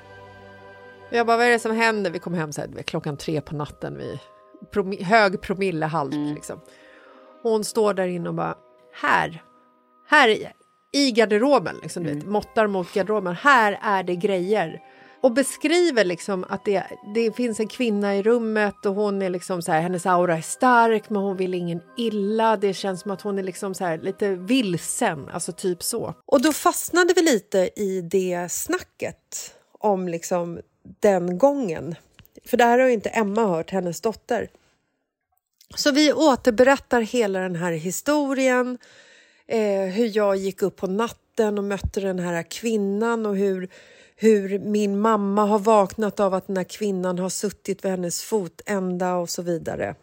Jag 1.11 1.26
bara, 1.26 1.37
vad 1.37 1.47
är 1.47 1.51
det 1.51 1.59
som 1.59 1.76
händer? 1.76 2.11
Vi 2.11 2.18
kom 2.18 2.34
hem 2.34 2.53
så 2.53 2.61
här, 2.61 2.82
klockan 2.82 3.16
tre 3.16 3.41
på 3.41 3.55
natten, 3.55 3.99
vid 3.99 4.18
promi 4.72 5.03
hög 5.03 5.41
promillehalt. 5.41 6.14
Mm. 6.14 6.34
Liksom. 6.34 6.61
Hon 7.43 7.64
står 7.64 7.95
där 7.95 8.07
inne 8.07 8.28
och 8.28 8.34
bara, 8.34 8.55
här, 9.03 9.43
här 10.09 10.37
i, 10.93 11.11
garderoben, 11.11 11.76
liksom, 11.82 12.03
du 12.03 12.09
vet, 12.09 12.22
Mm. 12.22 12.32
måttar 12.32 12.66
mot 12.66 12.93
garderoben, 12.93 13.34
här 13.34 13.78
är 13.82 14.03
det 14.03 14.16
grejer. 14.16 14.82
Och 15.26 15.32
beskriver 15.32 16.04
liksom 16.04 16.44
att 16.48 16.64
det, 16.64 16.84
det 17.14 17.36
finns 17.36 17.60
en 17.60 17.68
kvinna 17.68 18.16
i 18.16 18.22
rummet 18.22 18.86
och 18.86 18.94
hon 18.94 19.22
är 19.22 19.30
liksom 19.30 19.62
så 19.62 19.72
här, 19.72 19.80
hennes 19.80 20.06
aura 20.06 20.36
är 20.36 20.42
stark 20.42 21.10
men 21.10 21.22
hon 21.22 21.36
vill 21.36 21.54
ingen 21.54 21.80
illa. 21.96 22.56
Det 22.56 22.74
känns 22.74 23.00
som 23.00 23.10
att 23.10 23.20
hon 23.20 23.38
är 23.38 23.42
liksom 23.42 23.74
så 23.74 23.84
här, 23.84 23.98
lite 23.98 24.30
vilsen, 24.30 25.28
alltså 25.28 25.52
typ 25.52 25.82
så. 25.82 26.14
Och 26.26 26.42
då 26.42 26.52
fastnade 26.52 27.12
vi 27.16 27.22
lite 27.22 27.70
i 27.76 28.00
det 28.00 28.52
snacket 28.52 29.54
om 29.72 30.08
liksom 30.08 30.60
den 31.00 31.38
gången. 31.38 31.94
För 32.44 32.56
det 32.56 32.64
här 32.64 32.78
har 32.78 32.86
ju 32.86 32.94
inte 32.94 33.08
Emma 33.08 33.46
hört, 33.46 33.70
hennes 33.70 34.00
dotter. 34.00 34.48
Så 35.74 35.90
vi 35.90 36.12
återberättar 36.12 37.00
hela 37.00 37.38
den 37.38 37.56
här 37.56 37.72
historien. 37.72 38.78
Eh, 39.46 39.84
hur 39.84 40.16
jag 40.16 40.36
gick 40.36 40.62
upp 40.62 40.76
på 40.76 40.86
natten 40.86 41.58
och 41.58 41.64
mötte 41.64 42.00
den 42.00 42.18
här 42.18 42.42
kvinnan 42.42 43.26
och 43.26 43.36
hur, 43.36 43.68
hur 44.16 44.58
min 44.58 44.98
mamma 44.98 45.44
har 45.44 45.58
vaknat 45.58 46.20
av 46.20 46.34
att 46.34 46.46
den 46.46 46.56
här 46.56 46.64
kvinnan 46.64 47.18
har 47.18 47.28
suttit 47.28 47.84
vid 47.84 47.90
hennes 47.90 48.22
fotända 48.22 49.14
och 49.14 49.30
så 49.30 49.42
vidare. 49.42 49.94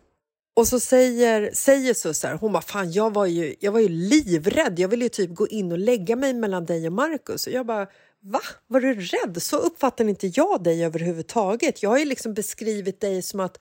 Och 0.55 0.67
så 0.67 0.79
säger, 0.79 1.51
säger 1.53 1.93
Sussar, 1.93 2.33
hon 2.33 2.53
bara 2.53 2.61
fan 2.61 2.91
jag 2.91 3.13
var, 3.13 3.25
ju, 3.25 3.55
jag 3.59 3.71
var 3.71 3.79
ju 3.79 3.89
livrädd, 3.89 4.79
jag 4.79 4.87
ville 4.87 5.05
ju 5.05 5.09
typ 5.09 5.35
gå 5.35 5.47
in 5.47 5.71
och 5.71 5.77
lägga 5.77 6.15
mig 6.15 6.33
mellan 6.33 6.65
dig 6.65 6.87
och 6.87 6.93
Markus. 6.93 7.47
Och 7.47 7.53
jag 7.53 7.65
bara 7.65 7.87
va? 8.19 8.41
Var 8.67 8.79
du 8.79 8.93
rädd? 8.93 9.43
Så 9.43 9.57
uppfattar 9.57 10.05
inte 10.05 10.27
jag 10.27 10.63
dig 10.63 10.85
överhuvudtaget. 10.85 11.83
Jag 11.83 11.89
har 11.89 11.97
ju 11.97 12.05
liksom 12.05 12.33
beskrivit 12.33 13.01
dig 13.01 13.21
som 13.21 13.39
att, 13.39 13.59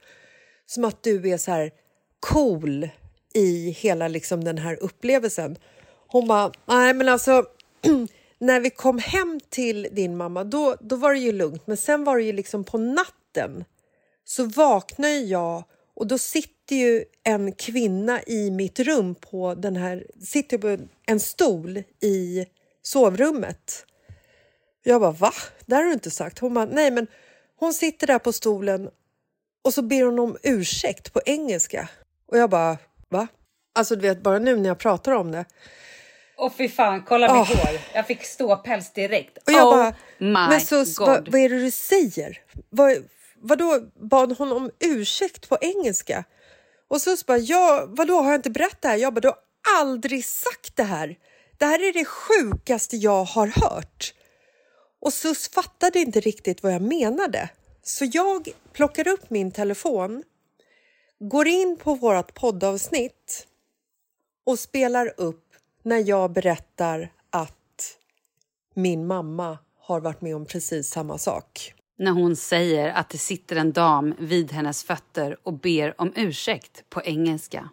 som 0.66 0.84
att 0.84 1.02
du 1.02 1.30
är 1.30 1.38
så 1.38 1.50
här 1.50 1.70
cool 2.20 2.88
i 3.34 3.70
hela 3.70 4.08
liksom 4.08 4.44
den 4.44 4.58
här 4.58 4.82
upplevelsen. 4.82 5.56
Hon 6.06 6.28
bara, 6.28 6.52
nej 6.66 6.94
men 6.94 7.08
alltså 7.08 7.44
när 8.42 8.60
vi 8.60 8.70
kom 8.70 8.98
hem 8.98 9.40
till 9.48 9.88
din 9.92 10.16
mamma 10.16 10.44
då, 10.44 10.76
då 10.80 10.96
var 10.96 11.12
det 11.12 11.18
ju 11.18 11.32
lugnt 11.32 11.66
men 11.66 11.76
sen 11.76 12.04
var 12.04 12.16
det 12.16 12.22
ju 12.22 12.32
liksom 12.32 12.64
på 12.64 12.78
natten 12.78 13.64
så 14.24 14.44
vaknar 14.44 15.08
jag 15.08 15.64
och 15.94 16.06
då 16.06 16.18
sitter 16.18 16.76
ju 16.76 17.04
en 17.24 17.52
kvinna 17.52 18.22
i 18.22 18.50
mitt 18.50 18.80
rum 18.80 19.14
på 19.14 19.54
den 19.54 19.76
här, 19.76 20.06
sitter 20.24 20.58
på 20.58 20.78
en 21.06 21.20
stol 21.20 21.82
i 22.00 22.46
sovrummet. 22.82 23.86
Jag 24.82 25.00
bara 25.00 25.12
va? 25.12 25.32
Det 25.66 25.74
här 25.74 25.82
har 25.82 25.88
du 25.88 25.94
inte 25.94 26.10
sagt. 26.10 26.38
Hon 26.38 26.54
bara 26.54 26.64
nej 26.64 26.90
men 26.90 27.06
hon 27.58 27.72
sitter 27.72 28.06
där 28.06 28.18
på 28.18 28.32
stolen 28.32 28.90
och 29.64 29.74
så 29.74 29.82
ber 29.82 30.02
hon 30.02 30.18
om 30.18 30.36
ursäkt 30.42 31.12
på 31.12 31.20
engelska. 31.26 31.88
Och 32.26 32.38
jag 32.38 32.50
bara 32.50 32.78
va? 33.08 33.26
Alltså 33.74 33.96
du 33.96 34.02
vet 34.02 34.22
bara 34.22 34.38
nu 34.38 34.56
när 34.56 34.68
jag 34.68 34.78
pratar 34.78 35.12
om 35.12 35.32
det. 35.32 35.44
Och 36.42 36.54
fy 36.56 36.68
fan, 36.68 37.02
kolla 37.02 37.34
mitt 37.34 37.50
Åh. 37.50 37.56
hår. 37.56 37.80
Jag 37.94 38.06
fick 38.06 38.24
ståpäls 38.24 38.92
direkt. 38.92 39.38
Och 39.46 39.52
jag 39.52 39.66
oh 39.66 39.76
bara, 39.76 39.94
my 40.18 40.28
men 40.28 40.60
sus, 40.60 40.96
god. 40.96 41.08
vad, 41.08 41.28
vad 41.28 41.40
är 41.40 41.48
det 41.48 41.58
du 41.58 41.70
säger? 41.70 42.38
Vad, 42.70 43.04
vadå, 43.36 43.80
bad 44.00 44.38
hon 44.38 44.52
om 44.52 44.70
ursäkt 44.78 45.48
på 45.48 45.58
engelska? 45.60 46.24
Och 46.88 47.00
sus 47.00 47.26
bara, 47.26 47.38
ja, 47.38 47.84
vadå, 47.88 48.20
har 48.20 48.30
jag 48.30 48.38
inte 48.38 48.50
berättat 48.50 48.82
det 48.82 48.88
här? 48.88 48.96
Jag 48.96 49.14
bara, 49.14 49.20
du 49.20 49.28
har 49.28 49.36
aldrig 49.80 50.24
sagt 50.24 50.76
det 50.76 50.82
här. 50.82 51.16
Det 51.58 51.64
här 51.66 51.88
är 51.88 51.92
det 51.92 52.04
sjukaste 52.04 52.96
jag 52.96 53.24
har 53.24 53.46
hört. 53.46 54.14
Och 55.00 55.12
sus 55.12 55.48
fattade 55.48 55.98
inte 55.98 56.20
riktigt 56.20 56.62
vad 56.62 56.74
jag 56.74 56.82
menade. 56.82 57.48
Så 57.82 58.04
jag 58.12 58.48
plockar 58.72 59.08
upp 59.08 59.30
min 59.30 59.50
telefon, 59.52 60.22
går 61.20 61.48
in 61.48 61.76
på 61.76 61.94
vårt 61.94 62.34
poddavsnitt 62.34 63.46
och 64.46 64.58
spelar 64.58 65.12
upp 65.16 65.51
när 65.82 66.08
jag 66.08 66.32
berättar 66.32 67.12
att 67.30 67.98
min 68.74 69.06
mamma 69.06 69.58
har 69.78 70.00
varit 70.00 70.20
med 70.20 70.36
om 70.36 70.46
precis 70.46 70.88
samma 70.90 71.18
sak. 71.18 71.74
När 71.98 72.10
hon 72.10 72.36
säger 72.36 72.92
att 72.92 73.08
det 73.08 73.18
sitter 73.18 73.56
en 73.56 73.72
dam 73.72 74.14
vid 74.18 74.52
hennes 74.52 74.84
fötter 74.84 75.36
och 75.42 75.52
ber 75.52 76.00
om 76.00 76.12
ursäkt 76.16 76.90
på 76.90 77.02
engelska. 77.02 77.68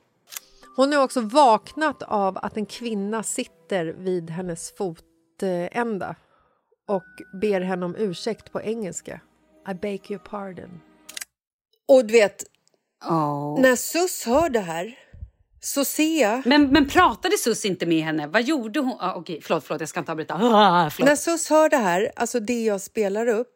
Hon 0.75 0.93
är 0.93 1.03
också 1.03 1.21
vaknat 1.21 2.03
av 2.03 2.37
att 2.37 2.57
en 2.57 2.65
kvinna 2.65 3.23
sitter 3.23 3.85
vid 3.85 4.29
hennes 4.29 4.73
fotända 4.75 6.15
och 6.87 7.39
ber 7.41 7.61
henne 7.61 7.85
om 7.85 7.95
ursäkt 7.95 8.51
på 8.51 8.61
engelska. 8.61 9.21
I 9.71 9.73
beg 9.73 10.11
your 10.11 10.19
pardon. 10.19 10.81
Och 11.87 12.05
du 12.05 12.13
vet, 12.13 12.43
Oh. 13.09 13.61
när 13.61 13.75
Sus 13.75 14.25
hör 14.25 14.49
det 14.49 14.59
här 14.59 14.97
så 15.61 15.83
jag... 16.01 16.45
Men, 16.45 16.67
men 16.67 16.87
pratade 16.87 17.37
Sus 17.37 17.65
inte 17.65 17.85
med 17.85 18.03
henne? 18.03 18.27
Vad 18.27 18.43
gjorde 18.43 18.79
hon? 18.79 18.97
Ah, 18.99 19.13
okej, 19.13 19.39
förlåt, 19.43 19.63
förlåt, 19.63 19.81
jag 19.81 19.89
ska 19.89 19.99
inte 19.99 20.11
avbryta. 20.11 20.33
Ah. 20.33 20.91
När 20.99 21.15
Sus 21.15 21.49
hör 21.49 21.69
det 21.69 21.77
här, 21.77 22.11
alltså 22.15 22.39
det 22.39 22.63
jag 22.63 22.81
spelar 22.81 23.27
upp, 23.27 23.55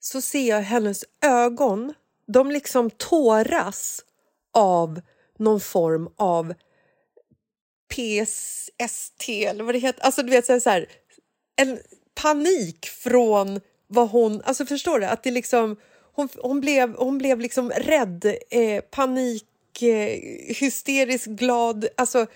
så 0.00 0.20
ser 0.20 0.48
jag 0.48 0.60
hennes 0.60 1.04
ögon. 1.24 1.94
De 2.26 2.50
liksom 2.50 2.90
tåras 2.90 4.04
av 4.54 5.00
någon 5.38 5.60
form 5.60 6.08
av 6.16 6.54
PSST 7.94 9.28
eller 9.28 9.64
vad 9.64 9.74
det 9.74 9.78
heter. 9.78 10.04
Alltså 10.04 10.22
du 10.22 10.30
vet 10.30 10.46
så 10.46 10.52
här, 10.52 10.60
så 10.60 10.70
här 10.70 10.86
en 11.56 11.78
panik 12.14 12.86
från 12.86 13.60
vad 13.86 14.10
hon... 14.10 14.42
Alltså 14.44 14.66
förstår 14.66 14.98
du? 14.98 15.06
Att 15.06 15.22
det 15.22 15.30
liksom... 15.30 15.76
Hon, 16.12 16.28
hon, 16.42 16.60
blev, 16.60 16.94
hon 16.96 17.18
blev 17.18 17.40
liksom 17.40 17.70
rädd, 17.70 18.36
eh, 18.50 18.80
panik, 18.80 19.44
Eh, 19.82 20.20
hysteriskt 20.54 21.26
glad. 21.26 21.88
Alltså, 21.96 22.26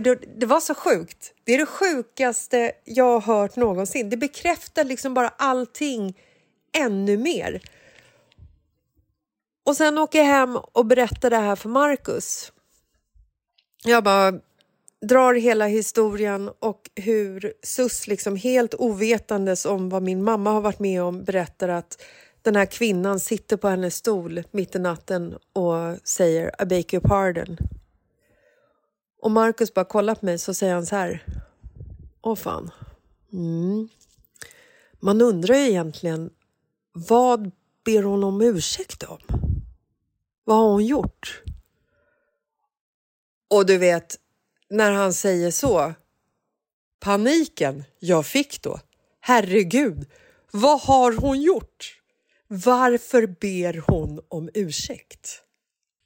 det, 0.00 0.14
det 0.14 0.46
var 0.46 0.60
så 0.60 0.74
sjukt. 0.74 1.34
Det 1.44 1.54
är 1.54 1.58
det 1.58 1.66
sjukaste 1.66 2.72
jag 2.84 3.20
har 3.20 3.34
hört 3.34 3.56
någonsin. 3.56 4.10
Det 4.10 4.16
bekräftar 4.16 4.84
liksom 4.84 5.14
bara 5.14 5.28
allting 5.28 6.18
ännu 6.72 7.16
mer. 7.16 7.60
Och 9.66 9.76
sen 9.76 9.98
åker 9.98 10.18
jag 10.18 10.26
hem 10.26 10.56
och 10.56 10.86
berättar 10.86 11.30
det 11.30 11.36
här 11.36 11.56
för 11.56 11.68
Marcus. 11.68 12.52
Jag 13.84 14.04
bara 14.04 14.32
drar 15.06 15.34
hela 15.34 15.66
historien 15.66 16.50
och 16.58 16.90
hur 16.94 17.52
Sus 17.62 18.06
liksom 18.06 18.36
helt 18.36 18.74
ovetandes 18.74 19.66
om 19.66 19.88
vad 19.88 20.02
min 20.02 20.22
mamma 20.22 20.50
har 20.50 20.60
varit 20.60 20.78
med 20.78 21.02
om 21.02 21.24
berättar 21.24 21.68
att 21.68 22.02
den 22.42 22.56
här 22.56 22.66
kvinnan 22.66 23.20
sitter 23.20 23.56
på 23.56 23.68
hennes 23.68 23.96
stol 23.96 24.42
mitt 24.50 24.74
i 24.74 24.78
natten 24.78 25.38
och 25.52 25.98
säger 26.04 26.62
I 26.62 26.66
beg 26.66 26.94
your 26.94 27.08
pardon. 27.08 27.56
Och 29.22 29.30
Marcus 29.30 29.74
bara 29.74 29.84
kollar 29.84 30.14
på 30.14 30.26
mig 30.26 30.38
så 30.38 30.54
säger 30.54 30.74
han 30.74 30.86
så 30.86 30.96
här. 30.96 31.24
Åh 32.22 32.36
fan. 32.36 32.70
Mm. 33.32 33.88
Man 35.00 35.20
undrar 35.20 35.54
ju 35.54 35.68
egentligen 35.68 36.30
vad 36.92 37.50
ber 37.84 38.02
hon 38.02 38.24
om 38.24 38.40
ursäkt 38.40 39.02
om? 39.02 39.18
Vad 40.44 40.56
har 40.56 40.70
hon 40.70 40.86
gjort? 40.86 41.42
Och 43.50 43.66
du 43.66 43.78
vet, 43.78 44.16
när 44.70 44.92
han 44.92 45.12
säger 45.12 45.50
så, 45.50 45.94
paniken 47.00 47.84
jag 47.98 48.26
fick 48.26 48.62
då. 48.62 48.80
Herregud, 49.20 50.06
vad 50.50 50.80
har 50.80 51.12
hon 51.12 51.42
gjort? 51.42 51.99
Varför 52.52 53.26
ber 53.26 53.82
hon 53.86 54.20
om 54.28 54.50
ursäkt? 54.54 55.42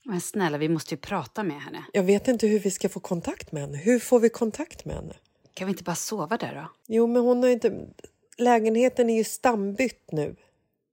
Men 0.04 0.20
snälla, 0.20 0.58
vi 0.58 0.68
måste 0.68 0.94
ju 0.94 0.98
prata 1.00 1.42
med 1.42 1.60
henne. 1.62 1.84
Jag 1.92 2.02
vet 2.02 2.28
inte 2.28 2.46
hur 2.46 2.58
vi 2.58 2.70
ska 2.70 2.88
få 2.88 3.00
kontakt 3.00 3.52
med 3.52 3.62
henne. 3.62 3.78
Hur 3.78 3.98
får 3.98 4.20
vi 4.20 4.28
kontakt 4.28 4.84
med 4.84 4.94
henne? 4.96 5.14
Kan 5.54 5.66
vi 5.66 5.70
inte 5.70 5.82
bara 5.84 5.94
sova 5.96 6.36
där 6.36 6.54
då? 6.54 6.70
Jo, 6.86 7.06
men 7.06 7.22
hon 7.22 7.42
har 7.42 7.50
inte... 7.50 7.86
Lägenheten 8.38 9.10
är 9.10 9.16
ju 9.16 9.24
stambytt 9.24 10.12
nu. 10.12 10.36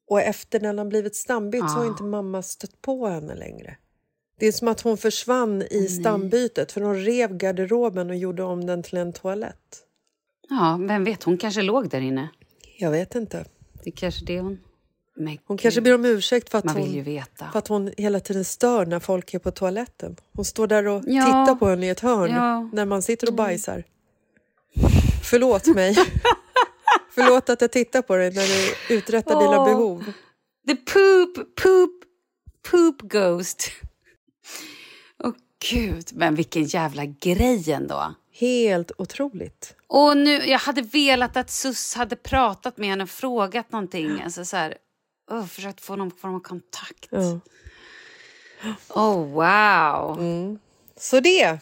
Och 0.07 0.21
efter 0.21 0.59
den 0.59 0.77
har 0.77 0.85
blivit 0.85 1.15
stambytt 1.15 1.61
så 1.61 1.67
har 1.77 1.85
Ah. 1.85 1.87
inte 1.87 2.03
mamma 2.03 2.41
stött 2.41 2.81
på 2.81 3.07
henne 3.07 3.35
längre. 3.35 3.77
Det 4.39 4.47
är 4.47 4.51
som 4.51 4.67
att 4.67 4.81
hon 4.81 4.97
försvann 4.97 5.61
i 5.61 5.87
stambytet 5.87 6.71
för 6.71 6.81
de 6.81 6.95
rev 6.95 7.37
garderoben 7.37 8.09
och 8.09 8.15
gjorde 8.15 8.43
om 8.43 8.65
den 8.65 8.83
till 8.83 8.97
en 8.97 9.13
toalett. 9.13 9.83
Ja, 10.49 10.79
vem 10.87 11.03
vet, 11.03 11.23
hon 11.23 11.37
kanske 11.37 11.61
låg 11.61 11.89
där 11.89 12.01
inne. 12.01 12.29
Jag 12.77 12.91
vet 12.91 13.15
inte. 13.15 13.45
Det 13.83 13.89
är 13.89 13.95
kanske 13.95 14.25
det 14.25 14.39
hon... 14.39 14.59
Men 15.23 15.37
Hon 15.45 15.57
gud, 15.57 15.61
kanske 15.61 15.81
ber 15.81 15.93
om 15.95 16.05
ursäkt 16.05 16.49
för 16.49 16.57
att, 16.57 16.63
Man 16.65 16.75
vill 16.75 16.91
ju 16.91 16.95
hon, 16.95 17.03
veta. 17.03 17.49
för 17.51 17.59
att 17.59 17.67
hon 17.67 17.91
hela 17.97 18.19
tiden 18.19 18.45
stör 18.45 18.85
när 18.85 18.99
folk 18.99 19.33
är 19.33 19.39
på 19.39 19.51
toaletten. 19.51 20.15
Hon 20.35 20.45
står 20.45 20.67
där 20.67 20.87
och 20.87 21.03
Ja. 21.07 21.25
tittar 21.25 21.55
på 21.55 21.67
henne 21.67 21.85
i 21.85 21.89
ett 21.89 21.99
hörn 21.99 22.31
Ja. 22.31 22.55
Mm. 22.57 22.69
när 22.73 22.85
man 22.85 23.01
sitter 23.01 23.27
och 23.27 23.33
bajsar. 23.33 23.83
Förlåt 25.23 25.67
mig. 25.67 25.95
Förlåt 27.15 27.49
att 27.49 27.61
jag 27.61 27.71
tittar 27.71 28.01
på 28.01 28.15
dig 28.15 28.31
när 28.33 28.47
du 28.89 28.95
uträttar 28.95 29.39
dina 29.39 29.59
Åh. 29.59 29.65
behov. 29.65 30.03
The 30.67 30.75
poop, 30.75 31.55
poop, 31.63 31.91
poop 32.71 33.01
ghost. 33.01 33.71
Åh 35.23 35.33
gud, 35.71 36.09
men 36.13 36.35
vilken 36.35 36.63
jävla 36.63 37.05
grej 37.05 37.71
ändå. 37.71 38.13
Helt 38.33 38.91
otroligt. 38.97 39.75
Och 39.87 40.17
nu, 40.17 40.31
jag 40.45 40.59
hade 40.59 40.81
velat 40.81 41.37
att 41.37 41.49
Sus 41.51 41.93
hade 41.95 42.15
pratat 42.15 42.77
med 42.77 42.89
henne 42.89 43.03
och 43.03 43.09
frågat 43.09 43.71
någonting. 43.71 44.21
Alltså 44.23 44.45
så 44.45 44.57
här, 44.57 44.77
oh, 45.31 45.45
försökt 45.45 45.81
få 45.81 45.95
någon 45.95 46.11
form 46.11 46.35
av 46.35 46.39
kontakt. 46.39 47.07
Ja. 47.09 47.39
Oh, 48.89 49.25
wow. 49.25 50.57
Så 50.97 51.19
det 51.19 51.59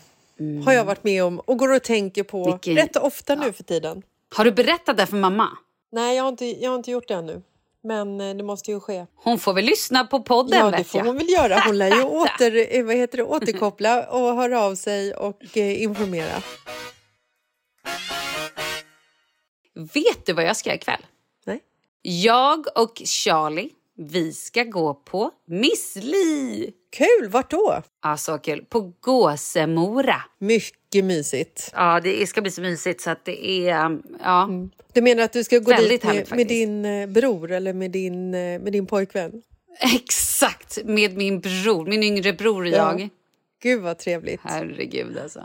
har 0.66 0.74
jag 0.74 0.86
varit 0.86 1.04
med 1.04 1.24
om 1.24 1.40
och 1.40 1.58
går 1.58 1.74
och 1.74 1.84
tänker 1.84 2.24
på 2.24 2.46
Vilken- 2.46 2.76
rätt 2.76 2.96
ofta 2.96 3.36
nu 3.36 3.54
för 3.54 3.64
tiden. 3.64 4.04
Har 4.36 4.46
du 4.46 4.52
berättat 4.52 4.98
det 4.98 5.06
för 5.06 5.18
mamma? 5.18 5.50
Nej, 5.92 6.16
jag 6.16 6.24
har 6.24 6.30
inte, 6.30 6.46
jag 6.46 6.70
har 6.72 6.76
inte 6.78 6.92
gjort 6.92 7.08
det 7.08 7.14
ännu. 7.14 7.42
Men 7.84 8.22
eh, 8.22 8.36
det 8.36 8.44
måste 8.44 8.72
ju 8.72 8.80
ske. 8.80 9.06
Hon 9.16 9.40
får 9.40 9.54
väl 9.54 9.66
lyssna 9.66 10.06
på 10.06 10.20
podden 10.24 10.60
Ja, 10.60 10.72
det 10.78 10.84
får 10.84 11.00
jag. 11.00 11.06
hon 11.06 11.18
väl 11.18 11.30
göra. 11.30 11.60
Hon 11.66 11.78
lär 11.78 11.96
ju 11.96 12.04
åter, 12.04 12.76
eh, 12.78 12.86
vad 12.86 12.96
heter 12.96 13.18
det, 13.18 13.24
återkoppla 13.24 14.08
och 14.08 14.36
höra 14.36 14.62
av 14.62 14.76
sig 14.76 15.14
och 15.14 15.58
eh, 15.58 15.82
informera. 15.84 16.42
Vet 19.94 20.26
du 20.26 20.34
vad 20.34 20.44
jag 20.46 20.58
ska 20.58 20.70
göra 20.70 20.78
ikväll? 20.78 21.06
Jag 22.02 22.66
och 22.76 23.02
Charlie, 23.06 23.70
vi 23.98 24.34
ska 24.34 24.64
gå 24.64 24.94
på 24.94 25.32
Miss 25.48 25.96
Li. 25.96 26.74
Kul! 26.92 27.30
Vart 27.30 27.52
då? 27.52 27.82
Alltså 28.00 28.38
kul. 28.38 28.66
På 28.70 28.94
Gåsemora. 29.00 30.16
Mycket 30.40 31.06
mysigt. 31.06 31.72
Ja, 31.76 32.00
det 32.00 32.28
ska 32.28 32.42
bli 32.42 32.52
så 32.52 32.62
mysigt 32.62 33.02
så 33.02 33.10
att 33.10 33.26
det 33.26 33.48
är... 33.70 34.00
Ja. 34.24 34.50
Du 34.94 35.02
menar 35.02 35.24
att 35.24 35.34
du 35.34 35.44
ska 35.44 35.60
gå 35.60 35.72
Väldigt 35.72 35.90
dit 35.90 36.04
med, 36.04 36.14
härligt 36.14 36.32
med 36.32 36.48
din 36.48 36.86
eh, 36.86 37.08
bror 37.08 37.52
eller 37.52 37.74
med 37.74 37.92
din, 37.92 38.34
eh, 38.34 38.60
med 38.62 38.74
din 38.74 38.86
pojkvän? 38.86 39.42
Exakt, 39.96 40.80
med 40.86 41.18
min 41.18 41.40
bror, 41.40 41.86
min 41.86 42.04
yngre 42.04 42.34
bror 42.34 42.62
och 42.62 42.68
Ja. 42.68 43.00
jag. 43.00 43.10
Gud 43.62 43.82
vad 43.82 43.98
trevligt. 43.98 44.42
Herregud 44.44 45.18
alltså. 45.18 45.44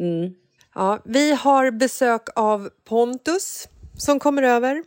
Mm. 0.00 0.34
Ja, 0.74 0.98
vi 1.04 1.32
har 1.32 1.70
besök 1.70 2.22
av 2.34 2.70
Pontus 2.84 3.68
som 3.98 4.18
kommer 4.18 4.42
över. 4.42 4.82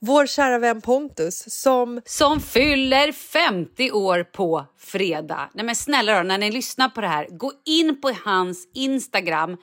Vår 0.00 0.26
kära 0.26 0.58
vän 0.58 0.80
Pontus 0.80 1.44
som... 1.62 2.00
Som 2.04 2.40
fyller 2.40 3.12
50 3.12 3.90
år 3.90 4.24
på 4.24 4.66
fredag. 4.78 5.50
Nej 5.54 5.64
men 5.64 5.76
snälla 5.76 6.16
då, 6.16 6.22
när 6.22 6.38
ni 6.38 6.50
lyssnar 6.50 6.88
på 6.88 7.00
det 7.00 7.08
här, 7.08 7.26
gå 7.30 7.52
in 7.64 8.00
på 8.00 8.12
hans 8.24 8.68
Instagram, 8.74 9.56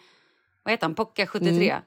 vad 0.64 0.72
heter 0.72 0.84
han, 0.84 0.96
Pocka73. 0.96 1.48
Mm. 1.48 1.82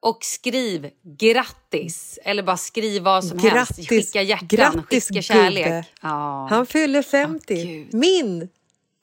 Och 0.00 0.18
skriv 0.20 0.90
grattis, 1.18 2.18
eller 2.24 2.42
bara 2.42 2.56
skriv 2.56 3.02
vad 3.02 3.24
som 3.24 3.38
helst. 3.38 3.54
Grattis, 3.54 3.88
Skicka 3.88 4.22
hjärtan, 4.22 4.48
grattis, 4.48 5.08
skicka 5.08 5.22
kärlek. 5.22 5.84
Ja. 6.02 6.46
Han 6.50 6.66
fyller 6.66 7.02
50. 7.02 7.54
gud. 7.54 7.94
Min 7.94 8.48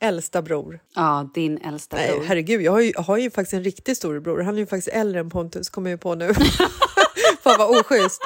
äldsta 0.01 0.41
bror. 0.41 0.79
ja, 0.95 1.29
din 1.33 1.57
äldsta 1.57 1.95
Nej, 1.97 2.11
bror. 2.11 2.23
herregud, 2.23 2.61
jag 2.61 2.71
har, 2.71 2.79
ju, 2.79 2.91
jag 2.95 3.01
har 3.01 3.17
ju 3.17 3.31
faktiskt 3.31 3.53
en 3.53 3.63
riktig 3.63 3.97
storebror. 3.97 4.41
Han 4.41 4.55
är 4.55 4.59
ju 4.59 4.65
faktiskt 4.65 4.87
äldre 4.87 5.19
än 5.19 5.29
Pontus, 5.29 5.69
kommer 5.69 5.89
jag 5.89 6.01
på 6.01 6.15
nu. 6.15 6.33
Fan 7.41 7.55
vad 7.59 7.79
oschysst. 7.79 8.21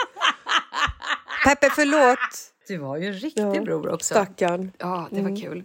Peppe, 1.45 1.69
förlåt. 1.75 2.19
Du 2.67 2.79
har 2.79 2.97
ju 2.97 3.07
en 3.07 3.13
riktig 3.13 3.43
Ja, 3.43 3.61
bror 3.61 3.93
också. 3.93 4.13
Stackarn. 4.13 4.71
Ja, 4.77 5.07
det 5.11 5.21
var 5.21 5.41
kul. 5.41 5.63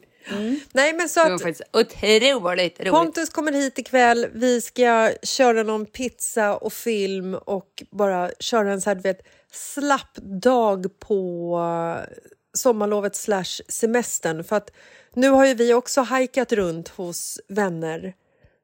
Nej, 0.72 0.92
men 0.92 1.08
så 1.08 1.20
Det 1.20 1.28
var 1.28 1.34
att 1.36 1.42
faktiskt 1.42 1.68
otroligt 1.72 2.80
roligt. 2.80 2.90
Pontus 2.90 3.30
kommer 3.30 3.52
hit 3.52 3.78
ikväll. 3.78 4.26
Vi 4.32 4.60
ska 4.60 5.10
köra 5.22 5.62
någon 5.62 5.86
pizza 5.86 6.56
och 6.56 6.72
film 6.72 7.34
och 7.34 7.82
bara 7.90 8.30
köra 8.40 8.72
en 8.72 8.80
så 8.80 8.90
här, 8.90 8.94
du 8.94 9.00
vet, 9.02 9.20
slapp 9.50 10.14
dag 10.42 10.86
på 10.98 11.56
eh, 11.98 12.14
sommarlovet 12.52 13.16
slash 13.16 13.62
semestern. 13.68 14.44
För 14.44 14.56
att 14.56 14.70
nu 15.14 15.28
har 15.28 15.46
ju 15.46 15.54
vi 15.54 15.74
också 15.74 16.00
hajkat 16.00 16.52
runt 16.52 16.88
hos 16.88 17.40
vänner. 17.48 18.14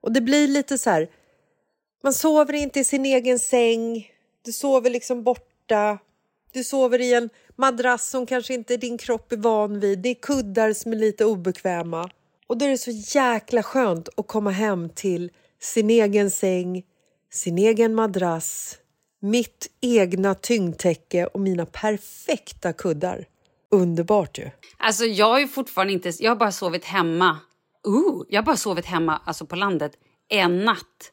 Och 0.03 0.12
det 0.12 0.21
blir 0.21 0.49
lite 0.49 0.79
så 0.79 0.91
här... 0.91 1.09
Man 2.03 2.14
sover 2.14 2.55
inte 2.55 2.81
i 2.81 2.85
sin 2.85 3.05
egen 3.05 3.39
säng. 3.39 4.11
Du 4.49 4.53
sover 4.53 4.90
liksom 4.90 5.22
borta. 5.22 5.99
Du 6.53 6.64
sover 6.64 7.01
i 7.01 7.14
en 7.14 7.30
madrass 7.57 8.11
som 8.11 8.26
kanske 8.26 8.55
inte 8.55 8.76
din 8.76 8.99
kropp 8.99 9.32
är 9.32 9.36
van 9.36 9.80
vid. 9.80 9.99
Det 9.99 10.09
är 10.09 10.14
kuddar 10.14 10.72
som 10.72 10.92
är 10.92 10.96
lite 10.96 11.24
obekväma. 11.24 12.11
Och 12.46 12.59
då 12.59 12.64
är 12.64 12.70
det 12.70 12.78
så 12.78 12.90
jäkla 12.90 13.62
skönt 13.62 14.09
att 14.16 14.26
komma 14.26 14.51
hem 14.51 14.88
till 14.88 15.30
sin 15.61 15.90
egen 15.90 16.30
säng, 16.30 16.82
sin 17.32 17.59
egen 17.59 17.94
madrass, 17.94 18.78
mitt 19.20 19.70
egna 19.80 20.34
tyngdtäcke 20.34 21.26
och 21.26 21.40
mina 21.40 21.66
perfekta 21.66 22.72
kuddar. 22.72 23.26
Underbart 23.70 24.38
ju. 24.38 24.51
Alltså 24.76 25.05
jag 25.05 25.26
har 25.26 25.38
ju 25.38 25.49
fortfarande 25.49 25.92
inte... 25.92 26.12
Jag 26.18 26.30
har 26.30 26.36
bara 26.36 26.53
sovit 26.53 26.84
hemma. 26.84 27.38
Uh, 27.88 28.22
jag 28.28 28.42
har 28.42 28.46
bara 28.46 28.57
sovit 28.57 28.86
hemma, 28.86 29.22
alltså 29.24 29.46
på 29.46 29.57
landet, 29.57 29.92
en 30.28 30.64
natt. 30.64 31.12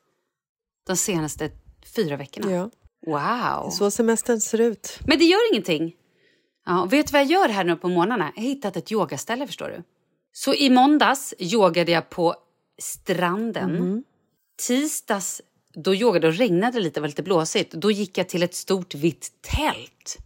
De 0.87 0.97
senaste 0.97 1.51
fyra 1.95 2.17
veckorna. 2.17 2.51
Ja, 2.51 2.69
Wow. 3.05 3.69
så 3.69 3.91
semestern 3.91 4.41
ser 4.41 4.61
ut. 4.61 4.99
Men 5.07 5.19
det 5.19 5.25
gör 5.25 5.51
ingenting. 5.51 5.93
Ja, 6.65 6.85
vet 6.85 7.07
du 7.07 7.11
vad 7.11 7.21
jag 7.21 7.29
gör 7.29 7.49
här 7.49 7.63
nu 7.63 7.75
på 7.75 7.89
morgnarna? 7.89 8.31
Jag 8.35 8.41
har 8.41 8.49
hittat 8.49 8.77
ett 8.77 8.91
yogaställe 8.91 9.47
förstår 9.47 9.67
du. 9.69 9.83
Så 10.33 10.53
i 10.53 10.69
måndags 10.69 11.33
yogade 11.39 11.91
jag 11.91 12.09
på 12.09 12.35
stranden. 12.81 14.03
Tisdags, 14.67 15.41
då 15.73 15.95
yogade 15.95 16.27
och 16.27 16.33
regnade 16.33 16.79
lite, 16.79 17.01
var 17.01 17.07
lite 17.07 17.23
blåsigt. 17.23 17.71
Då 17.71 17.91
gick 17.91 18.17
jag 18.17 18.29
till 18.29 18.43
ett 18.43 18.55
stort 18.55 18.95
vitt 18.95 19.31
tält. 19.41 20.17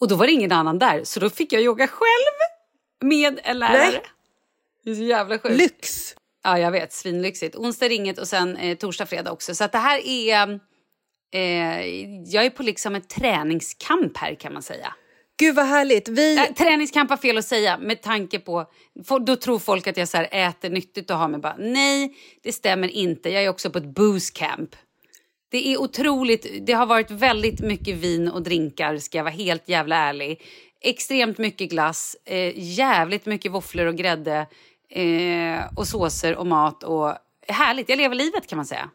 Och 0.00 0.08
då 0.08 0.16
var 0.16 0.26
det 0.26 0.32
ingen 0.32 0.52
annan 0.52 0.78
där, 0.78 1.04
så 1.04 1.20
då 1.20 1.30
fick 1.30 1.52
jag 1.52 1.62
yoga 1.62 1.86
själv. 1.86 2.38
Med 3.00 3.40
en 3.44 3.58
lärare. 3.58 3.90
Nej. 3.90 4.02
Det 4.84 4.90
är 4.90 4.94
så 4.94 5.02
jävla 5.02 5.38
sjukt. 5.38 5.56
Lyx! 5.56 6.14
Ja, 6.44 6.58
jag 6.58 6.70
vet. 6.70 6.92
Svinlyxigt. 6.92 7.56
Onsdag 7.56 7.86
är 7.86 7.90
inget 7.90 8.18
och 8.18 8.28
sen 8.28 8.56
eh, 8.56 8.76
torsdag, 8.76 9.06
fredag 9.06 9.32
också. 9.32 9.54
Så 9.54 9.66
det 9.72 9.78
här 9.78 10.00
är... 10.06 10.60
Eh, 11.32 11.86
jag 12.24 12.44
är 12.44 12.50
på 12.50 12.62
liksom 12.62 12.94
en 12.94 13.02
träningskamp 13.02 14.16
här 14.16 14.34
kan 14.34 14.52
man 14.52 14.62
säga. 14.62 14.94
Gud 15.38 15.54
vad 15.54 15.66
härligt. 15.66 16.08
Vi... 16.08 16.36
Äh, 16.36 16.44
träningskamp 16.44 17.10
var 17.10 17.16
fel 17.16 17.38
att 17.38 17.44
säga 17.44 17.78
med 17.78 18.02
tanke 18.02 18.38
på... 18.38 18.66
For, 19.04 19.20
då 19.20 19.36
tror 19.36 19.58
folk 19.58 19.86
att 19.86 19.96
jag 19.96 20.08
så 20.08 20.16
här 20.16 20.28
äter 20.30 20.70
nyttigt 20.70 21.10
och 21.10 21.16
har 21.16 21.28
mig 21.28 21.40
bara... 21.40 21.56
Nej, 21.58 22.14
det 22.42 22.52
stämmer 22.52 22.88
inte. 22.88 23.30
Jag 23.30 23.44
är 23.44 23.48
också 23.48 23.70
på 23.70 23.78
ett 23.78 23.94
booze 23.94 24.32
camp. 24.34 24.70
Det 25.50 25.72
är 25.72 25.80
otroligt. 25.80 26.66
Det 26.66 26.72
har 26.72 26.86
varit 26.86 27.10
väldigt 27.10 27.60
mycket 27.60 27.96
vin 27.96 28.28
och 28.28 28.42
drinkar 28.42 28.98
ska 28.98 29.18
jag 29.18 29.24
vara 29.24 29.34
helt 29.34 29.68
jävla 29.68 29.96
ärlig. 29.96 30.42
Extremt 30.80 31.38
mycket 31.38 31.70
glass, 31.70 32.16
eh, 32.24 32.52
jävligt 32.56 33.26
mycket 33.26 33.52
våfflor 33.52 33.86
och 33.86 33.96
grädde 33.96 34.46
eh, 34.90 35.60
och 35.76 35.88
såser 35.88 36.36
och 36.36 36.46
mat 36.46 36.82
och 36.82 37.14
härligt. 37.48 37.88
Jag 37.88 37.96
lever 37.96 38.14
livet 38.14 38.46
kan 38.46 38.56
man 38.56 38.66
säga. 38.66 38.90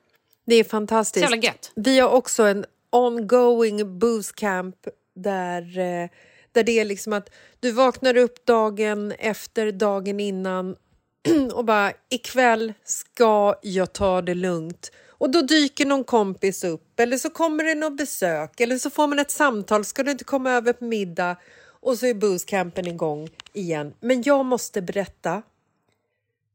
Det 0.45 0.55
är 0.55 0.63
fantastiskt. 0.63 1.27
Så 1.27 1.33
jävla 1.33 1.47
gött. 1.47 1.71
Vi 1.75 1.99
har 1.99 2.09
också 2.09 2.43
en 2.43 2.65
ongoing 2.89 3.99
booze 3.99 4.33
camp 4.35 4.75
där, 5.15 5.61
eh, 5.61 6.09
där 6.51 6.63
det 6.63 6.79
är 6.79 6.85
liksom 6.85 7.13
att 7.13 7.29
du 7.59 7.71
vaknar 7.71 8.17
upp 8.17 8.45
dagen 8.45 9.11
efter, 9.11 9.71
dagen 9.71 10.19
innan 10.19 10.75
och 11.53 11.65
bara 11.65 11.91
ikväll 12.09 12.73
ska 12.83 13.55
jag 13.61 13.93
ta 13.93 14.21
det 14.21 14.35
lugnt. 14.35 14.91
Och 15.07 15.31
då 15.31 15.41
dyker 15.41 15.85
någon 15.85 16.03
kompis 16.03 16.63
upp 16.63 16.99
eller 16.99 17.17
så 17.17 17.29
kommer 17.29 17.63
det 17.63 17.75
något 17.75 17.97
besök 17.97 18.59
eller 18.59 18.77
så 18.77 18.89
får 18.89 19.07
man 19.07 19.19
ett 19.19 19.31
samtal. 19.31 19.85
Ska 19.85 20.03
du 20.03 20.11
inte 20.11 20.23
komma 20.23 20.51
över 20.51 20.73
på 20.73 20.85
middag? 20.85 21.35
Och 21.65 21.97
så 21.97 22.05
är 22.05 22.13
boostcampen 22.13 22.87
igång 22.87 23.29
igen. 23.53 23.93
Men 23.99 24.21
jag 24.21 24.45
måste 24.45 24.81
berätta 24.81 25.41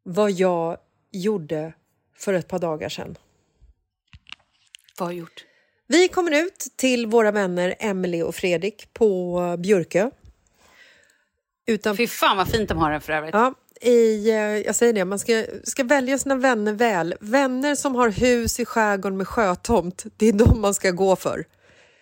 vad 0.03 0.30
jag 0.30 0.78
gjorde 1.11 1.72
för 2.16 2.32
ett 2.32 2.49
par 2.49 2.59
dagar 2.59 2.89
sedan. 2.89 3.16
Vad 4.99 5.09
har 5.09 5.12
gjort? 5.12 5.44
Vi 5.86 6.09
kommer 6.09 6.44
ut 6.44 6.66
till 6.76 7.07
våra 7.07 7.30
vänner 7.30 7.74
Emily 7.78 8.22
och 8.22 8.34
Fredrik 8.34 8.94
på 8.94 9.57
Björkö. 9.59 10.11
Utan, 11.66 11.96
Fy 11.96 12.07
fan 12.07 12.36
vad 12.36 12.49
fint 12.49 12.68
de 12.68 12.78
har 12.78 12.90
det 12.90 13.01
för 13.01 13.12
övrigt. 13.12 13.34
ja, 13.34 13.55
i, 13.80 14.30
eh, 14.30 14.36
jag 14.36 14.74
säger 14.74 14.92
det, 14.92 15.05
man 15.05 15.18
ska, 15.18 15.44
ska 15.64 15.84
välja 15.84 16.18
sina 16.18 16.34
vänner 16.36 16.72
väl. 16.72 17.14
Vänner 17.20 17.74
som 17.74 17.94
har 17.94 18.09
hus 18.09 18.61
i 18.61 18.64
skärgården 18.64 19.16
med 19.16 19.28
sjötomt, 19.28 20.05
det 20.16 20.26
är 20.28 20.32
de 20.32 20.61
man 20.61 20.74
ska 20.74 20.90
gå 20.90 21.16
för. 21.16 21.44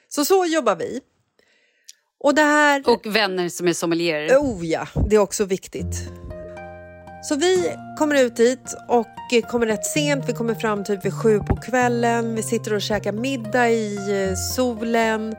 Så 0.08 0.24
så 0.24 0.44
jobbar 0.44 0.76
vi. 0.76 1.00
Och 2.18 2.34
det 2.34 2.42
här... 2.42 2.82
Och 2.86 3.06
vänner 3.06 3.48
som 3.48 3.68
är 3.68 3.72
sommelierer. 3.72 4.36
Oh 4.36 4.66
ja, 4.66 4.88
det 5.10 5.16
är 5.16 5.20
också 5.20 5.44
viktigt. 5.44 6.10
Så 7.22 7.36
vi 7.36 7.76
kommer 7.98 8.22
ut 8.24 8.36
dit 8.36 8.74
och 8.88 9.06
kommer 9.50 9.66
rätt 9.66 9.86
sent. 9.86 10.28
Vi 10.28 10.32
kommer 10.32 10.54
fram 10.54 10.84
typ 10.84 11.04
vid 11.04 11.14
sju 11.14 11.40
på 11.40 11.56
kvällen. 11.56 12.34
Vi 12.34 12.42
sitter 12.42 12.74
och 12.74 12.82
käkar 12.82 13.12
middag 13.12 13.70
i 13.70 13.96
eh, 14.28 14.34
solen. 14.34 15.34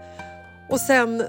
Och 0.69 0.79
sen 0.79 1.23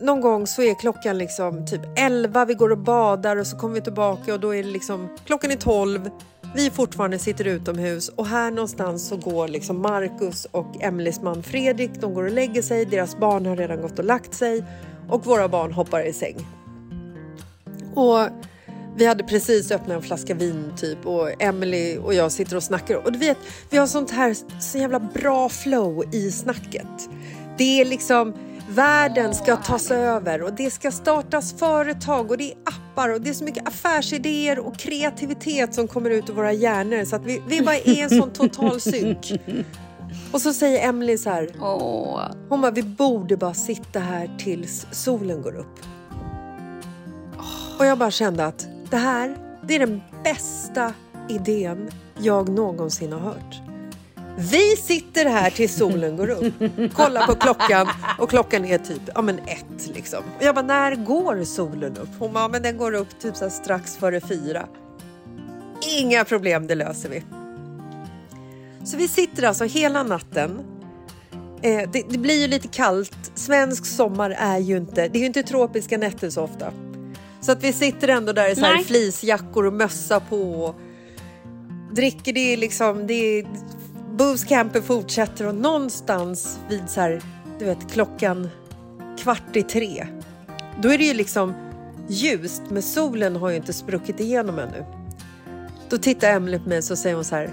någon 0.00 0.20
gång 0.20 0.46
så 0.46 0.62
är 0.62 0.74
klockan 0.74 1.18
liksom 1.18 1.66
typ 1.66 1.80
11. 1.98 2.44
Vi 2.44 2.54
går 2.54 2.72
och 2.72 2.78
badar 2.78 3.36
och 3.36 3.46
så 3.46 3.58
kommer 3.58 3.74
vi 3.74 3.80
tillbaka 3.80 4.34
och 4.34 4.40
då 4.40 4.54
är 4.54 4.62
det 4.62 4.70
liksom 4.70 5.16
klockan 5.26 5.50
är 5.50 5.56
12. 5.56 6.10
Vi 6.54 6.70
fortfarande 6.70 7.18
sitter 7.18 7.46
utomhus 7.46 8.08
och 8.08 8.26
här 8.26 8.50
någonstans 8.50 9.08
så 9.08 9.16
går 9.16 9.48
liksom 9.48 9.82
Marcus 9.82 10.44
och 10.44 10.82
Emelies 10.82 11.22
man 11.22 11.42
Fredrik. 11.42 11.90
De 12.00 12.14
går 12.14 12.24
och 12.24 12.30
lägger 12.30 12.62
sig. 12.62 12.84
Deras 12.84 13.16
barn 13.16 13.46
har 13.46 13.56
redan 13.56 13.82
gått 13.82 13.98
och 13.98 14.04
lagt 14.04 14.34
sig 14.34 14.64
och 15.08 15.26
våra 15.26 15.48
barn 15.48 15.72
hoppar 15.72 16.06
i 16.06 16.12
säng. 16.12 16.46
Och 17.94 18.18
vi 18.96 19.06
hade 19.06 19.24
precis 19.24 19.70
öppnat 19.70 19.96
en 19.96 20.02
flaska 20.02 20.34
vin 20.34 20.72
typ 20.76 21.06
och 21.06 21.42
Emily 21.42 21.98
och 21.98 22.14
jag 22.14 22.32
sitter 22.32 22.56
och 22.56 22.62
snackar 22.62 22.94
och 22.94 23.12
du 23.12 23.18
vet, 23.18 23.38
vi 23.70 23.78
har 23.78 23.86
sånt 23.86 24.10
här 24.10 24.36
så 24.60 24.78
jävla 24.78 25.00
bra 25.00 25.48
flow 25.48 26.14
i 26.14 26.30
snacket. 26.30 27.08
Det 27.58 27.80
är 27.80 27.84
liksom 27.84 28.34
världen 28.68 29.34
ska 29.34 29.56
tas 29.56 29.90
över 29.90 30.42
och 30.42 30.52
det 30.52 30.70
ska 30.70 30.90
startas 30.90 31.52
företag 31.52 32.30
och 32.30 32.38
det 32.38 32.52
är 32.52 32.58
appar 32.64 33.08
och 33.08 33.20
det 33.20 33.30
är 33.30 33.34
så 33.34 33.44
mycket 33.44 33.68
affärsidéer 33.68 34.58
och 34.58 34.78
kreativitet 34.78 35.74
som 35.74 35.88
kommer 35.88 36.10
ut 36.10 36.30
ur 36.30 36.34
våra 36.34 36.52
hjärnor 36.52 37.04
så 37.04 37.16
att 37.16 37.24
vi, 37.24 37.42
vi 37.48 37.62
bara 37.62 37.76
är 37.76 38.02
en 38.02 38.10
sån 38.10 38.32
total 38.32 38.80
synk. 38.80 39.32
Och 40.32 40.40
så 40.40 40.52
säger 40.52 40.88
Emily 40.88 41.18
så 41.18 41.30
här. 41.30 41.50
Hon 42.48 42.60
bara, 42.60 42.70
vi 42.70 42.82
borde 42.82 43.36
bara 43.36 43.54
sitta 43.54 44.00
här 44.00 44.36
tills 44.38 44.86
solen 44.90 45.42
går 45.42 45.56
upp. 45.56 45.78
Och 47.78 47.86
jag 47.86 47.98
bara 47.98 48.10
kände 48.10 48.46
att 48.46 48.66
det 48.90 48.96
här, 48.96 49.36
det 49.62 49.74
är 49.74 49.78
den 49.78 50.00
bästa 50.24 50.94
idén 51.28 51.90
jag 52.18 52.48
någonsin 52.48 53.12
har 53.12 53.20
hört. 53.20 53.62
Vi 54.36 54.76
sitter 54.76 55.30
här 55.30 55.50
tills 55.50 55.76
solen 55.76 56.16
går 56.16 56.30
upp, 56.30 56.54
kollar 56.94 57.26
på 57.26 57.34
klockan 57.34 57.88
och 58.18 58.30
klockan 58.30 58.64
är 58.64 58.78
typ 58.78 59.00
ja, 59.14 59.22
men 59.22 59.38
ett. 59.38 59.94
Liksom. 59.94 60.18
Och 60.38 60.42
jag 60.44 60.54
bara, 60.54 60.66
när 60.66 60.94
går 60.94 61.44
solen 61.44 61.96
upp? 61.96 62.08
Hon 62.18 62.32
bara, 62.32 62.48
men 62.48 62.62
den 62.62 62.76
går 62.76 62.92
upp 62.92 63.20
typ 63.20 63.36
så 63.36 63.50
strax 63.50 63.96
före 63.96 64.20
fyra. 64.20 64.66
Inga 65.98 66.24
problem, 66.24 66.66
det 66.66 66.74
löser 66.74 67.08
vi. 67.08 67.22
Så 68.84 68.96
vi 68.96 69.08
sitter 69.08 69.42
alltså 69.42 69.64
hela 69.64 70.02
natten. 70.02 70.60
Eh, 71.62 71.90
det, 71.92 72.04
det, 72.08 72.18
blir 72.18 72.40
ju 72.40 72.46
lite 72.46 72.68
kallt. 72.68 73.32
Svensk 73.34 73.86
sommar 73.86 74.30
är 74.30 74.58
ju 74.58 74.76
inte, 74.76 75.08
det 75.08 75.18
är 75.18 75.20
ju 75.20 75.26
inte 75.26 75.42
tropiska 75.42 75.98
nätter 75.98 76.30
så 76.30 76.42
ofta. 76.42 76.72
Så 77.40 77.52
att 77.52 77.64
vi 77.64 77.72
sitter 77.72 78.08
ändå 78.08 78.32
där 78.32 78.52
i 78.52 78.54
så 78.54 78.64
här 78.64 78.82
fleecejackor 78.82 79.66
och 79.66 79.72
mössa 79.72 80.20
på. 80.20 80.74
dricker 81.92 82.32
det 82.32 82.56
liksom, 82.56 83.06
det 83.06 83.14
är, 83.14 83.46
boostcampen 84.16 84.82
fortsätter 84.82 85.46
och 85.46 85.54
någonstans 85.54 86.58
vid 86.68 86.90
så 86.90 87.00
här, 87.00 87.22
du 87.58 87.64
vet 87.64 87.92
klockan 87.92 88.48
kvart 89.18 89.56
i 89.56 89.62
tre. 89.62 90.06
Då 90.82 90.88
är 90.88 90.98
det 90.98 91.04
ju 91.04 91.14
liksom 91.14 91.54
ljust 92.08 92.62
men 92.68 92.82
solen 92.82 93.36
har 93.36 93.50
ju 93.50 93.56
inte 93.56 93.72
spruckit 93.72 94.20
igenom 94.20 94.58
ännu. 94.58 94.84
Då 95.88 95.98
tittar 95.98 96.30
Emelie 96.30 96.60
på 96.60 96.68
mig 96.68 96.78
och 96.78 96.84
så 96.84 96.96
säger 96.96 97.14
hon 97.14 97.24
så 97.24 97.34
här. 97.34 97.50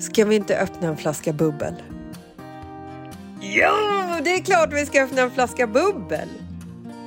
Ska 0.00 0.24
vi 0.24 0.36
inte 0.36 0.58
öppna 0.58 0.88
en 0.88 0.96
flaska 0.96 1.32
bubbel? 1.32 1.74
Jo, 3.40 3.70
det 4.24 4.34
är 4.34 4.44
klart 4.44 4.72
vi 4.72 4.86
ska 4.86 5.02
öppna 5.02 5.22
en 5.22 5.30
flaska 5.30 5.66
bubbel. 5.66 6.28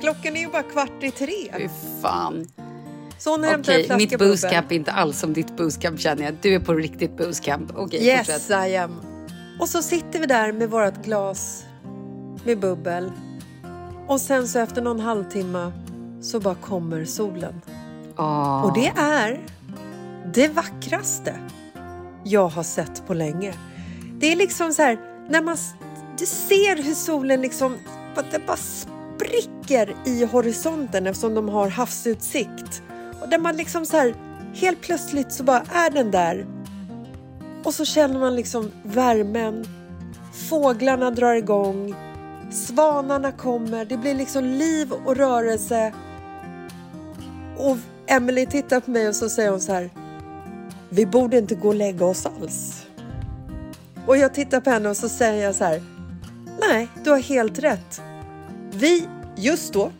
Klockan 0.00 0.36
är 0.36 0.40
ju 0.40 0.48
bara 0.48 0.62
kvart 0.62 1.02
i 1.02 1.10
tre. 1.10 1.52
Fy 1.56 1.68
fan. 2.02 2.46
Så 3.18 3.30
hon 3.30 3.44
hämtar 3.44 3.72
en 3.72 3.76
Okej, 3.78 3.86
flaska 3.86 3.96
mitt 3.96 4.10
bubbel. 4.10 4.28
boostcamp 4.28 4.72
är 4.72 4.76
inte 4.76 4.92
alls 4.92 5.18
som 5.18 5.32
ditt 5.32 5.56
boostcamp 5.56 6.00
känner 6.00 6.24
jag. 6.24 6.34
Du 6.42 6.54
är 6.54 6.60
på 6.60 6.74
riktigt 6.74 7.16
boostcamp. 7.16 7.70
Okej, 7.76 8.04
Yes, 8.06 8.18
fortsätt. 8.26 8.50
I 8.70 8.76
am. 8.76 9.00
Och 9.60 9.68
så 9.68 9.82
sitter 9.82 10.20
vi 10.20 10.26
där 10.26 10.52
med 10.52 10.70
vårt 10.70 11.04
glas 11.04 11.64
med 12.44 12.60
bubbel. 12.60 13.12
Och 14.06 14.20
sen 14.20 14.48
så 14.48 14.58
efter 14.58 14.82
någon 14.82 15.00
halvtimme 15.00 15.72
så 16.22 16.40
bara 16.40 16.54
kommer 16.54 17.04
solen. 17.04 17.60
Åh. 18.18 18.64
Och 18.64 18.74
det 18.74 18.92
är 18.96 19.40
det 20.34 20.48
vackraste 20.48 21.34
jag 22.24 22.48
har 22.48 22.62
sett 22.62 23.06
på 23.06 23.14
länge. 23.14 23.54
Det 24.20 24.32
är 24.32 24.36
liksom 24.36 24.72
så 24.72 24.82
här, 24.82 24.98
när 25.30 25.42
man 25.42 25.56
du 26.18 26.26
ser 26.26 26.82
hur 26.82 26.94
solen 26.94 27.42
liksom, 27.42 27.76
det 28.30 28.46
bara 28.46 28.56
spricker 29.18 29.96
i 30.04 30.24
horisonten 30.24 31.06
eftersom 31.06 31.34
de 31.34 31.48
har 31.48 31.68
havsutsikt. 31.68 32.82
Och 33.22 33.28
där 33.28 33.38
man 33.38 33.56
liksom 33.56 33.86
så 33.86 33.96
här, 33.96 34.14
helt 34.54 34.80
plötsligt 34.80 35.32
så 35.32 35.44
bara 35.44 35.62
är 35.74 35.90
den 35.90 36.10
där. 36.10 36.46
Och 37.64 37.74
så 37.74 37.84
känner 37.84 38.18
man 38.18 38.36
liksom 38.36 38.70
värmen, 38.82 39.64
fåglarna 40.48 41.10
drar 41.10 41.34
igång, 41.34 41.94
svanarna 42.50 43.32
kommer, 43.32 43.84
det 43.84 43.96
blir 43.96 44.14
liksom 44.14 44.44
liv 44.44 44.92
och 44.92 45.16
rörelse. 45.16 45.92
Och 47.56 47.76
Emily 48.06 48.46
tittar 48.46 48.80
på 48.80 48.90
mig 48.90 49.08
och 49.08 49.16
så 49.16 49.28
säger 49.28 49.50
hon 49.50 49.60
så 49.60 49.72
här. 49.72 49.90
Vi 50.88 51.06
borde 51.06 51.38
inte 51.38 51.54
gå 51.54 51.68
och 51.68 51.74
lägga 51.74 52.06
oss 52.06 52.26
alls. 52.26 52.86
Och 54.06 54.16
jag 54.16 54.34
tittar 54.34 54.60
på 54.60 54.70
henne 54.70 54.88
och 54.88 54.96
så 54.96 55.08
säger 55.08 55.44
jag 55.44 55.54
så 55.54 55.64
här. 55.64 55.82
Nej, 56.60 56.88
du 57.04 57.10
har 57.10 57.18
helt 57.18 57.58
rätt. 57.58 58.02
Vi, 58.72 59.08
just 59.36 59.72
då, 59.72 59.92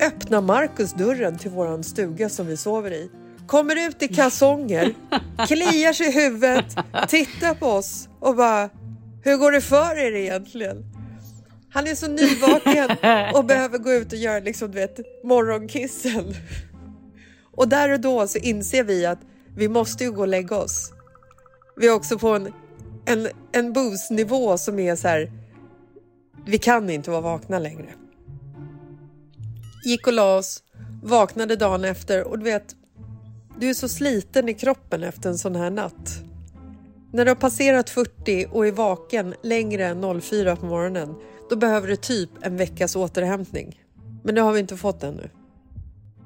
öppnar 0.00 0.40
Markus 0.40 0.92
dörren 0.92 1.38
till 1.38 1.50
våran 1.50 1.84
stuga 1.84 2.28
som 2.28 2.46
vi 2.46 2.56
sover 2.56 2.90
i. 2.90 3.10
Kommer 3.46 3.88
ut 3.88 4.02
i 4.02 4.08
kalsonger, 4.08 4.94
kliar 5.46 5.92
sig 5.92 6.06
i 6.08 6.12
huvudet, 6.12 6.76
tittar 7.08 7.54
på 7.54 7.66
oss 7.66 8.08
och 8.20 8.36
bara 8.36 8.70
Hur 9.24 9.36
går 9.36 9.52
det 9.52 9.60
för 9.60 9.98
er 9.98 10.14
egentligen? 10.14 10.84
Han 11.72 11.86
är 11.86 11.94
så 11.94 12.08
nyvaken 12.08 12.90
och 13.34 13.44
behöver 13.44 13.78
gå 13.78 13.92
ut 13.92 14.12
och 14.12 14.18
göra 14.18 14.40
liksom, 14.40 14.70
du 14.70 14.78
vet, 14.78 15.24
morgonkissen. 15.24 16.34
Och 17.56 17.68
där 17.68 17.92
och 17.92 18.00
då 18.00 18.26
så 18.26 18.38
inser 18.38 18.84
vi 18.84 19.06
att 19.06 19.18
vi 19.56 19.68
måste 19.68 20.04
ju 20.04 20.12
gå 20.12 20.20
och 20.20 20.28
lägga 20.28 20.56
oss. 20.56 20.92
Vi 21.76 21.86
är 21.86 21.94
också 21.94 22.18
på 22.18 22.28
en, 22.28 22.52
en, 23.04 23.28
en 23.52 23.72
boostnivå 23.72 24.58
som 24.58 24.78
är 24.78 24.96
så 24.96 25.08
här, 25.08 25.32
vi 26.46 26.58
kan 26.58 26.90
inte 26.90 27.10
vara 27.10 27.20
vakna 27.20 27.58
längre. 27.58 27.88
Gick 29.84 30.06
och 30.06 30.12
la 30.12 30.36
oss, 30.36 30.62
vaknade 31.02 31.56
dagen 31.56 31.84
efter 31.84 32.24
och 32.24 32.38
du 32.38 32.44
vet, 32.44 32.76
du 33.58 33.70
är 33.70 33.74
så 33.74 33.88
sliten 33.88 34.48
i 34.48 34.54
kroppen 34.54 35.02
efter 35.02 35.30
en 35.30 35.38
sån 35.38 35.56
här 35.56 35.70
natt. 35.70 36.22
När 37.12 37.24
du 37.24 37.30
har 37.30 37.36
passerat 37.36 37.90
40 37.90 38.46
och 38.50 38.66
är 38.66 38.72
vaken 38.72 39.34
längre 39.42 39.86
än 39.86 40.20
04 40.20 40.56
på 40.56 40.66
morgonen, 40.66 41.14
då 41.50 41.56
behöver 41.56 41.88
du 41.88 41.96
typ 41.96 42.30
en 42.42 42.56
veckas 42.56 42.96
återhämtning. 42.96 43.80
Men 44.24 44.34
det 44.34 44.40
har 44.40 44.52
vi 44.52 44.60
inte 44.60 44.76
fått 44.76 45.02
ännu. 45.02 45.30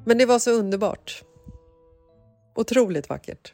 Men 0.05 0.19
det 0.19 0.27
var 0.27 0.39
så 0.39 0.51
underbart. 0.51 1.23
Otroligt 2.55 3.09
vackert. 3.09 3.53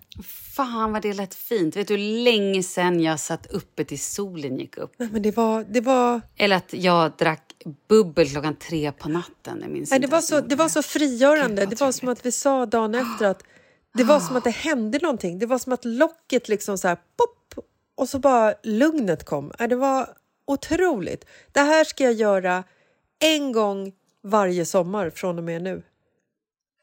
Fan 0.57 0.93
vad 0.93 1.03
det 1.03 1.13
lät 1.13 1.35
fint. 1.35 1.77
Vet 1.77 1.89
du 1.89 1.97
hur 1.97 2.25
länge 2.25 2.63
sen 2.63 3.01
jag 3.01 3.21
satt 3.21 3.47
uppe 3.47 3.85
till 3.85 4.01
solen 4.01 4.59
gick 4.59 4.77
upp? 4.77 4.95
Nej, 4.97 5.09
men 5.13 5.23
det 5.23 5.37
var, 5.37 5.65
det 5.69 5.81
var, 5.81 6.21
Eller 6.37 6.57
att 6.57 6.73
jag 6.73 7.13
drack 7.19 7.53
bubbel 7.89 8.29
klockan 8.29 8.57
tre 8.57 8.93
på 8.93 9.09
natten. 9.09 9.59
Jag 9.63 9.71
minns 9.71 9.91
nej, 9.91 10.01
det 10.01 10.07
var, 10.07 10.21
så, 10.21 10.41
det 10.41 10.55
var 10.55 10.69
så 10.69 10.83
frigörande. 10.83 11.63
Gud, 11.63 11.71
det 11.71 11.81
var 11.81 11.93
som 11.93 12.09
att 12.09 12.27
vi 12.27 12.33
sa 12.33 12.67
dagen 12.67 12.95
efter 12.95 13.27
att 13.27 13.43
det 13.95 14.05
var 14.05 14.21
som 14.21 14.37
att 14.37 14.45
det 14.45 14.51
hände 14.51 14.99
någonting. 15.03 15.39
Det 15.39 15.47
var 15.47 15.59
som 15.59 15.73
att 15.73 15.85
locket 15.85 16.49
liksom 16.49 16.79
så 16.79 16.89
här 16.89 16.97
pop 16.97 17.65
och 17.95 18.09
så 18.09 18.19
bara 18.19 18.55
lugnet 18.63 19.25
kom. 19.25 19.53
Det 19.59 19.77
var 19.77 20.09
otroligt. 20.47 21.25
Det 21.53 21.61
här 21.61 21.85
ska 21.85 22.05
jag 22.05 22.13
göra 22.13 22.65
en 23.19 23.53
gång 23.53 23.93
varje 24.23 24.67
sommar 24.67 25.11
från 25.11 25.39
och 25.39 25.45
med 25.45 25.63
nu. 25.63 25.83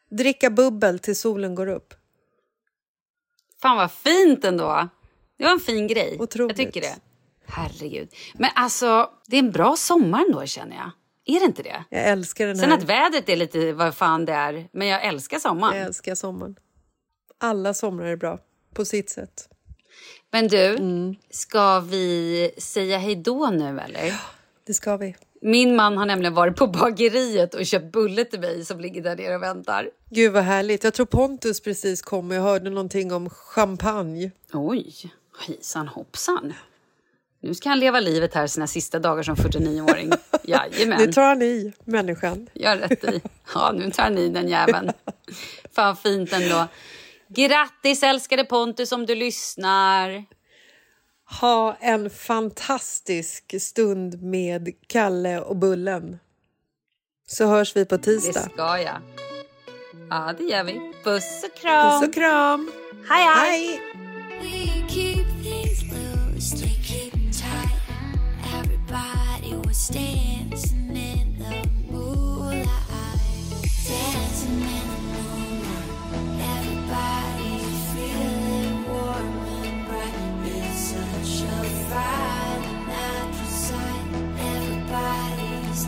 Dricka 0.09 0.49
bubbel 0.49 0.99
till 0.99 1.15
solen 1.15 1.55
går 1.55 1.67
upp. 1.67 1.93
Fan 3.61 3.77
vad 3.77 3.91
fint 3.91 4.45
ändå. 4.45 4.87
Det 5.37 5.43
var 5.43 5.51
en 5.51 5.59
fin 5.59 5.87
grej. 5.87 6.17
Otroligt. 6.19 6.57
Jag 6.59 6.67
tycker 6.67 6.81
det. 6.81 6.95
Herregud. 7.47 8.09
Men 8.33 8.49
alltså, 8.55 9.09
det 9.27 9.35
är 9.35 9.39
en 9.39 9.51
bra 9.51 9.75
sommar 9.75 10.25
ändå 10.25 10.45
känner 10.45 10.75
jag. 10.75 10.91
Är 11.35 11.39
det 11.39 11.45
inte 11.45 11.63
det? 11.63 11.83
Jag 11.89 12.03
älskar 12.03 12.47
den 12.47 12.57
Sen 12.57 12.69
här. 12.71 12.77
att 12.77 12.83
vädret 12.83 13.29
är 13.29 13.35
lite 13.35 13.73
vad 13.73 13.95
fan 13.95 14.25
det 14.25 14.33
är. 14.33 14.67
Men 14.71 14.87
jag 14.87 15.03
älskar 15.05 15.39
sommaren. 15.39 15.77
Jag 15.77 15.85
älskar 15.85 16.15
sommaren. 16.15 16.55
Alla 17.39 17.73
somrar 17.73 18.05
är 18.05 18.15
bra 18.15 18.39
på 18.73 18.85
sitt 18.85 19.09
sätt. 19.09 19.49
Men 20.31 20.47
du, 20.47 20.65
Mm. 20.75 21.15
ska 21.29 21.79
vi 21.79 22.51
säga 22.57 22.97
hej 22.97 23.15
då 23.15 23.49
nu 23.49 23.79
eller? 23.79 24.13
Det 24.67 24.73
ska 24.73 24.97
vi. 24.97 25.15
Min 25.41 25.75
man 25.75 25.97
har 25.97 26.05
nämligen 26.05 26.33
varit 26.33 26.55
på 26.55 26.67
bageriet 26.67 27.53
och 27.53 27.65
köpt 27.65 27.91
bulle 27.91 28.25
till 28.25 28.39
mig 28.39 28.65
som 28.65 28.79
ligger 28.79 29.01
där 29.01 29.15
nere 29.15 29.35
och 29.35 29.43
väntar. 29.43 29.89
Gud 30.09 30.33
vad 30.33 30.43
härligt. 30.43 30.83
Jag 30.83 30.93
tror 30.93 31.05
Pontus 31.05 31.61
precis 31.61 32.01
kom 32.01 32.29
och 32.29 32.35
jag 32.35 32.41
hörde 32.41 32.69
någonting 32.69 33.13
om 33.13 33.29
champagne. 33.29 34.31
Oj, 34.53 34.93
hejsan 35.47 35.87
hoppsan. 35.87 36.53
Nu 37.41 37.53
ska 37.53 37.69
han 37.69 37.79
leva 37.79 37.99
livet 37.99 38.33
här 38.33 38.47
sina 38.47 38.67
sista 38.67 38.99
dagar 38.99 39.23
som 39.23 39.35
49-åring. 39.35 40.11
Jajamän. 40.43 40.99
Nu 40.99 41.13
tar 41.13 41.23
han 41.23 41.41
i, 41.41 41.73
människan. 41.83 42.49
Gör 42.53 42.77
rätt 42.77 43.03
i. 43.03 43.21
Ja, 43.53 43.71
nu 43.71 43.91
tar 43.91 44.03
han 44.03 44.17
i 44.17 44.29
den 44.29 44.47
jäveln. 44.47 44.91
Fan 45.75 45.95
fint 45.95 46.33
ändå. 46.33 46.67
Grattis 47.27 48.03
älskade 48.03 48.43
Pontus 48.43 48.91
om 48.91 49.05
du 49.05 49.15
lyssnar. 49.15 50.25
Ha 51.29 51.77
en 51.79 52.09
fantastisk 52.09 53.61
stund 53.61 54.21
med 54.23 54.69
Kalle 54.87 55.39
och 55.39 55.55
Bullen. 55.55 56.19
Så 57.27 57.45
hörs 57.47 57.75
vi 57.75 57.85
på 57.85 57.97
Det 57.97 58.03
tisdag. 58.03 58.49
ska 58.53 58.79
jag. 58.79 58.97
Ja, 60.09 60.33
det 60.37 60.43
gör 60.43 60.63
vi. 60.63 60.93
Puss 61.03 61.43
och 61.43 61.61
kram. 61.61 61.99
Puss 62.01 62.07
och 62.09 62.13
kram. 62.13 62.71
Hej, 63.09 63.25
hej. 63.25 63.79
Hej! 64.41 64.87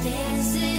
dancing. 0.03 0.78